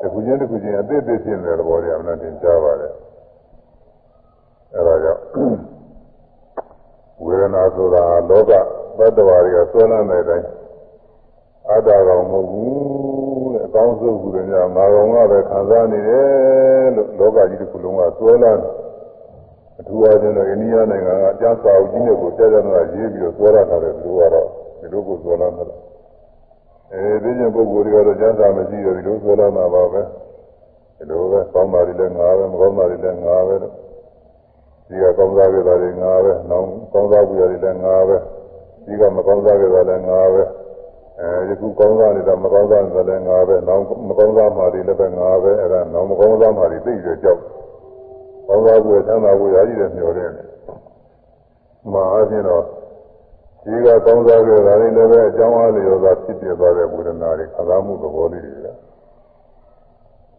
[0.00, 2.92] တစ်ခုချင်းတစ်ခုချင်းအသေးသေးဖြစ်နေတဲ့သဘောတွေအမှန်တင်ကြားပါတယ်
[4.74, 5.22] အဲဒါကြောင့်
[7.24, 8.52] ဝေဒနာဆိုတာလောက
[8.98, 10.46] သတ္တဝါတွေကဆွဲလန်းတဲ့အတိုင်း
[11.70, 18.62] အတ္တကောင်မဟုတ်ဘူးတဲ့အကောင်းဆုံးကူတယ်များငါကောင်ကပဲခံစားနေတယ်လို့လောကကြီးတစ်ခုလုံးကဆွဲလန်း
[19.78, 24.46] အထူးအားဖြင့်တော့အိန္ဒိယနိုင်ငံကအကျစာအုပ်ကြီးနဲ့ကိုကြာကြာနာရေးပြီးတော့ဆွဲလာတာတယ်သူတို့ကတော့
[24.80, 25.64] ဒီလိုကိုဆွဲလာတာ
[26.92, 30.02] အဲဒီကျင်ပုဂ္ဂိုလ်တွေကတော့ကျမ်းစာမရှိတော့ဒီလိုဆွဲလာတာပါပဲ
[30.96, 33.72] ဒီလိုပဲကောင်းတာတွေလည်းငါပဲမကောင်းတာတွေလည်းငါပဲလို့
[34.88, 38.16] ဒီကကောင်းစားကြတာတွေငါပဲနောက်ကောင်းစားကြတာတွေလည်းငါပဲ
[38.86, 40.42] ဒီကမကောင်းစားကြတာလည်းငါပဲ
[41.20, 47.40] အဲဒီခုကောင်းစားနေတာမကောင်းစားနေတာလည်းငါပဲနောက်မကောင်းစားမှာတွေလည်းပဲငါပဲအဲဒါနောက်မကောင်းစားမှာတွေသိကြကြောက်
[48.48, 50.30] ကောင်းစားဖို့ချမ်းသာဖို့ရာကြီးတယ်မျှော်တယ်
[51.92, 52.62] မှာအချင်းတော့
[53.64, 58.68] ဒီကကောင်းစားကြတာတွေလည်းပဲအကြောင်းအားလျော်စွာဖြစ်ပြသွားတဲ့ဝေဒနာတွေခံစားမှုသဘောလေးတွေက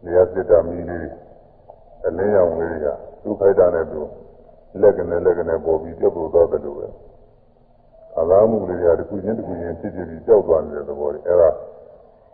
[0.02, 1.08] ဒီရစစ်တမီလေး
[2.06, 2.88] အလင်းရောင်လေးတွေက
[3.22, 4.00] သူ့ခိုက်တာနဲ့သူ
[4.80, 6.86] လက်ကနဲ့လက်ကနဲ့ပေါ်ပြီးပြုတ်ပေါ်သွားတယ်လို့ပဲ
[8.18, 11.50] ခံစားမှုလေးတွေကတစ်ခုချင်းတစ်ခုချင်းဖြစ်ဖြစ်ပြီးကြောက်သွားနေတဲ့သဘောတွေအဲဒါ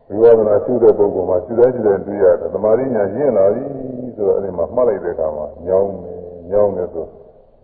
[0.09, 3.63] ဝိဝါဒနာရှုတဲ့ပုဂ္ဂိုလ်မှာရှုတဲ့ရှုတဲ့တွေ့ရတယ်သမာဓိညာရင့်လာပြီ
[4.17, 5.93] ဆိုတော့အဲဒီမှာမှတ်လိုက်တဲ့အခါမှာညောင်း
[6.51, 7.07] ညောင်းနေဆို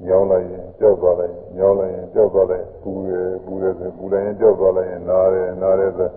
[0.06, 3.12] ညောင်းလိုက်ရင်ကြောက်သွားလိုက်ညောင်းလိုက်ရင်ကြောက်သွားလိုက်ပူရ
[3.44, 6.08] ပူရဆိုပူလိုက်ရင်ကြောက်သွားလိုက်ရင်နားတယ်နားတယ်ဆို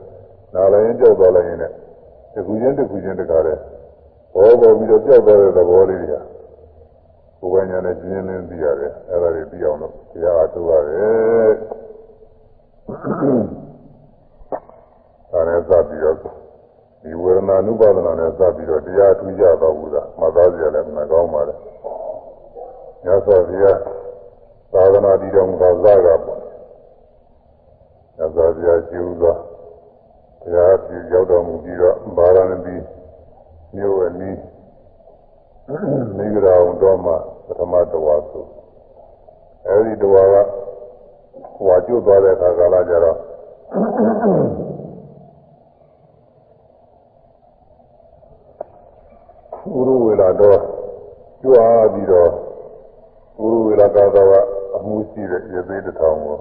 [0.55, 1.73] နားလိုက်ရင်ကြောက်သွားလိုက်ရင်လည်း
[2.33, 3.57] တစ်ခုချင်းတစ်ခုချင်းတကားတယ်
[4.35, 6.23] ဘောပေါ်ပြီးတော့ကြောက်သွားတဲ့သဘောလေးတွေက
[7.39, 11.53] ကိုယ်ပိုင်ညာနဲ့ကျင်းလင်းသိရတယ်အဲ့ဒါတွေသိအောင်လို့တရားအားထုတ်ရတယ်
[15.31, 16.17] ဒါနဲ့စပ်ပြီးတော့
[17.01, 21.57] ဒီဝေဒနာနုပါဒနာနဲ့စပ်ပြီးတော့တရားထူးကြတော့ဘူးလားမှတ်သားကြလည်းမကောင်းပါနဲ့
[23.05, 23.79] ညသောဘုရား
[24.73, 26.39] သာသနာတည်တော်မူသောဇာကပေါ့
[28.17, 29.35] ညသောဘုရားကျူးသော
[30.41, 32.75] ဘုရားပြရောက်တော်မူပြီးတော့ဗာရာဏသီ
[33.75, 34.39] မြို့အနီး
[36.17, 37.15] မိဂရာဝန်တော်မှာ
[37.45, 38.45] ပထမတဝါဆို
[39.67, 40.35] အဲဒီတဝါက
[41.63, 43.17] ဟွာကျွတ်သွားတဲ့အခါကာလကျတော့
[49.75, 50.59] ဥရဝေလာတော့
[51.43, 52.29] ကြွားပြီးတော့
[53.43, 54.31] ဥရဝေလာသာသာက
[54.75, 56.37] အမှုရှိတဲ့ရေသေးတစ်ထောင်ကို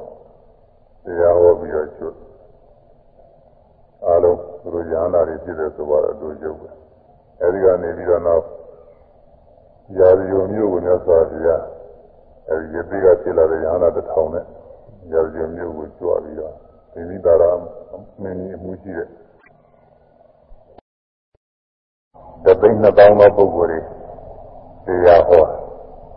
[1.04, 2.16] တရားဟောပြီးတော့ကျွတ်
[4.06, 6.68] အားလုံးသူတို့ရဟန္တာတွေဖြစ်တဲ့ဆိုတော့အတူကျုပ်ပဲ
[7.40, 8.44] အဲဒီကနေပြီးတော့နောက်
[9.98, 11.62] ရာဇယုံမျိုးကိုမြတ်စွာဘုရား
[12.48, 14.44] အဲဒီရေသေးကဖြစ်လာတဲ့ရဟန္တာတစ်ထောင်နဲ့
[15.11, 16.55] ရာဇယုံမျိုးကိုကြွပြီးတော့
[16.92, 17.44] သင်္နိတာရ
[18.22, 19.09] မင်းကြီးအမှုရှိတဲ့
[22.44, 23.82] တသိန်းနှစ်သောင်းသောပုဂ္ဂိုလ်
[24.86, 25.44] တွေတရားဟော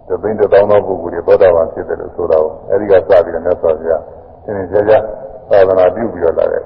[0.08, 4.02] တသိန်းတစ်သောင်းသောပုဂ္ဂိုလ်တွေသောတာပန်ဖြစ်တယ်လို့ဆိုတော့အဲဒီကစပြီးတော့မြတ်စွာဘုရား
[4.44, 4.94] သင်္ကြန်ကြ
[5.50, 6.66] သာသနာပြုပြီးတော့လာတယ်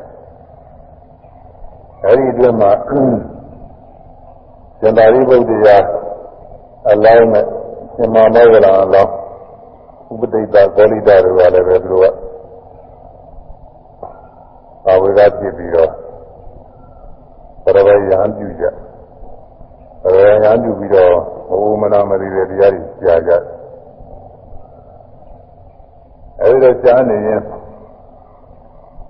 [2.05, 2.71] အဲဒီအတွင်းမှာ
[4.81, 5.77] ဇန္တာရိပုတ္တရာ
[6.89, 7.45] အလောင်းနဲ့
[7.95, 9.11] ရှင်မောဂလအလောင်း
[10.11, 12.29] ဥပဒိတဂောလိတတွေကလည်းပဲသူတို့က
[14.85, 15.91] ဘာဝေကဖြစ်ပြီးတော့
[17.63, 18.63] ပရဝယံပြုကြ
[20.03, 21.13] ပရဝယံပြုပြီးတော့
[21.49, 23.31] ဘဝမနာမရီတဲ့တရားတွေကြားကြ
[26.41, 27.41] အဲဒီတော့ကြားနေရင်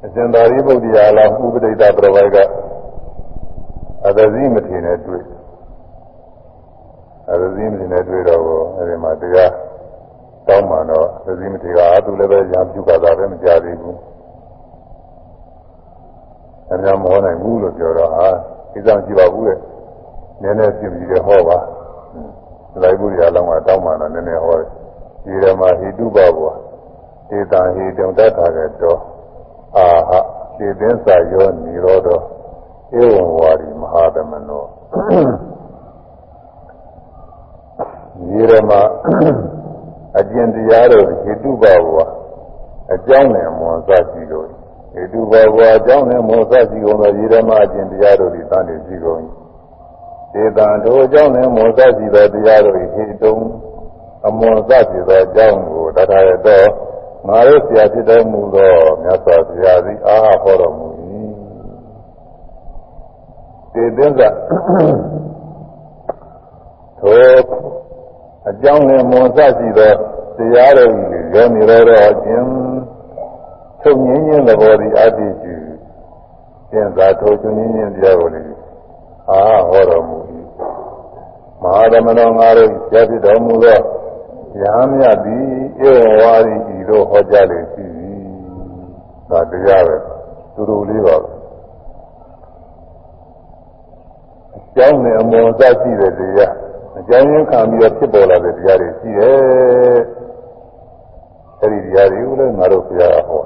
[0.04, 2.38] အရှင်သာရိပုတ္တရာလောင်းဥပဒိတပရဝယက
[4.08, 5.24] အသဇိမထေနဲ့တွေ့
[7.32, 8.42] အသဇိမထေနဲ့တွေ့တော့
[8.78, 9.52] အဲဒီမှာတရား
[10.50, 13.98] တောင်းမှတော့အသဇိမထေကအာသူလည်းပဲရံပြုပါတာပဲမကြသေးဘူး
[16.72, 18.28] အများမဟောနိုင်ဘူးလို့ပြောတော့ဟာ
[18.72, 19.60] ဒီဆောင်ကြည့်ပါဘူးတဲ့
[20.42, 21.58] နည်းနည်းပြင်ပြီးဟောပါ
[22.82, 24.68] လိုက်ဘူးရလောင်းကတောင်းမှတော့နည်းနည်းဟောတယ်
[25.24, 26.54] ဒီရမဟိတုပဘော
[27.38, 29.00] ဧတံဟိတုံတတ်တာကတော်
[29.78, 30.12] အာဟ
[30.58, 32.08] သေသင်္စာယောနိရောဓ
[33.00, 34.64] ဧဝံဝါရီမဟာသမနော
[38.16, 38.72] ဒီရမ
[40.20, 42.08] အကျင့်တရားတို့ဟိတုပဘော
[42.94, 44.48] အကြောင်းနဲ့မွန်စားကြည့်လို့
[44.94, 49.20] ဟိတုဘဘဝအကြောင်းနဲ့မောစကြည့်ကုန်သောရေဓမ္မအကျင့်တရားတို့သည်တန်နေကြည့်ကုန်၏
[50.34, 53.36] ဒေတံတို့အကြောင်းနဲ့မောစကြည့်သောတရားတို့သည်ဟိတုံ
[54.28, 56.64] အမွန်စကြည့်သောအကြောင်းကိုတထာရသော
[57.28, 60.88] ငါတို့ဆရာဖြစ်တော်မူသောမြတ်စွာဘုရားသည်အာဟောတော်မူ၏
[63.74, 64.30] ဒီသစ္စာ
[67.02, 67.69] သော
[68.48, 69.94] အကြောင်းနဲ့မွန်စရှိသော
[70.38, 72.48] တရားတော်ကြီးရောနေတော်တော်ခြင်း
[73.82, 75.54] ချုပ်ငင်းခြင်းသဘောသည်အတ္တိရှိ
[76.72, 78.54] ကျင့်သာထိုချုပ်ငင်းခြင်းတရားကိုလည်း
[79.30, 80.18] အာဟောတော်မူ၏
[81.62, 83.80] မဟာသမဏောငါတို့ဆရာဖြစ်တော်မူသော
[84.62, 85.46] ရာမြတ်သည်
[85.82, 88.20] ဧဝဝါရီဤသို့ဟောကြားလေရှိသည်
[89.30, 89.98] ဒါတရားပဲ
[90.54, 91.32] သူတို့လေးပါပဲ
[94.56, 96.54] အကြောင်းနဲ့အမောစရှိတဲ့တရား
[97.00, 100.00] အကြောင်းရင်းခံပြီးတော့ဖြစ်ပေါ်လာတဲ့တရားတွေရှိတယ်
[101.62, 103.42] အဲဒီတရားတွေကိုလည်းငါတို့ဘုရားဟော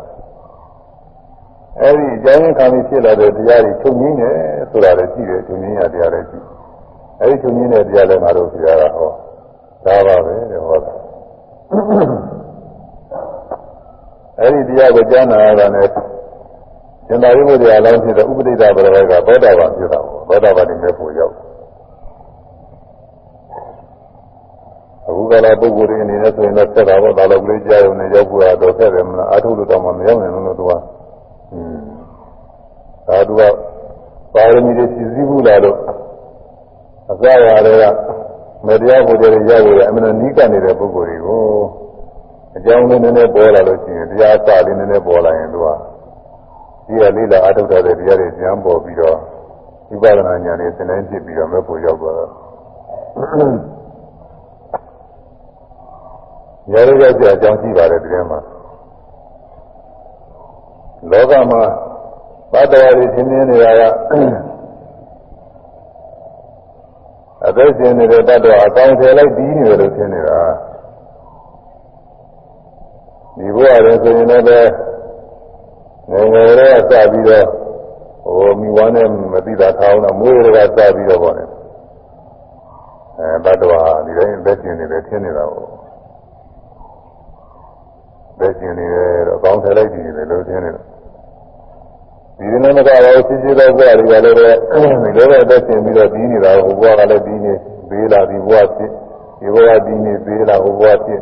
[1.81, 4.35] အဲဒီအကြောင်းရင်းခံပြီးဖြစ်လာတဲ့တရားတွေချုပ်ငင်းတယ်
[4.71, 6.39] ဆိုတာလည်းရှိတယ်ချုပ်ငင်းရတရားလည်းရှိ
[7.21, 9.11] အဲဒီချုပ်ငင်းတဲ့တရားလည်းငါတို့ဘုရားဟော
[9.85, 10.93] ဒါပါပဲတဲ့ဟောတာ
[14.39, 15.87] အဲဒီတရားကိုကြားနာရတာနဲ့
[17.07, 21.33] သင်္သာရိပုတ္တရာလောင်းဖြစ်တဲ့ဥပဒိတာဘရဝကသောတာပန်ဖြစ်တာပေါ့သောတာပန်တည်းမဲ့ဖို့ရောက်
[25.33, 30.71] အခုကလာပုဂ္ဂိုလ်တွေအနေနဲ့ဆိုရင်တော့ဆက်တာပေါ့ဒါလည်းကလေးကြားရုံနဲ့ရောက်ဖို့တော့ဆက်တယ်မလားအထုလို့တော့မရောက်နိုင်လို့သူက
[31.53, 31.77] อืม
[33.07, 33.41] ဒါသူက
[34.33, 35.77] ပါရမီတွေပြည့်စည်ဘူးလားလို့
[37.11, 37.83] အစရတွေက
[38.67, 41.45] မတရားဘုရားတွေရောက်ရအမှန်နီးကပ်နေတဲ့ပုဂ္ဂိုလ်တွေကို
[42.55, 45.67] အကြောင်းလေးနည်းနည်းပေါ်လာလို့ရှိရင်တရားအစလေးနည်းနည်းပေါ်လာရင်သူက
[46.85, 49.17] ဒီကလေးလာအထုတ်တဲ့တရားတွေကျမ်းပေါ်ပြီးတော့
[49.89, 52.31] ဝိပဿနာဉာဏ်နဲ့သင်တိုင်းဖြစ်ပြီးတော့မဲ့ဖို့ရောက်သွားတော့
[56.71, 58.39] ရရကြကြအကြောင်းရှိပါတယ်ဒီထဲမှာ
[61.11, 61.63] လောကမှာ
[62.51, 63.81] ဘတ်တော်ရီသင်နေနေတာက
[67.47, 70.41] အသက်ရှင်နေတဲ့တတ်တော်အကောင်ထည်လိုက်ပြီးနေတယ်လို့ထင်နေတာ
[73.37, 74.45] ဒီဘဝရင်ဆိုရင်လည်း
[76.11, 77.47] ငယ်ငယ်လေးကစပြီးတော့
[78.25, 81.43] ဟိုမိဝမ်းနဲ့မသိတာထောင်းတော့မွေးရကစပြီးတော့ပေါ့လေ
[83.19, 85.82] အဲတတ်တော်ဟာဒီတိုင်းသက်ရှင်နေတယ်ထင်နေတာပေါ့
[88.39, 90.81] သက်ရှင်နေတယ်တော့အကောင်ထည်လိုက်ပြီးနေတယ်လို့ထင်နေတာ
[92.37, 94.49] ဒီနေ့မကတော့စစ်စစ်တော့ဘုရားတွေကလည်းပဲ
[95.03, 97.53] ဒီလိုပဲသက်ရှင်ပြီးတော့ပြီးနေတာဟိုဘုရားကလည်းပြီးနေ
[97.89, 98.89] ပေးလာဒီဘုရားဖြစ်
[99.39, 101.21] ဒီဘုရားပြီးနေပေးလာဟိုဘုရားဖြစ်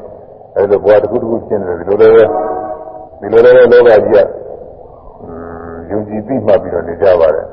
[0.56, 2.30] အဲလိုဘုရားတစ်ခုတစ်ခုဖြစ်နေတယ်ဒီလိုလည်း
[3.20, 4.18] ဒီလိုလည်းလောကကြီးက
[5.90, 7.48] ယုံကြည်ပြီးမှပြီးတော့နေကြပါတယ်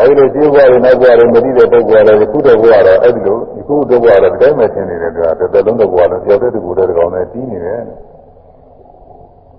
[0.00, 7.82] အဲဒီလိုရှိဘုရားတွေနောက်ဘုရားတွေမသိတဲ့ပုဂ္ဂိုလ်တွေခုတော့ဘုရားတော့အဲဒီလိုဒီခုတော့ဘုရားတော့ဒီတိုင်းပဲသင်နေတယ်ဆိုတာတစ်သက်လုံးတော့ဘုရားတော့ကြောက်တဲ့တူကိုယ်တဲ့ကောင်နဲ့ပြီးနေတယ်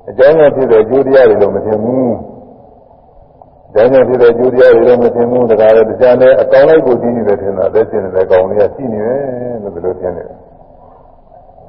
[0.09, 2.13] အကြောင်းနဲ့ဖြစ်တဲ့အကျိုးတရားတွေတော့မသိဘူး
[3.75, 9.19] ဒါနဲ့ဖြစ်တဲ့ကျိုးတရားတွေလည်းမသိဘူးတခါလေတရားနဲ့အကောင်လိုက်ကိုကြည့်နေတယ်ထင်တာအသက်ရှင်နေတဲ့ကောင်လေးကရှိနေတယ်
[9.63, 10.37] လို့ဒီလိုထင်နေတယ်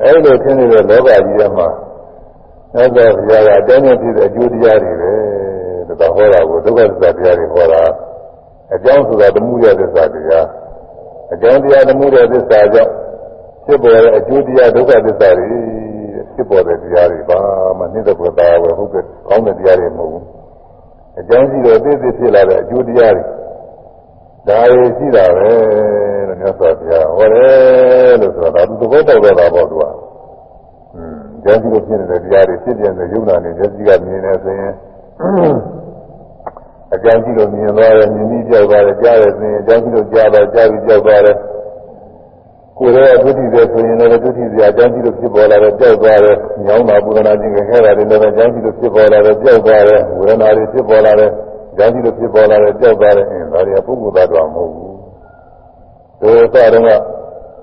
[0.02, 1.68] အဲဒီလိုထင်နေတဲ့လောကကြီးထဲမှာ
[2.74, 5.12] သက်သာဘုရားကအတိုင်းနဲ့ဖြစ်တဲ့အကျိုးတရားတွေပဲ
[6.00, 7.82] ဒါဟောတာကိုဒုက္ခသစ္စာတရားတွေဟောတာ
[8.74, 10.46] အကြောင်းဆိုတာသမှုရသစ္စာတရား
[11.32, 12.92] အကြောင်းတရားသမှုရသစ္စာကြောင့်
[13.64, 15.48] ဖြစ်ပေါ်တဲ့အကျိုးတရားဒုက္ခသစ္စာတွေ
[16.34, 17.40] ဖြစ်ပေါ်တဲ့တရားတွေပါ
[17.78, 20.24] မှနှိမ့်တဲ့ဘုရားဝယ်ဟုတ်ကဲ့ကောင်းတဲ့တရားတွေမဟုတ်ဘူး
[21.20, 23.24] အကြောင်းရှိတော့သိသိဖြစ်လာတဲ့အကျိုးတရားတွေ
[24.48, 25.50] ဒါတွေရှိတာပဲ
[26.28, 29.84] လို့မြတ်စွာဘုရားဟောတယ်လို့ဆိုတာဒါသူသဘောပေါက်တော့တာပေါ့သူက
[30.94, 34.74] อืมအကြောင်းရှိလို့ဖြစ်နေတဲ့တရားတွေဖြစ်ပြတဲ့ယုံနာနေမျက်စိကမြင်နေဆိုရင်
[36.94, 41.36] အကြောင်းရှိလို့မြင်သွားတယ်မြင်ပြီးကြောက်သွားတယ်ကြားတယ်ဆိုရင်အကြောင်းရှိလို့ကြားတယ်ကြားပြီးကြောက်သွားတယ်
[42.78, 46.36] ကိုယ်ရဲ့ဒုတိယဆိုရင်လည်းဒုတိယအကြောင်းရှိလို့ဖြစ်ပေါ်လာတယ်ကြောက်သွားတယ်
[46.66, 51.30] ညောင်းတာပူရဏခြင်းခဲတာတွေလည်းအကြောင်းရှိလို့ဖြစ်ပေါ်လာတယ်ကြောက်သွားတယ်ဝေဒနာတွေဖြစ်ပေါ်လာတယ်
[51.72, 54.96] အကြောင်းရှိလို့ဖြစ်ပေါ်လာတယ်ကြောက်သွားတယ်အင်းဒါတွေကပုဂ္ဂိုလ်သားတော်မဟုတ်ဘူး
[56.20, 56.90] ဒုစရတော့က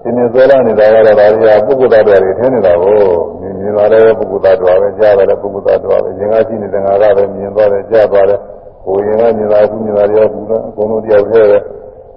[0.01, 2.97] ဒီနေ့ဆွဲလာနေတာကတော့ဒါတွေကပုဂ္ဂိုလ်သားတော်တွေထင်နေတာကို
[3.39, 8.39] မြင်မြင်လာတဲ့ပုဂ္ဂိုလ်သားတော်ပဲကြားတယ်ပုဂ္ဂိုလ်သားတော်ပဲရင်ကရှိနေတဲ့ငါကပဲမြင်သွားတယ်ကြားသွားတယ်
[8.87, 11.59] ဟိုရင်ကမြင်လာခုမြင်လာရောဘူးလားအကုန်လုံးတယောက်တည်းပဲ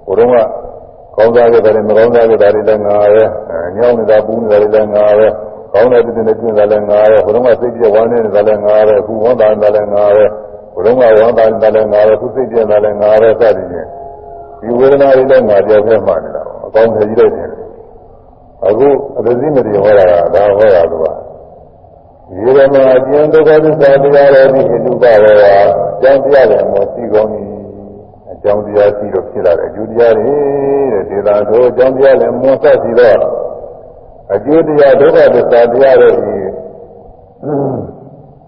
[0.05, 0.35] ဟိုတော့က
[1.15, 3.23] ကောင်းစားကြတယ်မကောင်းစားကြတာတွေလည်းငါပဲ
[3.75, 5.27] ညောင်းနေတာပူးနေတာတွေလည်းငါပဲ
[5.73, 10.25] ကောင်းတဲ့ပြည့်တဲ့ပြည့်တာလည်းငါပဲဟိုတော့ကစိတ်ပြဝမ်းနေတာလည်းငါပဲအခုဝမ်းသာနေတာလည်းငါပဲ
[10.73, 13.87] ဟိုတော့ကဝမ်းသာနေတာလည်းငါပဲခုစိတ်ပြနေတာလည်းငါပဲစသည်ဖြင့်
[14.61, 17.49] ဒီဝေဒနာတွေလည်းငါကြောက်ခဲ့မှနေတာအကောင်းထကြီးလိုက်တယ်
[18.67, 21.20] အခုအရဇိမတိဟောတာကဒါဟောတာက
[22.31, 27.31] ဒီရမအကျဉ်းဒုက္ခသစ္စာတရားတော်ဒီဟိတုပရောအကြောင်းတရားလည်းမရှိကောင်း၏
[28.31, 30.35] အကြောင်းတရားရှိလို့ဖြစ်လာတဲ့အကျိုးတရားတွေ
[30.91, 33.19] တဲ့ဒေသာတို့အကြောင်းတရားလည်းမွန်ဆက်စီတော့
[34.33, 36.37] အကျိုးတရားဒုက္ခသစ္စာတရားတွေဒီ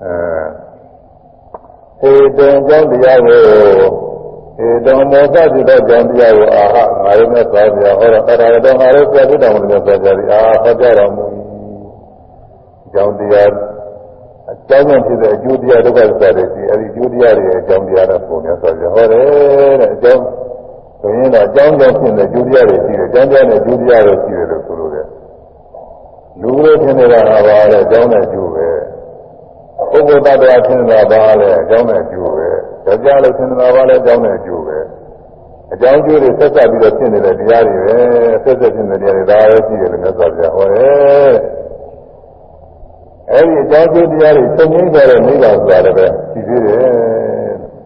[0.03, 0.13] အဲ
[1.99, 3.41] ဟေတုံအကြောင်းတရားကို
[4.57, 11.23] ဟေတုံမောသစီတော့အကြောင်းတရားကိုအာဟငါရုံနဲ့သွားပြဟောတော့အဲ့ဒါတော့ငါတို့ပြတ်တော်မူတဲ့သွားကြသည်အာဟောကြတော်မူ၏
[12.85, 13.72] အကြောင်းတရား
[14.69, 19.25] ကြောင်းကြောင့်ဖြစ်တဲ့အကျိုးတရားဒုက္ခသစ္စာတွေရှိအဲဒီအကျိုးတရားတွေရဲ့အကြောင်းတရားတွေပုံများဆိုကြဟောတယ်
[19.79, 20.23] တဲ့အကြောင်း
[21.01, 25.07] ဆိုရင်တော့အကြောင်းကြောင့်ဖြစ်တဲ့အကျိုးတရားတွေရှိတယ်အကြောင်းတရားနဲ့အကျိုးတရားတွေရှိတယ်လို့ဆိုလို့တယ်
[26.41, 28.67] လူလိုထင်နေတာကဘာလဲအကြောင်းနဲ့အကျိုးပဲ
[29.91, 32.49] ပုဂ္ဂိုလ်တ attva ထင်နေတာဘာလဲအကြောင်းနဲ့အကျိုးပဲ
[32.85, 34.77] ကြောက်ကြလို့ထင်နေတာဘာလဲအကြောင်းနဲ့အကျိုးပဲ
[35.73, 37.97] အကြောင်းကျိုးတွေဆက်ဆက်ပြီးတော့ဖြစ်နေတဲ့တရားတွေပဲ
[38.43, 41.33] ဆက်ဆက်ဖြစ်နေတဲ့တရားတွေဒါပဲရှိတယ်လို့မြတ်စွာဘုရားဟောတယ်
[43.31, 46.77] အဲဒီအကြောင်းကျိုးတရားတွေသုံးရင်းကြတဲ့နိဗ္ဗာန်ဆိုတာလည်းပဲရှိသေးတယ်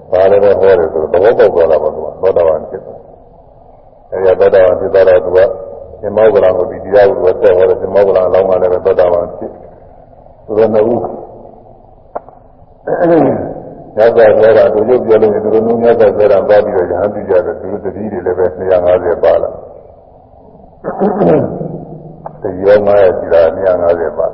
[0.12, 3.00] ။ဒါလည်းပဲဟောတယ်ဆိုတော့သဘောပေါက်သွားတာပေါ့ကွာသောတာပန်ဖြစ်သွား။
[4.12, 5.40] အဲဒီသောတာပန်ဖြစ်သွားတော့သူက
[6.02, 9.52] သင်္မောကလံကိုဒီတရားကိုဆက်ဟောတယ်သင်္မောကလံအလောင်းကလည်းပဲသောတာပန်ဖြစ်။
[10.46, 11.02] သူတို့နှစ်ဦး
[13.98, 18.46] ညဇာဇေရတို့ရုပ်ပြောလို့သူတို့နှုံညဇာဇေရပါပြီးတော့ယဟန်ပြုကြတယ်သူတို့တတိတွေလည်းပဲ
[18.80, 19.50] 250ပါလာ။
[22.42, 24.28] ဒီရော900ရှိတာ250ပါ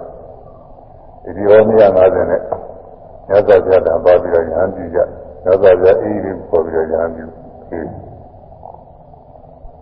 [1.24, 5.02] ဒီဒီရော250နဲ့ညဇာဇေရပါပြီးတော့ယဟန်ပြုကြည
[5.44, 7.26] ဇာဇေရအေးလေးပေါ်ပြီးတော့ယဟန်ပြု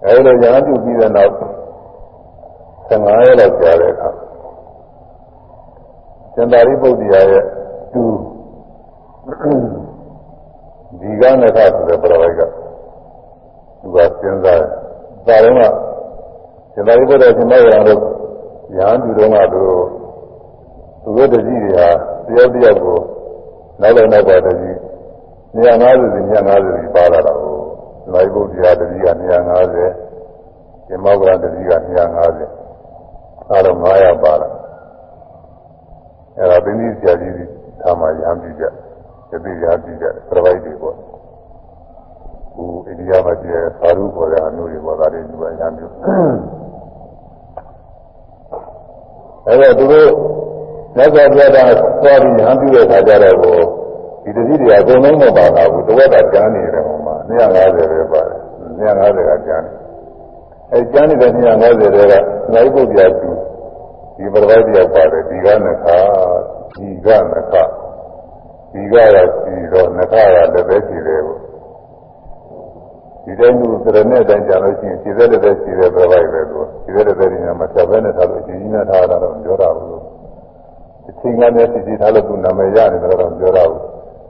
[0.05, 1.33] အဲဒီလိုယဟန်ပြုပြီးတဲ့နောက်
[2.89, 4.09] 15ရက်လောက်ကြာတဲ့အခါ
[6.35, 7.43] စန္ဒာရိပုတ္တရာရဲ့
[7.93, 8.01] သူ
[11.01, 12.41] ဒီကနေ့ကဆိုတဲ့ပြဝိုက်က
[13.81, 14.61] သူကစဉ်းစား
[15.25, 15.73] တယ်ဒါတော့
[16.73, 18.01] ကစန္ဒာရိပုတ္တရာရှင်မောရံတို့
[18.77, 19.63] ရဟန်းသူတော်ကသူ
[21.03, 21.89] သူတို့တကြီးတွေဟာ
[22.27, 22.99] တယောက်တယောက်ကို
[23.81, 24.75] နောက်လည်းနောက်ပါတကြီး
[25.55, 27.57] 250စီ250စီပါလာတာကို
[28.03, 34.49] စန္ဒာရိပုတ္တရာတကြီးက250ရှင်မောကရတကြီးက250အားလုံး900ပါလာ
[36.37, 37.33] အဲ့ဒါပင်ကြီးဆရာကြီး
[37.81, 38.63] ထားမှရဟန်းပြုကြ
[39.31, 40.95] တတိယပြုကြပြပိုက်တွေပေါ့
[42.55, 45.87] ဟိုအိန္ဒိယမှာကျဲသာရုခေါ်တဲ့အမျိုးတွေပေါ့ဒါတွေသူကရဟန်းပြု
[49.45, 50.09] အဲ့တော့သူတို့
[51.01, 51.63] လက်စွာပြတာ
[52.03, 53.57] သွားပြီးရဟန်းပြုတဲ့ခါကျတော့ကို
[54.23, 58.39] ဒီတတိတွေအကုန်လုံးမပါတာဘူးတဝက်ကကျမ်းနေတယ်ဟိုမှာ250ပဲပါတယ်
[58.79, 59.71] 250ကကျမ်းနေ
[60.71, 62.13] အဲကျမ်းနေတဲ့250တွေက
[62.53, 63.29] နိုင်ပုဒ်ပြသူ
[64.17, 65.85] ဒီပရဝိတ္တရပါတယ်ဒီကနခ
[66.75, 67.53] ဒီကနခ
[68.73, 71.39] ဒီကရစီတော့နခရလည်းပဲရှိတယ်ပေါ့
[73.23, 80.10] ဒီတိုင်းလူစရနဲ့တိုင်းကြလို့ရှိရင်ခြေသက်တဲ့ခြေတဲ့ပရဝိတ္တပဲလို့ခြေသက်တဲ့ညမှာဆက်ပဲနဲ့ထားလို့ရှိရင်ကြီးနဲ့ထားတာတော့ပြောတာဘူး
[81.11, 83.81] အချိန်ကလည်းစီစီထားလို့သူနာမည်ရနေတော့ပြောတာဘူး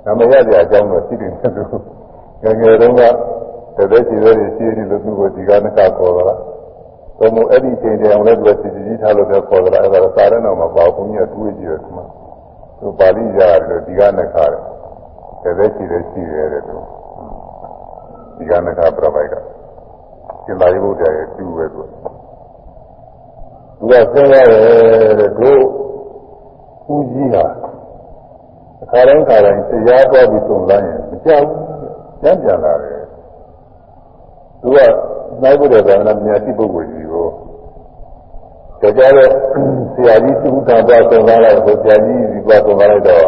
[0.05, 1.63] နာမည်ရတဲ့အကြောင်းတော့ရှိတယ်သူ
[2.43, 3.01] ငယ်ငယ်တုန်းက
[3.77, 6.35] တသက်ခြေသက်တွေရှိနေလို့သူ့ကိုဒီကနခခေါ်တာ
[7.17, 12.05] ဘုံမအဲ့ဒီချိန်တည်းအောင်လည်းသူကစီစီထားလို့ပြောခေါ်တာအဲ့ဒါစာရဲတော့မပေါ့ဘုန်းကြီးကတွေးကြည့်တယ်ဒီမှာ
[12.79, 14.35] သူပါဠိရတယ်ဒီကနခ
[15.43, 16.77] တယ်တသက်ခြေသက်ရှိတယ်တဲ့သူ
[18.37, 19.35] ဒီကနခပြပိုက်က
[20.45, 21.81] ကျင်သာရိပုတ္တရာရဲ့တူပဲသူ
[23.77, 24.43] သူကဆင်းရဲ
[25.19, 25.61] တဲ့တို့
[26.93, 27.45] ဦးကြီးဟာ
[28.83, 31.61] အခါတိုင်းခါတိုင်းတရားတော်ပြီးသုံးလာရင်မကြောက်ဘူး
[32.21, 33.01] ပြန်ပြန်လာတယ်
[34.61, 34.77] သူက
[35.41, 37.27] နိုင်ဖို့တဲ့ဗန္ဒနာမြတ်တိပုဂ္ဂိုလ်ကြီးကို
[38.81, 39.29] ကြကြတဲ့
[39.93, 43.27] ဆရာကြီးသူ့တန်သွားသုံးလာလိုက်ဆိုဆရာကြီးဒီကွာသုံးလာလိုက်တော့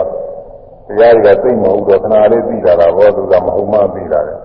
[0.88, 4.40] တရားတွေကသိမဟုတ်တော့ခဏလေးပြီးလာတာဘောသူကမဟုတ်မှပြီးလာတယ်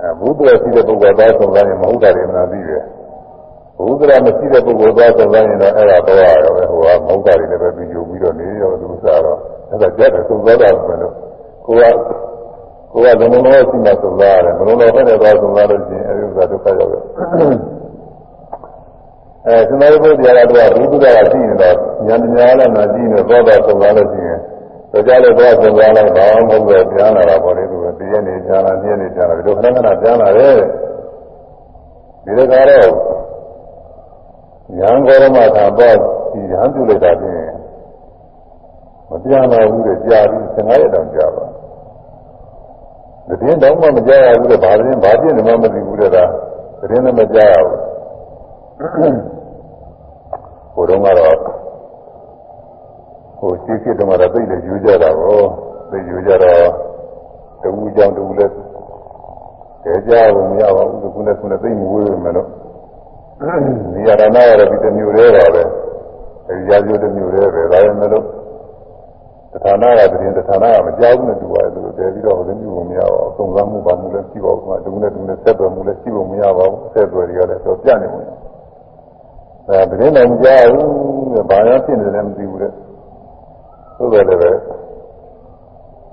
[0.00, 2.82] အဲဘုဒ္ဓရရှိတဲ့ပုဂ္ဂိုလ်သားသုံးလာရင်မဟုတ်တာတွေမနာပြီးတယ်
[3.86, 9.38] ဘုဒ္ဓရမရှိတဲ့ပုဂ္ဂိုလ်သားသုံးလာရင်တော့အဲ့ဒါတော့ရရောပဲဟိုကမဟုတ်တာတွေလည်းပဲပြီးယူပြီးတော့နေရောသူစားတော့
[9.70, 11.12] အဲ့ဒါကြက်တယ်သုံးသွားတာပဲလို့
[11.66, 11.84] ကိုက
[12.92, 17.02] ကိုယ်ကလုံးလုံးရှိမှသုံးသားရတယ်မလုံးလုံးဖက်တဲ့သွားသုံးသားလို့ရှိရင်အဲဒီဥစ္စာဒုက္ခရောက်တယ်
[19.46, 21.76] အဲသမာဓိဘုရားကတော့ဘုဒ္ဓကရှိနေတော့
[22.06, 24.38] ဉာဏ်ဉာဏ်လည်းမကြည့်နေတော့တော့သုံးသားလို့ရှိရင်
[24.92, 30.58] တော့ကြလို့တော့သုံးသားလိုက်ဘာမှမဟုတ်ပဲပြန်လာတာပေါ့လေသူကတည့်ရနေပြန်လာပြည့်နေပြန်လာဒီလိုခဏခဏပြန်လာတယ်
[32.24, 32.90] ဒီလိုကတော့
[34.78, 35.96] ဉာဏ်ကောရမသာတော့
[36.32, 37.50] ဒီဉာဏ်ပြုလိုက်တာဖြင့်
[39.08, 41.44] မပြန်လာဘူးတဲ့ကြာပြီး15ရက်တောင်ကြာပါ
[43.28, 46.24] သတင်းတောင်မှမကြားရဘူးတဲ့ဘာသတင်းဘာပြည့်နေမှမသိဘူးတဲ့ဒါ
[46.80, 49.20] သတင်းလည်းမကြားရဘူး
[50.74, 51.36] ဟိုတုန်းကတော့
[53.38, 55.40] ဟိုရှိဖြစ်တုန်းကတော့သိတယ်ယူကြတာကို
[55.90, 56.66] သိယူကြတော့
[57.62, 58.54] တူကြောင်တူလည်း
[59.84, 62.48] ကြကြဘူးမရပါဘူးခုနဲ့ခုနဲ့သိမဝေးမယ်လို့
[63.40, 65.62] ဒီရဏနာရပြီးတမျိုးလေးပါပဲ
[66.46, 68.24] အဲဒီရာဇိုတမျိုးလေးပဲဒါပေမဲ့လို့
[69.52, 78.26] တဌာနကတည်းကတဌာနကမကြောက်ဘူးနဲ့တူပါတယ်သူတည်ပြီးတော့လည်းပြုလို့မရပါဘူးသုံးစားမှုပါမှုလည်းရှိပါဘူး။တူနဲ့တူနဲ့ဆက်သွယ်မှုလည်းရှိလို့မရပါဘူး။ဆက်သွယ်တွေကလည်းတော့ပြနေဝင်။
[79.68, 80.88] အဲတည်းလည်းမကြောက်ဘူး
[81.32, 82.72] တဲ့။ဘာသာဖြစ်နေတယ်လည်းမသိဘူးတဲ့။
[83.96, 84.50] သို့တယ်လည်းပဲ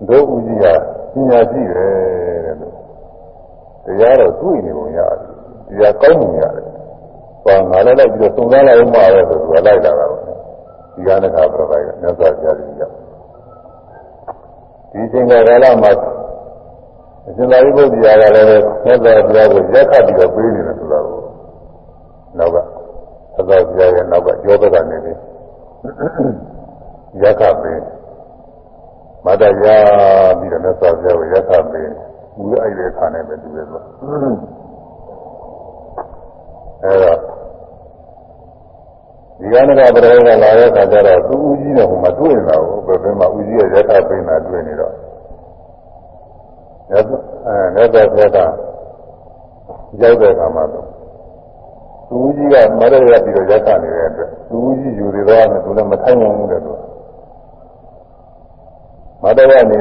[0.10, 0.74] ဒုဥကြီးဟာ
[1.14, 2.74] ပညာရှိတယ်တဲ့လို့
[3.86, 5.32] တရားတော့တွေ့နေပုံရတယ်။
[5.68, 6.68] တရားကောင်းပုံရတယ်။
[7.48, 10.18] ဟောငါလည်းလိုက်ပြီးတော့သုံးစားလိုက်မှပဲဆိုသူကလိုက်လာတာပဲ။
[10.98, 12.82] ဒီကနေ့ကပြပိုက်ကမြတ်စွာဘုရားကြီးက
[14.92, 15.92] ဒီချိန်ကကာလမှာ
[17.26, 18.48] အရှင်သာရိပုတ္တရာကလည်း
[18.86, 21.20] မြတ်စွာဘုရားကိုရက်ခတ်ပြီးတော့ပြေးနေတယ်ဆိုတာကို
[22.38, 22.58] နောက်က
[23.36, 25.18] သသောဘုရားရဲ့နောက်ကကျောဘက်ကနေပြီး
[27.22, 27.82] ရက်ခတ်ပြီး
[29.26, 29.66] မတရ
[30.40, 31.90] ပြီးတော့မြတ်စွာဘုရားကိုရက်ခတ်ပြီး
[32.36, 33.82] ဘူးအဲ့ဒီခါနဲ့ပဲတူတယ်ဆို
[36.84, 37.37] အဲတော့
[39.40, 44.94] ဒီကနေ့ကပရိဟကလာတဲ့အခါကျတော့သူဦးကြီးတော့ဟိုမှာတွေ့နေတာကိုဘယ်ဘက်မှာဦးကြီးရဲ့ရက်ခတ်ပြီးနေတာတွေ့နေတော့
[46.90, 47.04] မြတ်
[47.46, 48.40] အဲမြတ်စွာဘုရားက
[50.02, 50.88] ရောက်တဲ့အခါမှာတော့
[52.10, 56.74] သူဦးကြီးကမရရပြီးတော့ရက်ခနေတဲ့အတွက်သူဦးကြီးယူသေးတော့နဲ့သူလည်းမထိုင်နိုင်ဘူးတဲ့သူ
[59.24, 59.78] မတရားနေ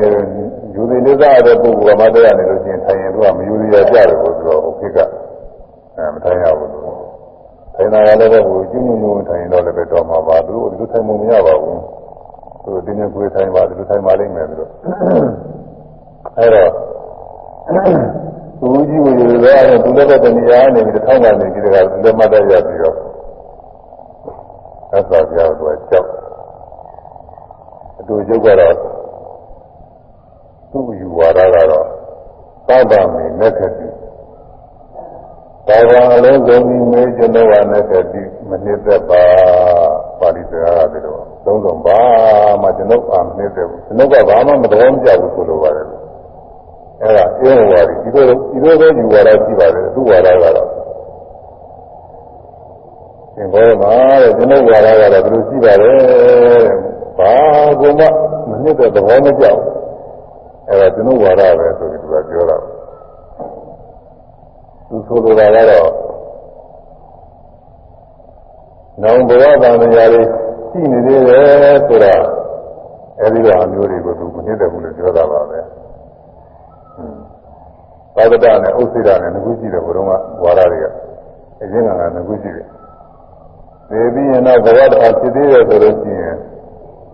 [0.75, 4.99] ယူသေးလေးစားတဲ့ပုဂ္ဂိုလ်ကမတရားနေလို့ရှိရင်ထိုင်ရင်သူကမယူသေးရကြတယ်ကိုဆိုတော့ဟိုခေတ်က
[5.97, 6.76] အဲမထိုင်ရဘူးသူ
[7.77, 11.81] ထိုင်တာကလည်းပဲဟိုကျဉ်းကျဉ်းကျဉ်းထိုင်ရင်တော့လည်းပဲတော်မှာပါသူတို့ဒီလိုထိုင်မှုမရပါဘူး
[12.63, 14.71] သူတို့တင်းတင်းကိုယ်ထိုင်ပါဒီလိုထိုင်ပါလိမ့်မယ်သူတို့
[16.39, 16.71] အဲတော့
[18.61, 22.95] သူကြီးကိုယူရတဲ့သူလည်းပဲတဏှာနေပြီးထောင်းတာနေပြီးတကသူလည်းမတ်တရပြီးတော့
[24.91, 26.09] သက်သာပြတော့ကြောက်
[27.99, 28.75] အတူရုပ်ကတော့
[30.71, 31.87] သူ့ယူဝါဒကတော့
[32.69, 33.87] သောတာမင်းနဲ့ခတိ
[35.69, 39.23] သာဝအလုံးစုံဒီမေကျွန်တော်ကနဲ့ခတိမနစ်သက်ပါ
[40.21, 42.01] ပါဠိစကားရတယ်တော့သုံးဆုံးပါ
[42.63, 45.87] မှကျွန်တော်အာမနစ်သက်ဘူးကျွန်တော်ကဘာမှမတော်မကြဘူးဆိုလိုပါတယ်
[47.03, 50.69] အဲ့ဒါအင်းဝါဒီဒီလိုဒီလိုပဲယူဝါဒရှိပါတယ်သူ့ဝါဒကတော့
[53.35, 53.93] သင်္ဘောမှာ
[54.23, 55.93] တဲ့ကျွန်တော်ဝါဒကတော့ဘယ်လိုရှိပါလဲ
[57.19, 57.33] ဘာ
[57.81, 58.03] ကုမ
[58.49, 59.61] မနစ်တဲ့သဘောမကြောက်
[60.69, 62.56] အဲ့ဒါကျွန်တော်ဝါဒပဲဆိုပြီးသူကပြောတာသူ
[65.25, 65.91] ဆိုလိုတာကတော့
[69.03, 70.27] နောင်ဘဝတန်တရားလေး
[70.71, 72.15] ရှိနေသေးတယ်ဆိုတာ
[73.21, 75.59] အဲဒီလိုအမျိုးတွေကိုသူမနစ်တဲ့ဘူးလို့ပြောတာပါပဲ
[78.17, 80.85] သာဝတ္တနဲ့ဥစ္စေဒနဲ့ငခုရှိတယ်ဘုရားကဝါရတွေက
[81.63, 82.67] အရင်ကငခုရှိတယ်
[83.91, 86.37] သေပြီးရင်တော့ဘဝတစ်ခါဖြစ်သေးတယ်ဆိုလို့ရှိရင်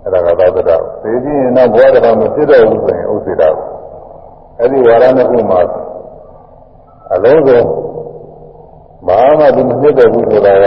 [0.03, 0.71] အဲ့ဒါကသာဝတ္တ
[1.03, 3.43] သေပြီးရင်တော့ဘဝတစ်ခါမဖြစ်တော့ဘူးဆိုရင်ဥစ္စေဒ
[4.59, 5.61] အဲ့ဒီဝါရနှစ်ခုမှာ
[7.15, 7.61] အလုံးစုံ
[9.07, 10.67] ဘာမှဒီမဖြစ်တော့ဘူးဆိုတာက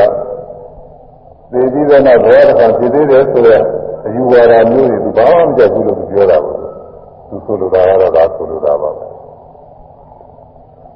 [1.52, 3.64] သေပြီးတဲ့နောက်ဘဝတစ်ခါဖြစ်သေးတယ်ဆိုတော့
[4.06, 6.52] အယူဝါဒမျိုးတွေသူဘာမှမကြက်ဘူးလို့ပြောတာပါ
[7.30, 9.06] သူဆိုလိုတာကတော့ဒါဆိုလိုတာပါပဲ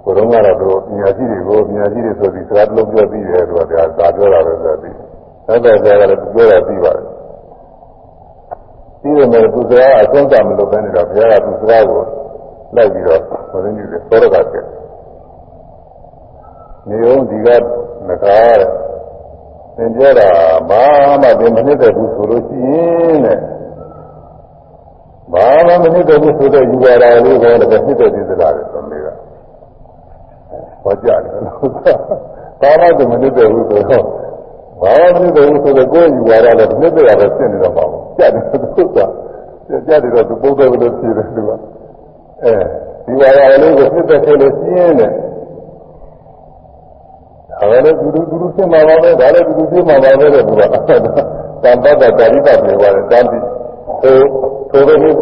[0.03, 4.95] ကိုယ်တော့ကတော့သူမြာကြီးတွေကိုမြာကြီးတွေဆိုပြီးစကားတလုံးပြောပြီးတယ်သူကဒါသာပြောတာပဲဆိုပြီး
[5.47, 7.05] သက်သက်ကြရတယ်သူပြောတာပြီးပါတယ်
[9.01, 12.01] ပြီးတော့လည်းသူစကားအဆုံးသတ်မလုပ်ဘဲနေတော့ဘုရားကသူစကားကို
[12.75, 14.57] လိုက်ပြီးတော့ဟိုရင်းကြီးတွေသောရကကျ
[16.89, 17.47] နေအောင်ဒီက
[18.07, 18.69] ငကားတဲ့
[19.75, 20.29] သင်ပြောတာ
[20.69, 20.85] ဘာ
[21.21, 22.75] မှဒီမနစ်တဲ့ဘူးဆိုလို့ရှိရ
[23.09, 23.37] င်တဲ့
[25.33, 29.13] ဘာမှမနစ်တဲ့ဘူးဆိုတဲ့ယူဝါဒလေးကိုလည်းနှစ်တဲ့ဒီစကားတွေဆိုနေတာ
[30.83, 31.71] ဟောကြတယ်လို့
[32.61, 34.05] ဘာမှဒီမနစ်တဲ့ဘူးဆိုတော့
[34.81, 38.97] ဘာမှမနစ်တဲ့ဘူးဆိုတော့ကိုယ်ယူဝါဒလည်းနှစ်တဲ့ရတယ်ဖြစ်နေတော့ပါဘူးကြတယ်သူက
[39.87, 41.51] ကြတယ်တော့သူပုံတယ်လို့ဖြစ်တယ်သူက
[42.43, 42.53] အဲ
[43.05, 45.11] ဒီဝါဒလေးကိုနှစ်တဲ့ဆိုလို့ရှိရင်တဲ့
[47.59, 50.61] ဒါလည်းသူသူသူဖြစ်မှာပါပဲဒါလည်းသူသူဖြစ်မှာပါပဲတဲ့သူက
[51.63, 53.43] တန်ပတ်တာတာရိတာပြေပါတယ်တန်ပြီး
[54.01, 54.17] ဟို
[54.71, 55.17] ထိုလိုမျိုး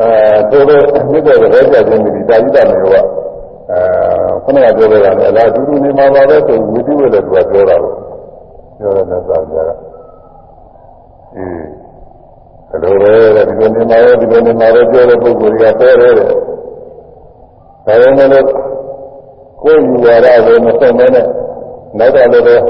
[0.00, 0.08] အဲ
[0.50, 0.78] ထိုလို
[1.10, 3.78] မြစ်တဲ့ရဲကြခြင်းဒီတာရိတာမျိုးကအဲ
[4.44, 7.96] ခုနကပြောခဲ့တာလည်းအလားတူတူနေမှာပါပဲဆိုဝိသုဝေလည်းသူကပြောတာလို့
[8.78, 9.74] ပြောတဲ့သက်သာကြတာ
[11.36, 11.64] အေး
[12.70, 16.34] ဒါလိုပဲဒီလိုနေမှာပဲဒီလိုနေမှာပဲပြောတဲ့ပုဂ္ဂိုလ်တွေကပြောတယ်တဲ့ဒါ
[17.86, 18.46] ပေမဲ့လို့
[19.62, 21.26] ကိုယ်ယူရတာကိုမဆုံးမဲနဲ့
[21.98, 22.64] နောက်တော့လည်း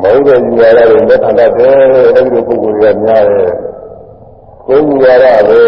[0.00, 1.74] မဟုတ်တဲ့ယူရတာတွေလက်ခံတတ်တယ်
[2.14, 3.52] အဲဒီလိုပုဂ္ဂိုလ်တွေကများတယ်
[4.66, 5.66] ကိုယ်ယူရတာကို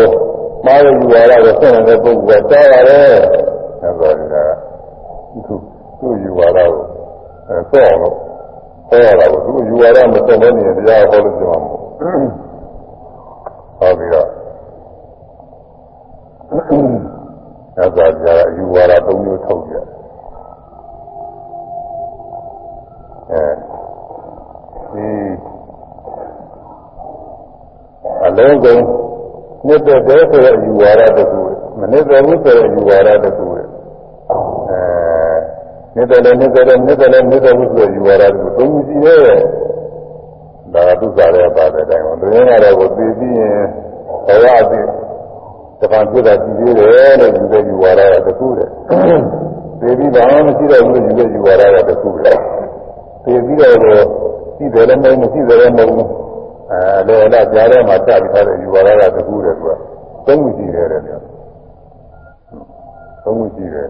[0.64, 3.14] မှားတဲ့ယူရတာကိုဆုံးနေတဲ့ပုဂ္ဂိုလ်ကကြားရတယ်
[3.82, 4.34] အဲဒါက
[5.46, 5.54] သူ
[5.98, 6.84] သူယူရတာကို
[7.48, 8.14] အဲဆော့လို့
[8.88, 11.74] ဆော့ရတာကိုသူယူရတာမဆုံးမဲနေတရားဟောလို့ပြောမှာ
[13.78, 14.28] ဟောပြီးတော့
[17.78, 19.74] အဲဒါကြယူရတာ၃မျိုးထုတ်ကြ
[23.30, 23.44] အဲ
[24.92, 25.08] ဒီ
[28.26, 28.76] အ လုံးစုံ
[29.66, 31.40] နှစ်သက်တဲ့ဆိုတဲ့ယူဝါဒတစ်ခု
[31.80, 33.62] မနှစ်သက်ဘူးဆိုတဲ့ယူဝါဒတစ်ခုအဲ
[35.96, 39.20] နှစ်သက်လည်းနှစ်သက်လည်းနှစ်သက်လည်းနှစ်သက်ဘူးဆိုတဲ့ယူဝါဒတစ်ခုသုံးခုရှိတယ်
[40.74, 43.56] ဒါကသူစားတဲ့ပါတဲ့အတိုင်းပါသူရင်းကတော့ကိုသိပြီးရင်
[44.26, 44.80] ဘဝအသိ
[45.80, 48.68] တပံပြတာကြည့်သေးတယ်လို့ယူတဲ့ယူဝါဒကတစ်ခုတဲ့
[49.80, 52.36] သိပြီးဘာမှမရှိတော့ဘူးယူတဲ့ယူဝါဒကတစ်ခုတဲ့
[53.24, 53.74] သိပြီးတော့
[54.56, 56.25] ရှိတယ်လည်းမဟုတ်မရှိတယ်လည်းမဟုတ်
[56.70, 59.72] အဲလေလာကြားထဲမှာချပြီးထားတဲ့ယူဝါဒကတခုတည်းသူက
[60.26, 60.86] သုံးခုရှိတယ်
[63.22, 63.88] ခုရှိတယ်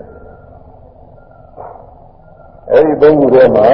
[2.73, 3.69] အဲဒီသုံးခုထဲမှာ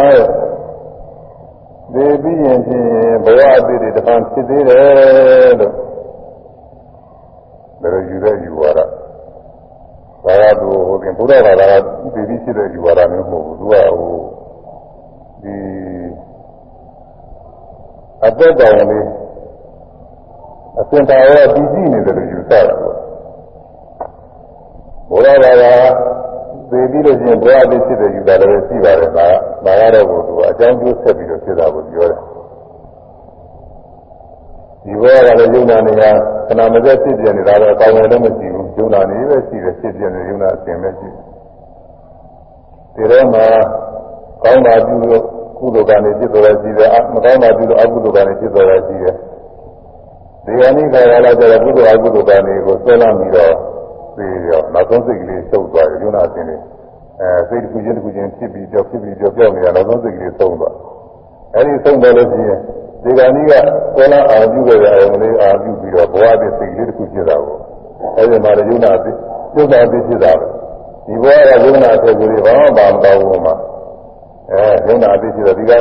[1.94, 2.86] သေပြီးရင်ဖြင့်
[3.24, 5.72] ဘဝအသေးတွေတစ်ခါဖြစ်သေးတယ်လို့
[7.80, 8.80] ဒါလိုယူတဲ့ယူဝါဒ
[10.24, 14.16] ဘာသာသူဟိုပြင်ဘုရားဘာသာကသေပြီးဖြစ်တဲ့ယူဝါဒမျိုးမဟုတ်ဘူးသူကဟို
[15.42, 15.54] ဒီ
[18.26, 19.06] အသက်တော်လေး
[20.80, 22.74] အစင်တာရောပြီးကြည့်နေတယ်လို့ယူဆတာ
[25.10, 25.72] ဘုရားဘာသာ
[26.70, 29.26] သေပြီးလို့ချင်းဘဝတည်းဖြစ်တဲ့ယူတာလည်းရှိပါတယ်ဒါ
[29.64, 32.20] ဒါကတော့ကိုသူအကြောင်းကျိုးဆက်ပြီးတော့ဖြစ်တာကိုပြောတယ်
[34.84, 36.10] ဒီဘဝကလည်းယုံနာနေတာ
[36.46, 41.22] ခဏမစက်ဖြစ်ပြနေတာတော့အကောင်းလည်းမရှိဘူးယုံနာနေပဲရှိတယ်ဖြစ်ပြနေယုံနာအစဉ်ပဲရှိတယ်
[42.94, 43.46] ဒီထဲမှာ
[44.42, 45.24] ကောင်းတာပြုလို့
[45.62, 49.14] ကုသိုလ်ကနေဖြစ်တော်ရရှိတယ်မကောင်းတာပြုလို့အကုသိုလ်ကနေဖြစ်တော်ရရှိတယ်
[50.44, 53.54] ဒီကနေ့ကလည်းလာကြတဲ့ကုသိုလ်အကုသိုလ်ကနေကိုဆွဲလမ်းပြီးတော့
[54.16, 56.60] ပြီးတော့နောက်ဆုံးစိတ်ကလေးသုတ်သွားတယ်ယုံနာအစဉ်လေး
[57.20, 60.74] အဲစိတ်တစ်ခုချင်းတစ်ခုချင်းဖြစ်ပြီးကြောက်ဖြစ်ပြီးကြောက်ပြောက်နေတာနောက်ဆုံးစိတ်ကလေးသုံးသွား
[61.54, 62.60] အဲဒီသုံးတယ်လို့ရှိရင်
[63.02, 63.52] ဒီကနေ့က
[63.94, 67.58] ဆွဲလမ်းအာပြုခဲ့တဲ့အယုံလေးအာပြုပြီးတော့ဘဝတည်းစိတ်ကလေးတစ်ခုဖြစ်တာကို
[68.16, 69.14] အဲဒီမှာယုံနာအစဉ်
[69.56, 70.46] ယုံနာအစဉ်ဖြစ်တာပဲ
[71.06, 73.54] ဒီဘဝကယုံနာအစဉ်ကိုဘာမှမပါဘူးမှာ
[74.52, 75.72] အဲယုံနာအဖြစ်ဖြစ်တော့ဒီက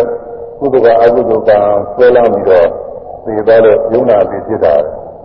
[0.59, 1.51] ကုသကအကုသက
[1.93, 2.67] ဆွဲလမ်းပြီးတော့
[3.23, 4.73] သိသွားလို့ယုံနာအဖြစ်ဖြစ်တာ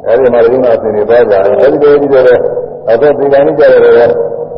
[0.07, 2.25] အဲဒီမှာယုံနာအစဉ်တွေသွားကြတယ်အဲဒီလိုပြီးတော့
[2.91, 4.11] အခုဒီကနေ့ကြရတယ်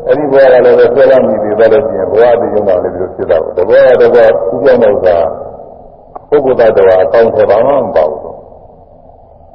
[0.09, 5.09] အဲဒီဘဝကလည်းဆွဲလမ်းပြီးသိသွားလို့ရှိရင်ဘဝတည်ယုံနာလည်းဒီလိုဖြစ်တာပေါ့တဘောတဘောကုပြောင်းတော့က
[6.31, 8.21] ပုဂ္ဂိုလ်တ attva အကောင်းထဲပါမှမပါဘူး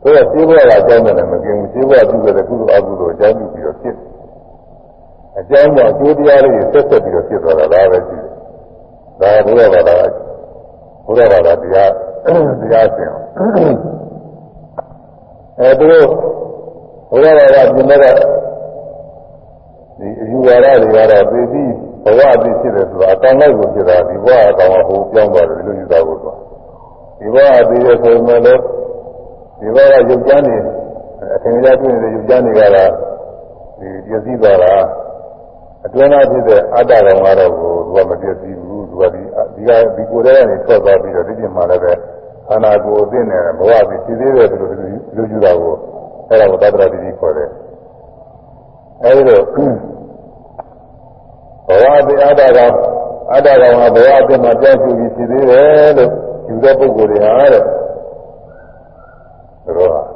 [0.04, 3.96] ဆိုတော့ရှိဘဝကအကြောင်းနဲ့မကင်းဘူးရှိဘဝပြုတဲ့ကုသိုလ်အကုသိုလ်အကြောင်းပြုပြီးတော့ဖြစ်
[5.40, 8.34] အကြောင်းကြောင့်အကျိုးတရားလေးတွေဆက်ဆက်ပြီးတော့ဖြစ်သွားတာဒါပဲရှိတယ်
[9.22, 9.96] ဒါဘုရားဘာသာ
[11.06, 11.92] ဘုရားဘာသာတရား
[12.62, 13.12] တရားရှင်
[15.60, 16.08] အဲသူတို့
[17.12, 18.00] ဘုရားဘာသာပြင်မဲ့
[20.00, 21.72] ဒီအယူဝါဒတွေကတော့သိပြီး
[22.04, 26.36] ဘဝအသိဖြစ်တယ်ဆိုတာအကောင်လိုက်ကိုဖြစ်တာဒီဘဝအကောင်ကဟိုပြောင်းသွားတယ်ဒီလိုယူတာကိုဆို
[27.20, 28.62] ဒီဘဝအသိရဆိုမှလည်း
[29.60, 30.58] ဒီဘဝကရုပ်ကြမ်းနေ
[31.36, 32.92] အထင်ကြီးတွေ့နေတဲ့ရုပ်ကြမ်းတွေကတော့
[33.80, 34.74] ဒီပြည့်စည်သွားတာ
[35.86, 39.22] အတွင်းသားဖြစ်တဲ့အတ္တကောင်ကတော့ကိုသူကမပြည့်စည်ဘူး သူကဒီ
[39.56, 41.94] ဒီကဒီကိုယ်ထဲကနေထွက်သွားပြီးတော့ဒီပြင်မှာလည်းပဲ
[42.48, 44.74] ခန္ဓာကိုယ်အသိနဲ့ဘဝပြီးရှိသေးတယ်လို့
[45.16, 45.74] လူယူတာကို
[46.30, 47.50] အဲ့ဒါကိုသတ္တရတိတိခေါ်တယ်
[49.04, 49.56] အဲဒီတော့ဘဝ
[52.06, 52.74] ပြီးအတ္တကောင်
[53.34, 56.12] အတ္တကောင်ကဘဝအသိမှာကြောက်ကြည့်ပြီးရှိသေးတယ်လို့
[56.48, 60.14] ယူတဲ့ပုဂ္ဂိုလ်တွေဟာတဲ့ဒါတော့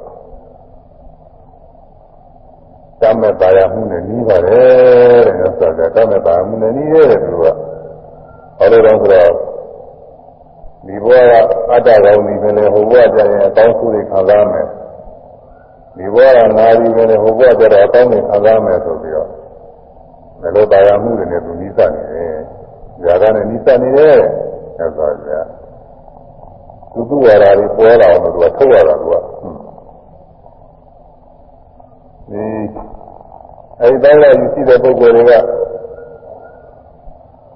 [3.02, 7.46] တမဲ့ပါရမှုနဲ့နီးပါတယ်တဲ့ဆိုတော့တမဲ့ပါရမှုနဲ့နီးတယ်သူက
[8.58, 9.32] ဘာလို့လဲဆိုတော့
[10.88, 11.34] ဒီဘဝက
[11.72, 14.68] အတ္တကောင်းဒီပဲလေဟိုဘဝကျရင်အကောင်းဆုံးတွေခံစားမယ်
[15.98, 19.30] ဒီဘဝကနာပြီးပဲလေဟိုဘဝကျတော့အကောင်းတွေခံစားမယ်ဆိုပြီးတော့
[20.42, 22.38] ဘယ်လိုပါရမှုတွေနဲ့သူနီးစပ်နေတယ်
[23.04, 24.20] ဇာကနဲ့နီးစပ်နေတယ်
[24.78, 25.32] ဆက်သွားကြ
[26.94, 29.16] သူသူဝါရာတွေပေါ်လာအောင်လို့သူကထုတ်ရတာသူက
[32.32, 32.44] ဒီ
[33.82, 35.42] အဲဒီတိုင်းလည်းရှိတဲ့ပုဂ္ဂိုလ်တွေက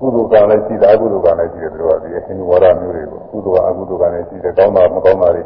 [0.01, 5.43] ကုသိုလ်ကံလည်းရှိတယ်အကုသိုလ်ကံလည်းရှိတယ်သူတို့ကဒီအရှင်ဝါဒမျိုးတွေကိုကုသိုလ်ကအကုသိုလ်ကံလည်းရှိတယ်ကောင်းတာမကောင်းတာတွေ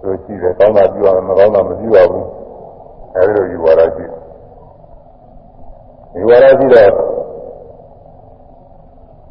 [0.00, 2.26] သူရှိတယ်ကောင်းတာပြုရမယ်မကောင်းတာမပြုရဘူး
[3.14, 4.20] အဲဒီလိုယူဝါဒရှိတယ်
[6.16, 6.92] ယူဝါဒရှိတော့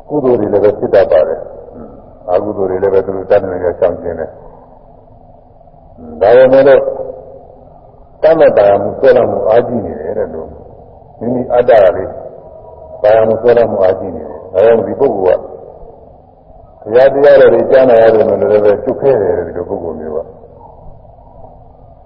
[0.09, 1.41] ကုသိုလ်တွေလည်းပဲဖြစ်တတ်ပါတယ်
[2.29, 4.29] အကုသိုလ်တွေလည်းပဲသူတို့တတ်နေကြရှောင်ကျင်တယ်
[6.21, 6.81] ဒါပေမဲ့လို့
[8.23, 10.47] တတ်မဲ့တာမှုဆွဲလာမှုအားကြီးနေတယ်တဲ့လို့
[11.19, 12.11] မိမိအတ္တကလေး
[13.01, 15.45] ပါရမှုဆွဲလာမှုအားကြီးနေတယ် ဒါကြောင့်ဒီပုဂ္ဂိုလ်က
[16.83, 20.19] တရားတရားတွေကြားနာရတယ်လို့လည်းပဲချုပ်ခဲတယ်ဒီလိုပုဂ္ဂိုလ်မျိုးက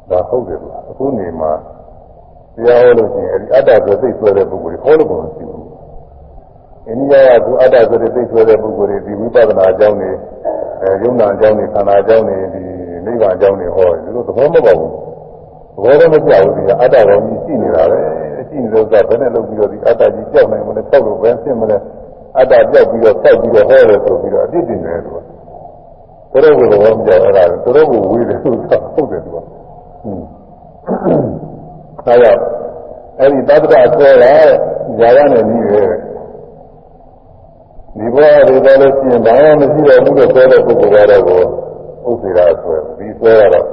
[0.10, 1.52] ဒါဟုတ်တယ်လို့အခုနေမှာ
[2.56, 5.68] တရားဟောလို့ရှိရင်အဲဒီအတ္တဆိုသိဆွဲတဲ့ပုဂ္ဂိုလ်ဟောလို့ကိုမရှိဘူး
[6.88, 10.12] အိန္ဒိယကသူအတ္တဆိုတဲ့သိဆွဲတဲ့ပုဂ္ဂိုလ်တွေဒီဝိပဿနာအကြောင်းတွေ
[10.82, 12.62] အဲယုံနာအကြောင်းတွေခန္ဓာအကြောင်းတွေဒီ
[13.06, 14.92] နိဗ္ဗာန်အကြောင်းတွေဟောတယ်ဒီလိုသဘောမပေါက်ဘူး
[15.84, 18.00] ဘောတော့မကြောက်ဘူးဒီကအတ္တကောင်ကြီးရှိနေတာပဲ
[18.50, 21.78] ရှိနေလို့ကဘယ်နဲ့လုပ်ပြီးတော့ဒီအတ္တကြီးကြောက်နိုင်မလဲဆောက်လို့ပဲဖြစ်မလဲ
[22.38, 25.18] အတ္တပြောက်ပြီးတော့ဆောက်ပြီးတော့ဟောတယ်ဆိုပြီးတော့အပြစ်တင်တယ်သူက
[26.32, 29.50] သူတို့ကဘောမကြောက်အဲ့ဒါသူတို့ကဝေးတယ်သူကဟုတ်တယ်သူကဟွန်း
[32.06, 32.32] အဲဒါ
[33.20, 34.34] အဲ့ဒီသတ္တရဆွဲတာ
[35.00, 35.84] ဇာရနဲ့ပြီးပဲ
[37.98, 41.42] ဒီဘဝတွေတော့လို့ရှိရင်ဘာမှမရှိတော့ဘူးလို့ဆွဲတဲ့ပုဂ္ဂိုလ်ကတော့ကို
[42.08, 43.66] ဥစ္စေရာဆွဲဒီဆွဲကတော့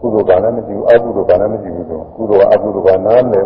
[0.00, 3.40] ကုသိုလ်ကလည်းမရှိဘူးအကုသိုလ်ကလည်းမရှိဘူးဆိုကုသိုလ်ကအကုသိုလ်ကနားမလဲ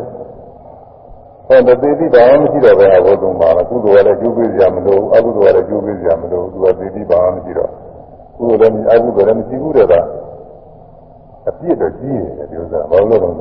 [1.48, 7.70] ဟောတသေးသေးဘာမှမရှိတော့ပဲအဘောသုံးပါလားကုသိုလ်ကလည်းကျိုးပေးကြမလို့အကုသိုလ်ကလည်းကျိုးပေးကြမလို့သူကသေးသေးဘာမှမရှိတော့
[8.38, 9.94] ကုသိုလ်လည်းအကုသိုလ်လည်းမရှိဘူးတဲ့က
[11.48, 13.34] အပြစ်တော့ကြီးတယ်ဒီဥစ္စာဘာလို့လဲတော့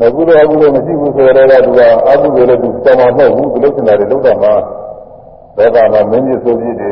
[0.00, 1.80] မကုသိုလ်အကုသိုလ်မရှိဘူးဆိုတော့ကသူက
[2.10, 4.54] အကုသိုလ်လည်းသူတောင်းမှာမဟုတ်ဘူးသူလုပ်နေတာတွေလုပ်တာမှာ
[5.56, 6.90] လောကမှာမင်းကြီးဆိုပြီးတွေ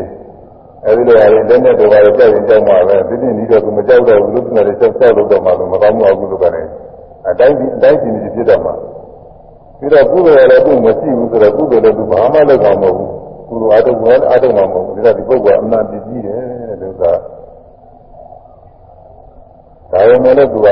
[0.86, 6.62] အဲဒီလိုဟာတွေလက်နဲ့တော်ပါတယ်ကြောက်ရင်ကြောက်မှာပဲဒီနေ့ဒီတော့သူမကြောက်တော့ဘူးလုပ်နေတာတွေကြောက်ကြောက်လုပ်တော့မှသူမကောင်းမှုအကုသိုလ်ကနေ
[7.28, 8.74] အတိုင်းဒီအတိုင်းဒီဖြစ်တော့မှာ
[9.80, 13.10] ပြီးတော့ကုသိုလ်လည်းသူမရှိဘူးဆိုတော့ကုသိုလ်လည်းသူဘာမှလုပ်မှာမဟုတ်ဘူး
[13.48, 17.12] ကုသိုလ်အတုဝဲအတုမှာမဟုတ်ဘူးဒါကဒီပုဂ္ဂိုလ်အမှန်ပြည့်ကြီးတယ်လို့ကဒါ
[19.90, 20.68] ပေမဲ့လည်းသူက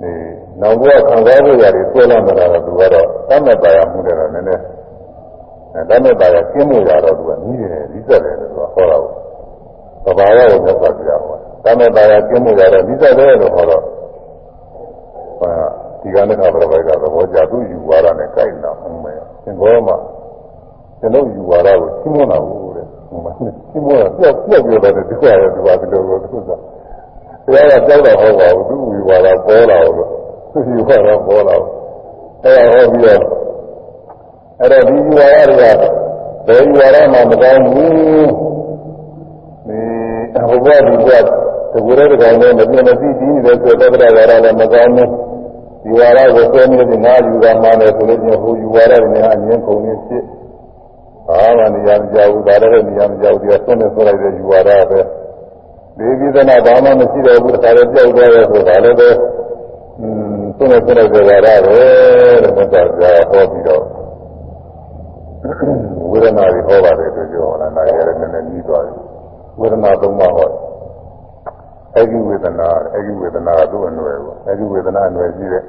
[0.00, 0.12] ဒီ
[0.60, 4.62] နောက်ဘဝခံစားဖို့ရတယ်ဆွဲလာမှာတော့သူကတော့တတ်မဲ့ပါရမှုတွေတော့နည်းနည်း
[5.74, 9.10] အဲတတ်မဲ့ပါရကျင်းမှုရတော့သူကနီးတယ်ဒီစက်တယ်လို့ဟောတာကို
[10.04, 13.82] သဘာဝကိုမြတ်စွာဘုရားဟောတတ်မဲ့ပါရကျင်းမှုရတော့ဒီစက်တယ်လို့ဟောတော့
[15.40, 15.52] ဟာ
[16.02, 19.96] ဒီကနေ့ကဘယ်လိုပဲကသဘောကျသူယူဝါဒနဲ့ကြိုက်နေတာဟုတ်မယ်သင်္ဘောမှာ
[21.00, 30.08] ကျွန်တော်ယူဝါဒကိုရှင်းမနာဘူးတဲ့ဟိုမှာရှင်းမနာပြောက်ပြောက်ပြောတယ်ဒီကွာရဒီပါဒီလိုကိုသူကတရားကကြောက်တော့ဟောပါဘူးသူယူဝါဒပေါ်လာလို့
[30.52, 31.56] သူယူဝါဒပေါ်လာ
[32.44, 33.20] အဲ့ဒါဟောပြီးတော့
[34.60, 35.82] အဲ့တော့ဒီယူဝါဒတွေက
[36.46, 37.90] ဘယ်ယူဝါဒမှမကောင်းဘူး
[39.66, 39.78] ဒီ
[40.48, 41.24] ဟိုဘက်ဒီဘက်
[41.72, 45.31] တကူရဲတကောင်လည်းမပြည့်မစည်ကြီးနေတဲ့ဆိုတော့တရားဝါဒလည်းမကောင်းဘူး
[45.82, 50.24] ဒီဝါဒကိုဆွဲနေတဲ့ငါယူတာမှလည်းဆိုလို့ချင်းဟိုယူဝါဒတွေကအမြင်ကုန်နေဖြစ်
[51.26, 55.00] ဘာမှနေရာမကြောက်ဘူးဒါလည်းနေရာမကြောက်ဘူးဒီကဆွနဲ့ဆွလိုက်တဲ့ယူဝါဒပဲ
[55.98, 59.08] ဒီပိသနာဘာမှမရှိတော့ဘူးဒါလည်းကြောက်သွားရဲဆိုတာလည်းပဲ
[60.00, 60.06] อื
[60.38, 63.82] มဆွနဲ့ဆွလိုက်တဲ့ဝါဒပဲလို့မြတ်စွာဘုရားဟောပြီးတော့
[66.10, 68.96] ဝေဒနာတွေဟောပါတယ်သူပြောတာနာရလည်းနည်းနည်းကြီးသွားတယ်
[69.60, 70.48] ဝေဒနာသုံးပါးဟော
[71.94, 75.62] အဲ့ဒီဝေဒနာအဲ့ဒီဝေဒနာကသူ့အနွယ်ပေါ့အဲ့ဒီဝေဒနာအနွယ်ကြီးတဲ့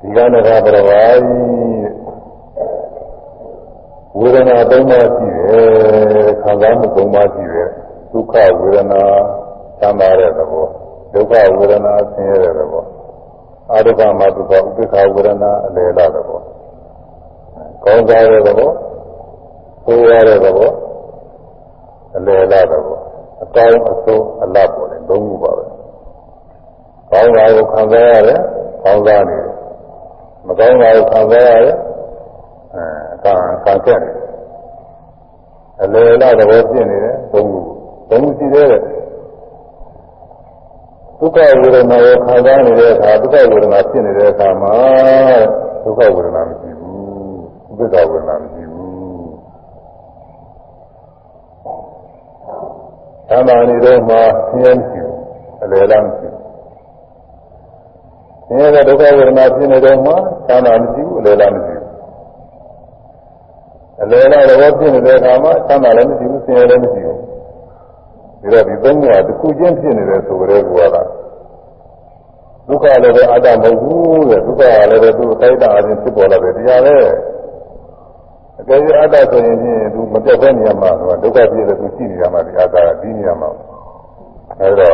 [0.00, 1.20] ဒီကနေ့ကဘရဝါယီ
[4.18, 7.68] ဝေဒနာသုံးပါးရှိတယ်ခံစားမှုသုံးပါးရှိတယ်
[8.12, 9.02] ဒုက္ခဝေဒနာ
[9.80, 10.66] သံသာတဲ့သဘော
[11.12, 12.84] ဒုက္ခဝေဒနာဆင်းရဲတဲ့သဘော
[13.70, 16.40] အာရုပမဒုက္ခဥပ္ပခဝေဒနာအလယ်လာသဘော
[17.84, 18.70] ကောင်းစားတဲ့သဘော
[19.84, 20.70] ဆိုးရတဲ့သဘော
[22.16, 23.03] အလယ်လာသဘော
[23.42, 25.64] အကောင်းအဆိုးအလတ်ပေါ်တယ်သုံးခုပါပဲ
[27.10, 28.40] ကောင်းတာကိုခံစားရတယ်
[28.84, 29.52] ကောင်းစားနေတယ်
[30.46, 31.76] မကောင်းတာကိုခံစားရတယ်
[32.74, 34.14] အဲအကံခံခဲ့တယ်
[35.82, 37.60] အလယ်လာသဘောဖြစ်နေတယ်သုံးခု
[38.10, 38.82] သုံးခုရှိသေးတယ်
[41.18, 44.74] ဒုက္ခဝေဒနာကိုခံစားနေတဲ့အခါဒုက္ခဝေဒနာဖြစ်နေတဲ့အခါမှာ
[45.84, 48.84] ဒုက္ခဝေဒနာမရှိဘူးဥပ္ပဒါဝေဒနာမရှိဘူး
[53.28, 54.16] သမာဓိတော့မှ
[54.48, 55.16] ဆင်းရဲမရှိဘူး
[55.62, 56.42] အလယ်လားမရှိဘူး
[58.46, 60.12] ဆင်းရဲတဲ့ဒုက္ခဝေဒနာဖြစ်နေတော့မှ
[60.48, 61.90] သမာဓိမရှိဘူးအလယ်လားမရှိဘူး
[64.02, 71.08] အလယ်လားတော့ဖြစ်နေတဲ့အခါမှာသမာဓိလည်းမရှိဘူးဆင်းရဲလည်းမရှိဘူးဒါတော့ဒီသုံးခုကတစ်ခုချင်းဖြစ်နေတယ်ဆိုကြတဲ့ကွာလား
[72.68, 77.43] ဒုက္ခလည်းပဲအတ္တမဟုတ်ဘူးတဲ့ဒုက္ခလည်းပဲသူ့အခိုက်အတန့်အချင်းဖြစ်ပေါ်လာတယ်တရားပဲအ
[78.68, 83.50] ကယ်၍အတ္တဆိုရင်ဖြင့်သူမပြတ်တဲ့နေရာမှာသူကဒုက္ခပြည့်တယ်သူရှိနေရမှာဒီအတ္တကဒီနေရာမှာ
[84.60, 84.90] အဲဒါ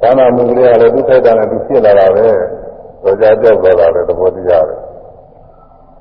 [0.00, 2.26] သံဃာမှုကလေးကလည်းဒုက္ခတန်နဲ့သူဖြစ်လာတာပဲ
[3.02, 4.76] ဆိုကြကြောက်သွားတာပဲသဘောတရားပဲ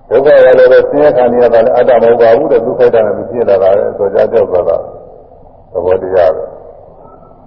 [0.10, 4.78] ဒုက္ခရလည်းပဲဆင်းရဲခံနေရတာလည်းအတ္တမဟုတ်ပါဘူးတဲ့ဒုက္ခတန်နဲ့သူဖြစ်လာတာပဲဆိုကြကြောက်သွားတာ
[5.72, 6.44] သဘောတရားပဲ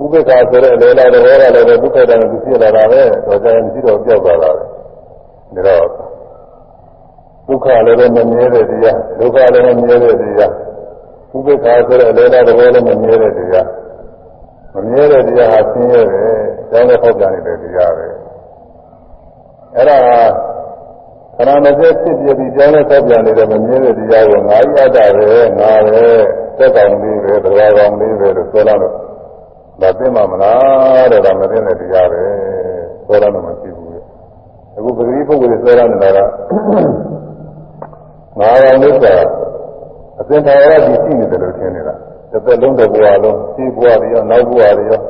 [0.03, 6.12] ဥပိ္ပခာဆိုတဲ့လေလာတဲ့ဘောကလည်းဒုက္ခတန်သူဖြစ်လာတာပဲတော့ကြရင်မရှိတော့ပြောက်သွားတာပဲဒါတော့ဒု
[7.57, 10.53] က္ခလည်းပဲမမြဲတဲ့တရားဒုက္ခလည်းမမြဲတဲ့တရား
[11.35, 13.69] ဥပိ္ပခာဆိုတဲ့လေလာတဲ့ဘောလည်းမမြဲတဲ့တရား
[14.75, 16.35] မမြဲတဲ့တရားဟာဆင်းရဲတယ်
[16.71, 18.07] ကျောင်းနဲ့ဖောက်ပြန်နေတဲ့တရားပဲ
[19.77, 19.99] အဲ့ဒါ
[21.37, 26.05] ခန္ဓာမစက်ဖြစ်ပြပြီးကျောင်းနဲ့ဖောက်ပြန်နေတဲ့မမြဲတဲ့တရားကိုငါးရတာပဲငါပဲ
[26.59, 28.95] သက်ကောင်လေးပဲတရားကောင်လေးပဲလို့ပြောလာတော့
[29.81, 32.23] ဒါသိမှမလားတဲ့ဒါမသိတဲ့တရားပဲ
[33.07, 33.93] ပြောရတော့မရှိဘူး
[34.77, 36.19] အခုပဂတိပုဂ္ဂိုလ်ပြောရနေတာက
[38.39, 39.07] ငါးကောင်လေးက
[40.21, 41.95] အသင်္ခါရကြီးရှိနေတယ်လို့ထင်နေတာ
[42.31, 45.01] တစ်သက်လုံးတစ်ဘဝလုံးရှိဘဝတွေရောနောက်ဘဝတွေရော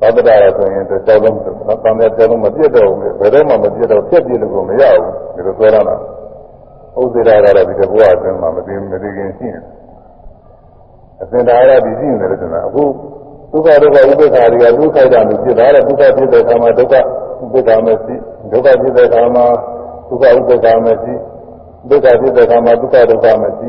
[0.00, 5.94] သဗ္ဗတာရဆိုရင်တစ်သက်လုံးသံဃာတစ်လုံးမပြတ်တော့ဘူးဘယ်တော့မှမပြတ်တော့ပြတ်ပြည့်လို့ကိုမရဘူးဒီလိုပြောရတာ
[6.98, 9.78] ဥစ္စေရာကတော့ဒီဘဝအတွင်းမှာမသိမသိခင်ရှိနေတယ်
[11.22, 12.84] အသင်္ခါရကြီးရှိနေတယ်လို့ဆိုတာအခု
[13.52, 18.14] ဒုက္ခဒုက္ခဥပ္ပခါတွေကဒုက္ခိုက်တာမျိုးဖြစ်တာလေဒုက္ခဖြစ်တဲ့အခါမှာဒုက္ခဥပ္ပခါမရှိ
[18.52, 19.44] ဒုက္ခဖြစ်တဲ့အခါမှာ
[20.08, 21.12] ဒုက္ခဥပ္ပခါမရှိ
[21.88, 23.68] ဒုက္ခဖြစ်တဲ့အခါမှာဒုက္ခဒုက္ခမရှိ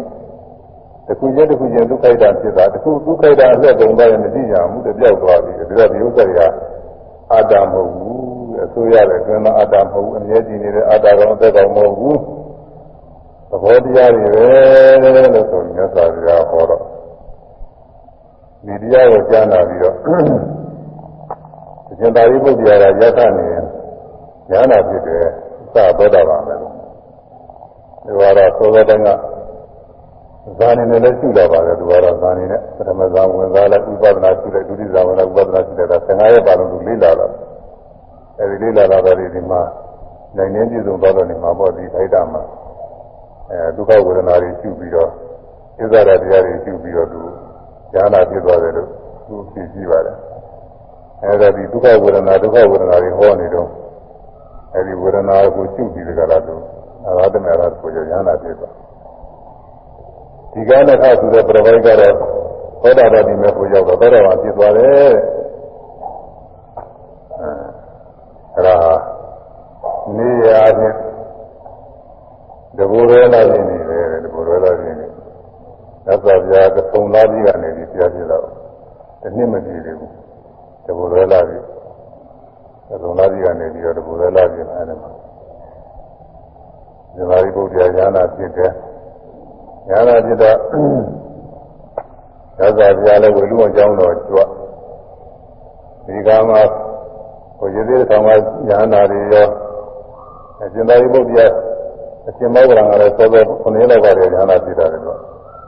[1.08, 6.42] တခုချင်းတခုချင်းဒုက္ခိုက်တာဖြစ်တာတခုဒုက္ခိုက်တာအလက်ကုန်သွားရင်မရှိကြဘူးတပြောက်သွားပြီဒါတော့ဒီဥစ္စာတွေက
[7.34, 8.20] အတ္တမဟုတ်ဘူး
[8.64, 12.18] အစိုးရတဲ့တွင်မှာအတ္တမဟုတ်ဘူးအမြဲတည်နေတဲ့အတ္တကောင်အသက်ကောင်မဟုတ်ဘူး
[13.50, 16.84] သဘောတရားတွေပဲလို့ဆိုမြတ်စွာဘုရားဟောတော့
[18.66, 23.46] ဒီတရားကိုကြားနာပြီးတော့တရှင်သာရိပုတ္တရာကယတနေ
[24.50, 25.26] ညာနာဖြစ်တယ်
[25.74, 26.69] စသောတာပန်ပဲ
[28.10, 29.10] ဒီကတော့သောသောတိုင်းက
[30.60, 37.32] ဇာနေနဲ့လည်းရှိလာပါတယ်ဒီကတော့ဇာနေနဲ့ပထမဇာဝင်စားလိုက်ဥပဒနာရှိလိုက်ဒုတိယဇာဝင်လိုက်ဥပဒနာရှိလိုက်ဒါ15ရက်ပါလုံးသူလေးလာတော့
[38.40, 39.62] အဲဒီလေးလာတာတွေဒီမှာ
[40.38, 42.42] နိုင်နေပြည့်စုံသွားတော့နေမှာပေါ့ဒီထိုက်တာမှာ
[43.50, 47.20] အဲဒုက္ခဝေဒနာတွေရှိပြီးတော့ဣဇာရတရားတွေရှိပြီးတော့သူ
[47.94, 48.90] ဉာဏ်နာဖြစ်သွားတယ်လို့
[49.28, 50.18] သူဖြေကြည့်ပါတယ်
[51.24, 53.70] အဲဒါဒီဒုက္ခဝေဒနာဒုက္ခဝေဒနာတွေဟောနေတော့
[54.76, 56.56] အဲဒီဝေဒနာကိုရှုပြီးကြတာသူ
[57.06, 58.74] အာရတမေရကိုဉာဏ်နာဖြစ်သွား
[60.52, 62.14] ဒီကနေ့ခါဆိုတဲ့ပြပိုက်ကတော့
[62.82, 65.12] သောတာပတိမေကိုရောက်တော့သောတာပန်ဖြစ်သွားတယ်
[68.56, 68.78] အဲဒါ
[70.18, 70.98] နေရာချင်း
[72.78, 75.08] တဘူရဲလာခြင်းနေတယ်တဘူရဲလာခြင်းနေ
[76.06, 78.46] သစ္စာပြာကသုံးသားကြီးကနေပြီးပြပြတော့
[79.22, 80.14] တနည်းမကြည့်သေးဘူး
[80.86, 81.66] တဘူရဲလာခြင်း
[83.04, 84.96] သုံးသားကြီးကနေပြီးတော့တဘူရဲလာခြင်းအဲဒီ
[87.20, 88.72] မှာဇာတိပုဒ်ရာဉာဏဖြစ်တယ်
[89.90, 90.58] ဉာဏဖြစ်တော့
[92.58, 94.40] သစ္စာပြာလည်းဝိလူအကြောင်းတော်ကြွ
[96.06, 96.62] ဒီကမှာ
[97.60, 98.30] ကိုရည်သေးတဲ့ကောင်က
[98.70, 99.48] ဉာဏတွေရော
[100.62, 101.48] အရှင်သာရိပုတ္တရာ
[102.28, 105.20] အရှင်မောဂရံကလည်းသောသောခုနှစ်လောက်ပါတယ်ညာနာပြတာတယ်တော့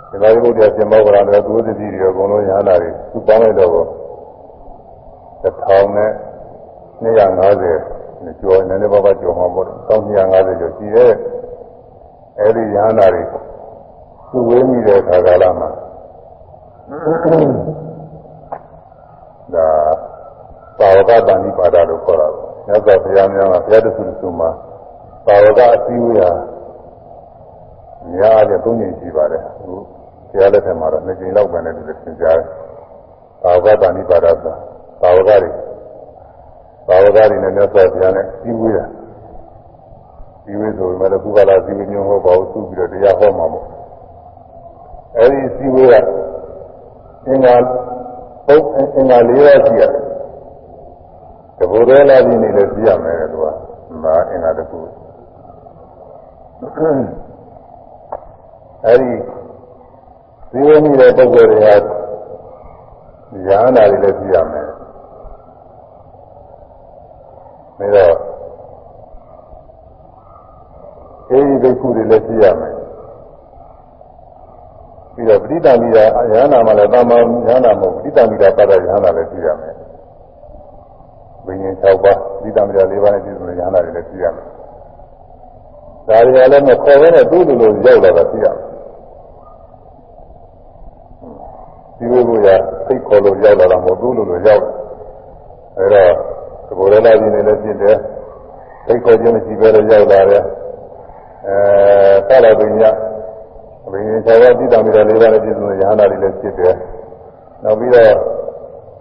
[0.10, 3.86] ရှင်သာရိပုတ္တရာရှင်မောဂရံလည်းသူသတိတွေအကုန်လုံးညာနာတွေသူပေါင်းလိုက်တော့
[5.42, 6.12] တစ်ထောင်နဲ့
[7.04, 8.01] 250
[8.42, 11.12] ကျော်နည်းနည်းပါးပါးကျော်မှာပေါ့1250ကျော်ရှိရဲ့
[12.40, 13.24] အဲဒီညာနာတွေ
[14.32, 15.70] သူဝေးမိတဲ့ခါကာလမှာ
[19.54, 19.68] ဒါ
[20.80, 22.28] သာဝကတန်ဒီပါဒလို့ခေါ်တာ။
[22.68, 24.50] မြတ်စွာဘုရားများကဘုရားတခုတခုမှာ
[25.26, 26.32] သာဝကအစည်းအဝေးဟာ
[28.14, 29.74] များအပြည့်သုံးကြိမ်ရှိပါတယ်။အခု
[30.30, 32.48] ဘုရားလက်ထက်မှာတော့နှစ်ကြိမ်လောက်ပဲနဲ့တူတယ်သင်ကြားတယ်။
[33.44, 34.54] သာဝကတန်ဒီပါဒဆိုတာ
[35.02, 35.50] သာဝကတွေ
[36.92, 38.86] သာဝကတွေနဲ့မြတ်စွာဘုရားနဲ့စည်းဝေးတာ။
[40.44, 43.66] စည်းဝေးဆိုပေမဲ့ခုကလာစည်းဝေးမျိုးဟုတ်ပါဘူးသူ့ပြီးတော့တရားဟောမှာပေါ့။
[45.18, 45.94] အဲဒီစည်းဝေးက
[47.28, 47.56] အင်္ဂါ
[48.48, 48.66] ပုတ်
[48.96, 50.04] အင်္ဂါ၄ပါးရှိရတယ်
[51.58, 53.46] တဘူရဲလာပြီးနေလည်းသိရမယ်သူက
[54.04, 54.80] မာအင်္ဂါတစ်ခု
[58.86, 59.12] အဲဒီ
[60.52, 61.74] သိရမိတဲ့ပုဂ္ဂိုလ်တွေဟာ
[63.48, 64.71] ဉာဏ်နာတွေလည်းသိရမယ်
[67.82, 68.16] ဒါတော့
[71.30, 72.74] အဲဒီဒိဋ္ဌုတွေလည်းသိရမယ်
[75.16, 79.76] ပြီးတော့ပဋိသမိတာဉာဏ်နာမှလည်းတာမန်ဉာဏ်နာမဟုတ်ပဋိသမိတာပတ်တဲ့ဉာဏ်နာလည်းသိရမယ်
[81.46, 84.46] ဘိညာဉ်6ပါးသီတမရ4ပါးနဲ့ပြည့်စုံတဲ့ဉာဏ်တွေလည်းသိရမယ်။
[86.08, 88.66] ဒါတွေကလည်းမခေါ်ဘဲနဲ့သူ့လိုလိုရောက်လာတာသိရမယ်။
[91.98, 92.48] ဒီလိုလိုရ
[92.88, 94.74] စိတ်ခေါ်လို့ရောက်လာတာမဟုတ်သူ့လိုလိုရောက်တယ်။
[95.80, 96.41] အဲတော့သ
[96.78, 97.96] ဘောရလာခြင်းနဲ့လည်းဖြစ်တယ်။
[98.86, 100.44] စိတ်ခေါ်ခြင်းမရှိဘဲလည်းရောက်လာတယ်။
[101.48, 102.92] အဲသရပညာ
[103.92, 106.74] ဘိညာဉ်6ပါးသီတမရ4ပါးနဲ့ပြည့်စုံတဲ့ဉာဏ်တွေလည်းဖြစ်တယ်။
[107.64, 108.14] နောက်ပြီးတော့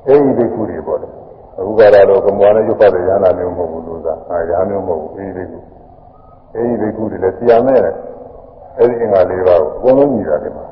[0.07, 1.09] အဲဒီဒိဋ္ဌုတွေပေါ့လေ။
[1.59, 5.61] အခုကတော့ကမ္ဘာနဲ့ရုပ်ပတ်တဲ့ဉာဏ်မျိုးမဟုတ်ဘူးလို့သာအဲဉာဏ်မျိုးမဟုတ်ဘူးအဲဒီဘိက္ခု
[6.55, 7.81] အဲဒီဘိက္ခုတွေလည်းတရားမဲ့
[8.79, 10.65] အဲဒီအင်္ဂါလေးပါးကိုအကုန်လုံးညီတာဒီမှာ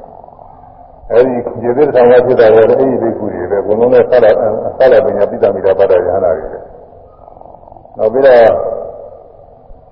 [1.12, 4.30] အဲဒီကျေသေးတောင်ကဖြစ်တာလည်းအဲဒီဘိက္ခုတွေပဲအကုန်လုံးနဲ့ဆက်လာ
[4.78, 6.58] ဆက်လာပညာပိဋကမိတာပတ်တဲ့ဉာဏ်တွေပဲ
[7.98, 8.50] နောက်ပြီးတော့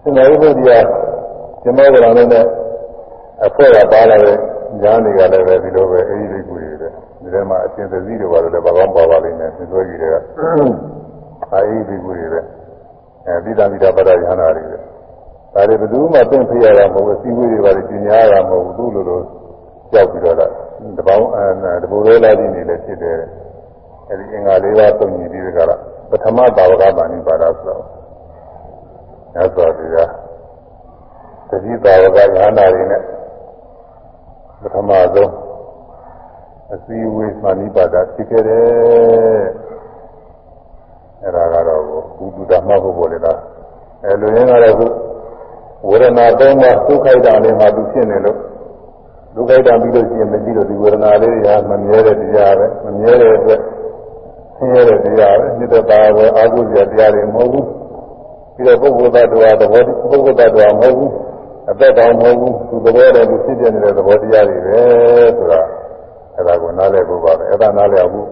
[0.03, 0.85] သင်္ဃာရုပ်တရား
[1.63, 2.45] ဇမောကရဏနဲ့
[3.47, 4.37] အဖွဲ့ကပါလာတဲ့
[4.83, 6.89] ဉာဏ်တွေကလည်းပဲဒီလိုပဲအဲဒီဘိက္ခုတွေပဲ
[7.21, 10.21] ဒီထဲမှာအရှင်သတိတွေပါလို့လည်းဘာကောင်းပါပါလိမ့်မယ်သင်္သွေးကြီးတွေကအာ
[11.69, 12.41] ဟိဘိက္ခုတွေပဲ
[13.27, 14.79] အဲပိဋကမိတာပတ်တဲ့ဉာဏ်တွေပဲ
[15.55, 19.21] ဒါတွေဘယ်သူမှသင်ဖေးရတာမဟုတ်ဘူးစီဝေးတွေပါလေကျင်ညာရတာမဟုတ်ဘူးသူ့လိုလို
[19.93, 20.47] ကြောက်ပြီးတော့လာ
[20.99, 23.19] တပေါင်းအဲတဘူရဲလာပြီးနေလည်းဖြစ်တယ်
[24.11, 25.77] အဲဒီအင်္ဂါလေးပါးသုံးညီပြီးကြတာ
[26.11, 27.83] ပထမဘာဝကပါဏိပါဒဆိုတော့
[29.35, 29.97] ညသောဒီက
[31.49, 33.03] တတိဘာဝကညာနာတွေနဲ့
[34.61, 35.33] ပထမဆုံး
[36.75, 39.47] အစည်းအဝေးမှဏိပါဒဖြစ်ခဲ့တယ်
[41.23, 43.39] အဲဒါကတော့ဘုဒ္ဓဓမ္မဟုတ်ပေါ်လေလား
[44.05, 44.87] အဲလူရင်းကတော့ခု
[45.89, 48.39] ဝေဒနာသုံးပါးဒုက္ခိတလေးမှာသူဖြစ်နေလို့
[49.35, 53.61] ဒုက္ခိတပြီးလို့ရှိရင်မကြည့်လို့ဒီဝေဒနာလေးတွေကမမြဲတဲ့တရားပဲမမြဲတဲ့အတွက်
[54.57, 57.67] ဆင်းရဲတဲ့တရားပဲမြစ်တဲ့ပါပဲအာဟုဇ္ဇတရားတွေမဟုတ်ဘူး
[58.55, 61.11] ပြီးတော့ပုဂ္ဂိုလ်သတ္တဝါသဘောပုဂ္ဂိုလ်သတ္တဝါမဟုတ်ဘူး
[61.71, 64.81] အသက်တောင်မဟုတ်ဘူးသူသဘောတည်းသူဖြစ်ပြနေတဲ့သဘောတရားတွေပဲ
[65.37, 65.61] ဆိုတာ
[66.35, 68.29] အဲ့ဒါကိုနားလည်ဖို့ပါပဲအဲ့ဒါနားလည်အောင်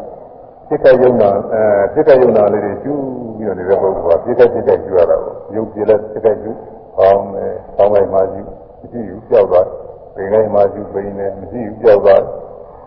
[0.69, 3.01] စိတ်ကယုံနာအဲစိတ်ကယုံနာလေးတွေကျူး
[3.37, 6.57] ပြီးတော့နေတဲ့ပုဂ္ဂိုလ်ကစိတ်ကစိတ်ကကျူးရတာကိုယုံကြည်လဲစိတ်ကကျူး
[6.97, 8.47] ပေါင်းတယ်ပေါင်းလိုက်မှကျူး
[8.81, 9.67] မရှိဘူးကြောက်သွား
[10.15, 12.23] ပိန်လိုက်မှကျူးပိန်တယ်မရှိဘူးကြောက်သွား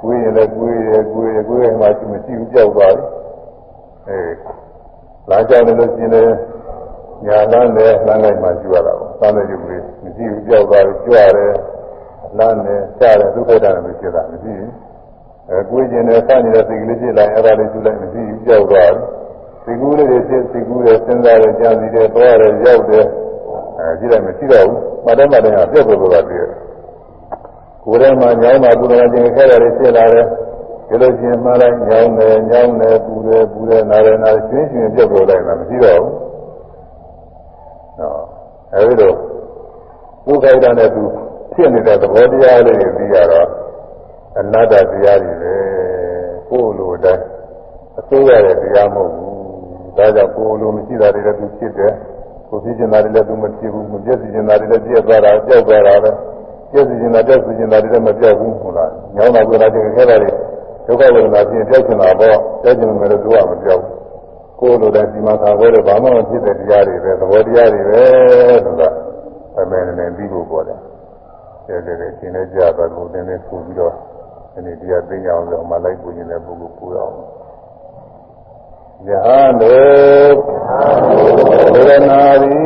[0.02, 2.94] ကိုယ်ရင်လည်းကိုယ်ရယ်ကိုယ်ရယ်ကိုယ်ရယ်မှကျူးမရှိဘူးကြောက်သွား
[4.10, 4.20] အဲ
[5.30, 6.32] လာကြောက်နေလို့ရှိရင်
[7.26, 11.54] ညာလန်းနဲ့လမ်းလိုက်မှကျွရတာပေါ့။သာတဲ့ရုပ်လေးမရှိဘူးကြောက်သွားပြီးကျွရတယ်။
[12.38, 14.72] လမ်းနဲ့ကြားတယ်ဒုက္ခတာနဲ့ဖြစ်တာမရှိဘူး။
[15.50, 19.04] အဲကိုယ်ကျင်နဲ့စနေတဲ့စိတ်ကလေးဖြစ်လာရင်အဲ့ဒါလေးကျွလိုက်မရှိဘူးကြောက်သွားတယ်။
[19.64, 23.06] စိတ်ကူးလေးတွေဖြစ်စိတ်ကူးတယ်စဉ်းစားတယ်ကြံစီတယ်သွားတယ်ရောက်တယ်
[23.78, 26.46] အဲကြည့်လိုက်မရှိတော့ဘူး။မတော်မတော်ကပြတ်ပေါ်သွားတယ်။
[27.84, 30.26] ကိုယ်ထဲမှာညောင်းတာပူတယ်ခြင်းခဲရတယ်ဖြစ်လာတယ်။
[30.88, 36.14] ဒီလိုချင်းမှလိုက်ညောင်းတယ်ညောင်းတယ်ပူတယ်ပူတယ်နားတယ်နားရှင်းရှင်းပြတ်ပေါ်လိုက်တာမရှိတော့ဘူး။
[38.74, 39.16] အဲဒီတော့
[40.26, 41.04] ဘုခိုက်တာနဲ့သူ
[41.54, 43.48] ဖြစ်နေတဲ့သဘောတရားလေးတွေပြီးရတော့
[44.40, 45.54] အနတ္တတရားတွေပဲ
[46.50, 47.26] ကိုယ်လိုတိုင်း
[48.00, 49.34] အစိုးရတဲ့တရားမဟုတ်ဘူး
[49.98, 51.94] ဒါကြောင့်ကိုယ်လိုမရှိတာတွေလည်းသူဖြစ်တယ်
[52.50, 56.12] ကိုဖြစ်ကျင်တာတွေလည်းသူမဖြစ်ဘူးမပြည့်စည်ကျင်တာတွေလည်းပြည့်သွားတာကြောက်သွားတာပဲ
[56.72, 60.30] ပြည့်စည်ကျင်တာပြည့်စည်ကျင်တာတွေလည်းမပြောက်ဘူးဟုတ်လားညောင်းတာကိုယ်လာခြင်းခဲတာတွေ
[60.88, 63.98] ဒုက္ခဝေဒနာဖြစ်ပြောက်ကျင်တာပေါ့ပြောက်ကျင်မယ်လို့သူကမပြောက်ဘူး
[64.60, 68.04] ကိုယ်လိုတဲ့ဒီမှာခါပွဲတဲ့ဘာမှမဖြစ်တဲ့တရားတွေပဲသဘောတရားတွေပဲ
[68.66, 68.90] ဆိုတာ
[69.58, 70.80] အမေနဲ့ပြီးဖို့ပေါ်တယ်။
[71.68, 73.94] တဲ့တဲ့ရှင်နေကြတာကိုသင်နေပူပြီးတော့
[74.54, 77.16] ဒီနေ့တရားသိကြအောင်လို့မလိုက်ပူနေတဲ့ပုဂ္ဂိုလ်ပူရအောင်။
[79.08, 80.36] ယဟန်တို့
[81.74, 82.60] ဝေဒနာရီ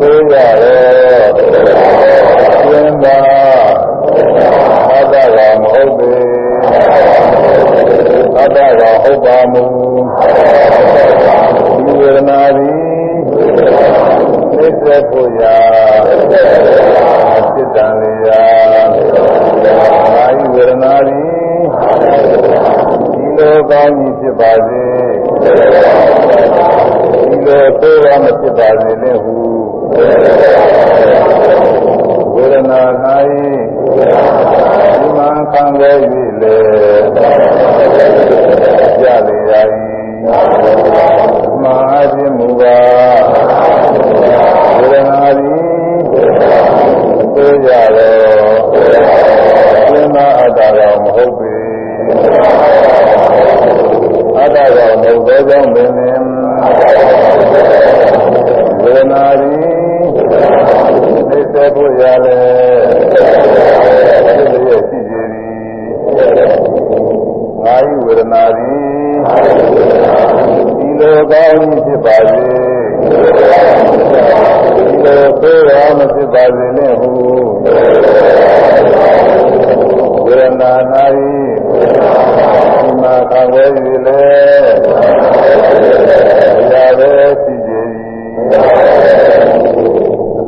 [0.00, 3.31] သိရတယ်သင်္သာ
[4.96, 6.12] အတ္တကမဟုတ်ပေ
[8.38, 9.64] အတ္တကဟုတ်ပါမူ
[11.84, 12.82] ဒီဝေဒနာသည်
[14.56, 15.56] သိစေဖို့ရာ
[17.52, 18.44] စိတ္တံလေရာ
[20.14, 21.32] အာယဝေဒနာသည်
[23.12, 24.84] ဒီလိုကောင်းကြီးဖြစ်ပါစေ
[27.28, 29.36] ဒီလိုသိရမဖြစ်ပါစေနဲ့ဟု
[32.34, 32.82] ဝေဒနာ၌
[35.52, 35.94] ဒီမှန်ခံရ၍
[36.40, 36.56] လေ
[39.00, 39.52] ကြလေရ၏
[41.62, 41.76] မာ
[42.12, 42.78] ခြင်းမူပါ
[44.76, 45.64] ဝေဒနာသည်
[47.34, 48.58] သိကြတော့
[49.90, 51.54] သင်္မာအတ္တတော်မဟုတ်ပေ
[54.38, 55.90] အတ္တတော်မဟုတ်သောကြောင့်ပင်
[58.82, 59.82] ဝေဒနာသည်
[61.30, 62.40] သိစေဖို့ရလေ
[64.38, 65.52] သိလျက်ရှိကြသည်
[67.82, 69.18] ငါဤဝေဒနာသည်
[70.78, 72.44] ဒီလိုကောင်းဖြစ်ပါစေ
[74.76, 77.12] ဒီလိုသိရမဖြစ်ပါစေနဲ့ဟု
[80.24, 80.72] ဝေဒနာ၌
[81.14, 83.56] ဒီမှာခံရ၍
[84.06, 84.22] လေ
[86.72, 87.90] ရတဲ့ရှိကြသည်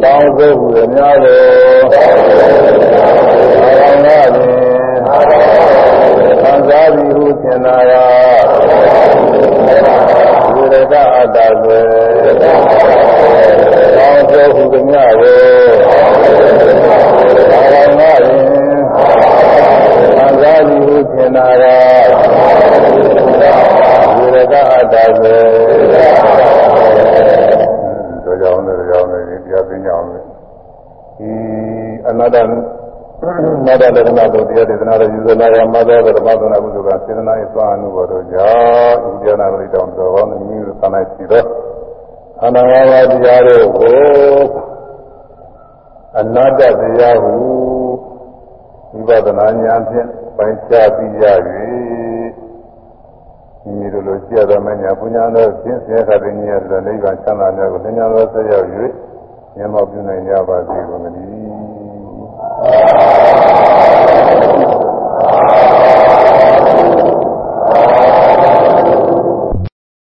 [0.02, 3.33] ကောင်းသောဟုအများတော်
[7.40, 8.06] သည်ဟုသင်နာရာ
[10.54, 11.80] ဝိရကအတ္တဆွေ
[13.96, 15.72] ကောင်းသောဟုအများတော်
[17.52, 18.80] အာရဏဖြင့်
[20.16, 21.78] သံသာသည်ဟုသင်နာရာ
[24.16, 25.36] ဝိရကအတ္တဆွေ
[28.24, 30.18] တို့ကြောင့်လည်းကြောင့်လည်းတရားသိကြအောင်ဒီ
[32.08, 32.36] အနတ္တ
[33.66, 41.44] နာတလက္ခဏာတို့တရားဒေသနာရဲ့ယူဇနာရမသောဓမ္မသနာကုသကစေတနာ၏သွားအနုဘောတို့ကြောင့်ဥဒယနာဂရိတောင်တော်ကောင်းမြည်သနာရှိသော
[42.44, 43.94] အနာဝါတရားတို့ကို
[46.18, 47.34] အနတ္တတရားဟု
[49.06, 51.24] ဝိပဿနာဉာဏ်ဖြင့်ပိုင်းခြားပြီးရ၍
[53.64, 58.68] မိမိတို့လိုကြည့်ရသောမညာပုညာသောဖြင့်ဆရာခတိဉာဏ်သောနိဗ္ဗာန်ချမ်းသာများကိုသင်္ညာသောဆက်ရောက်၍
[59.56, 61.43] မျက်မှောက်ပြုနိုင်ကြပါစေကုန်သတည်း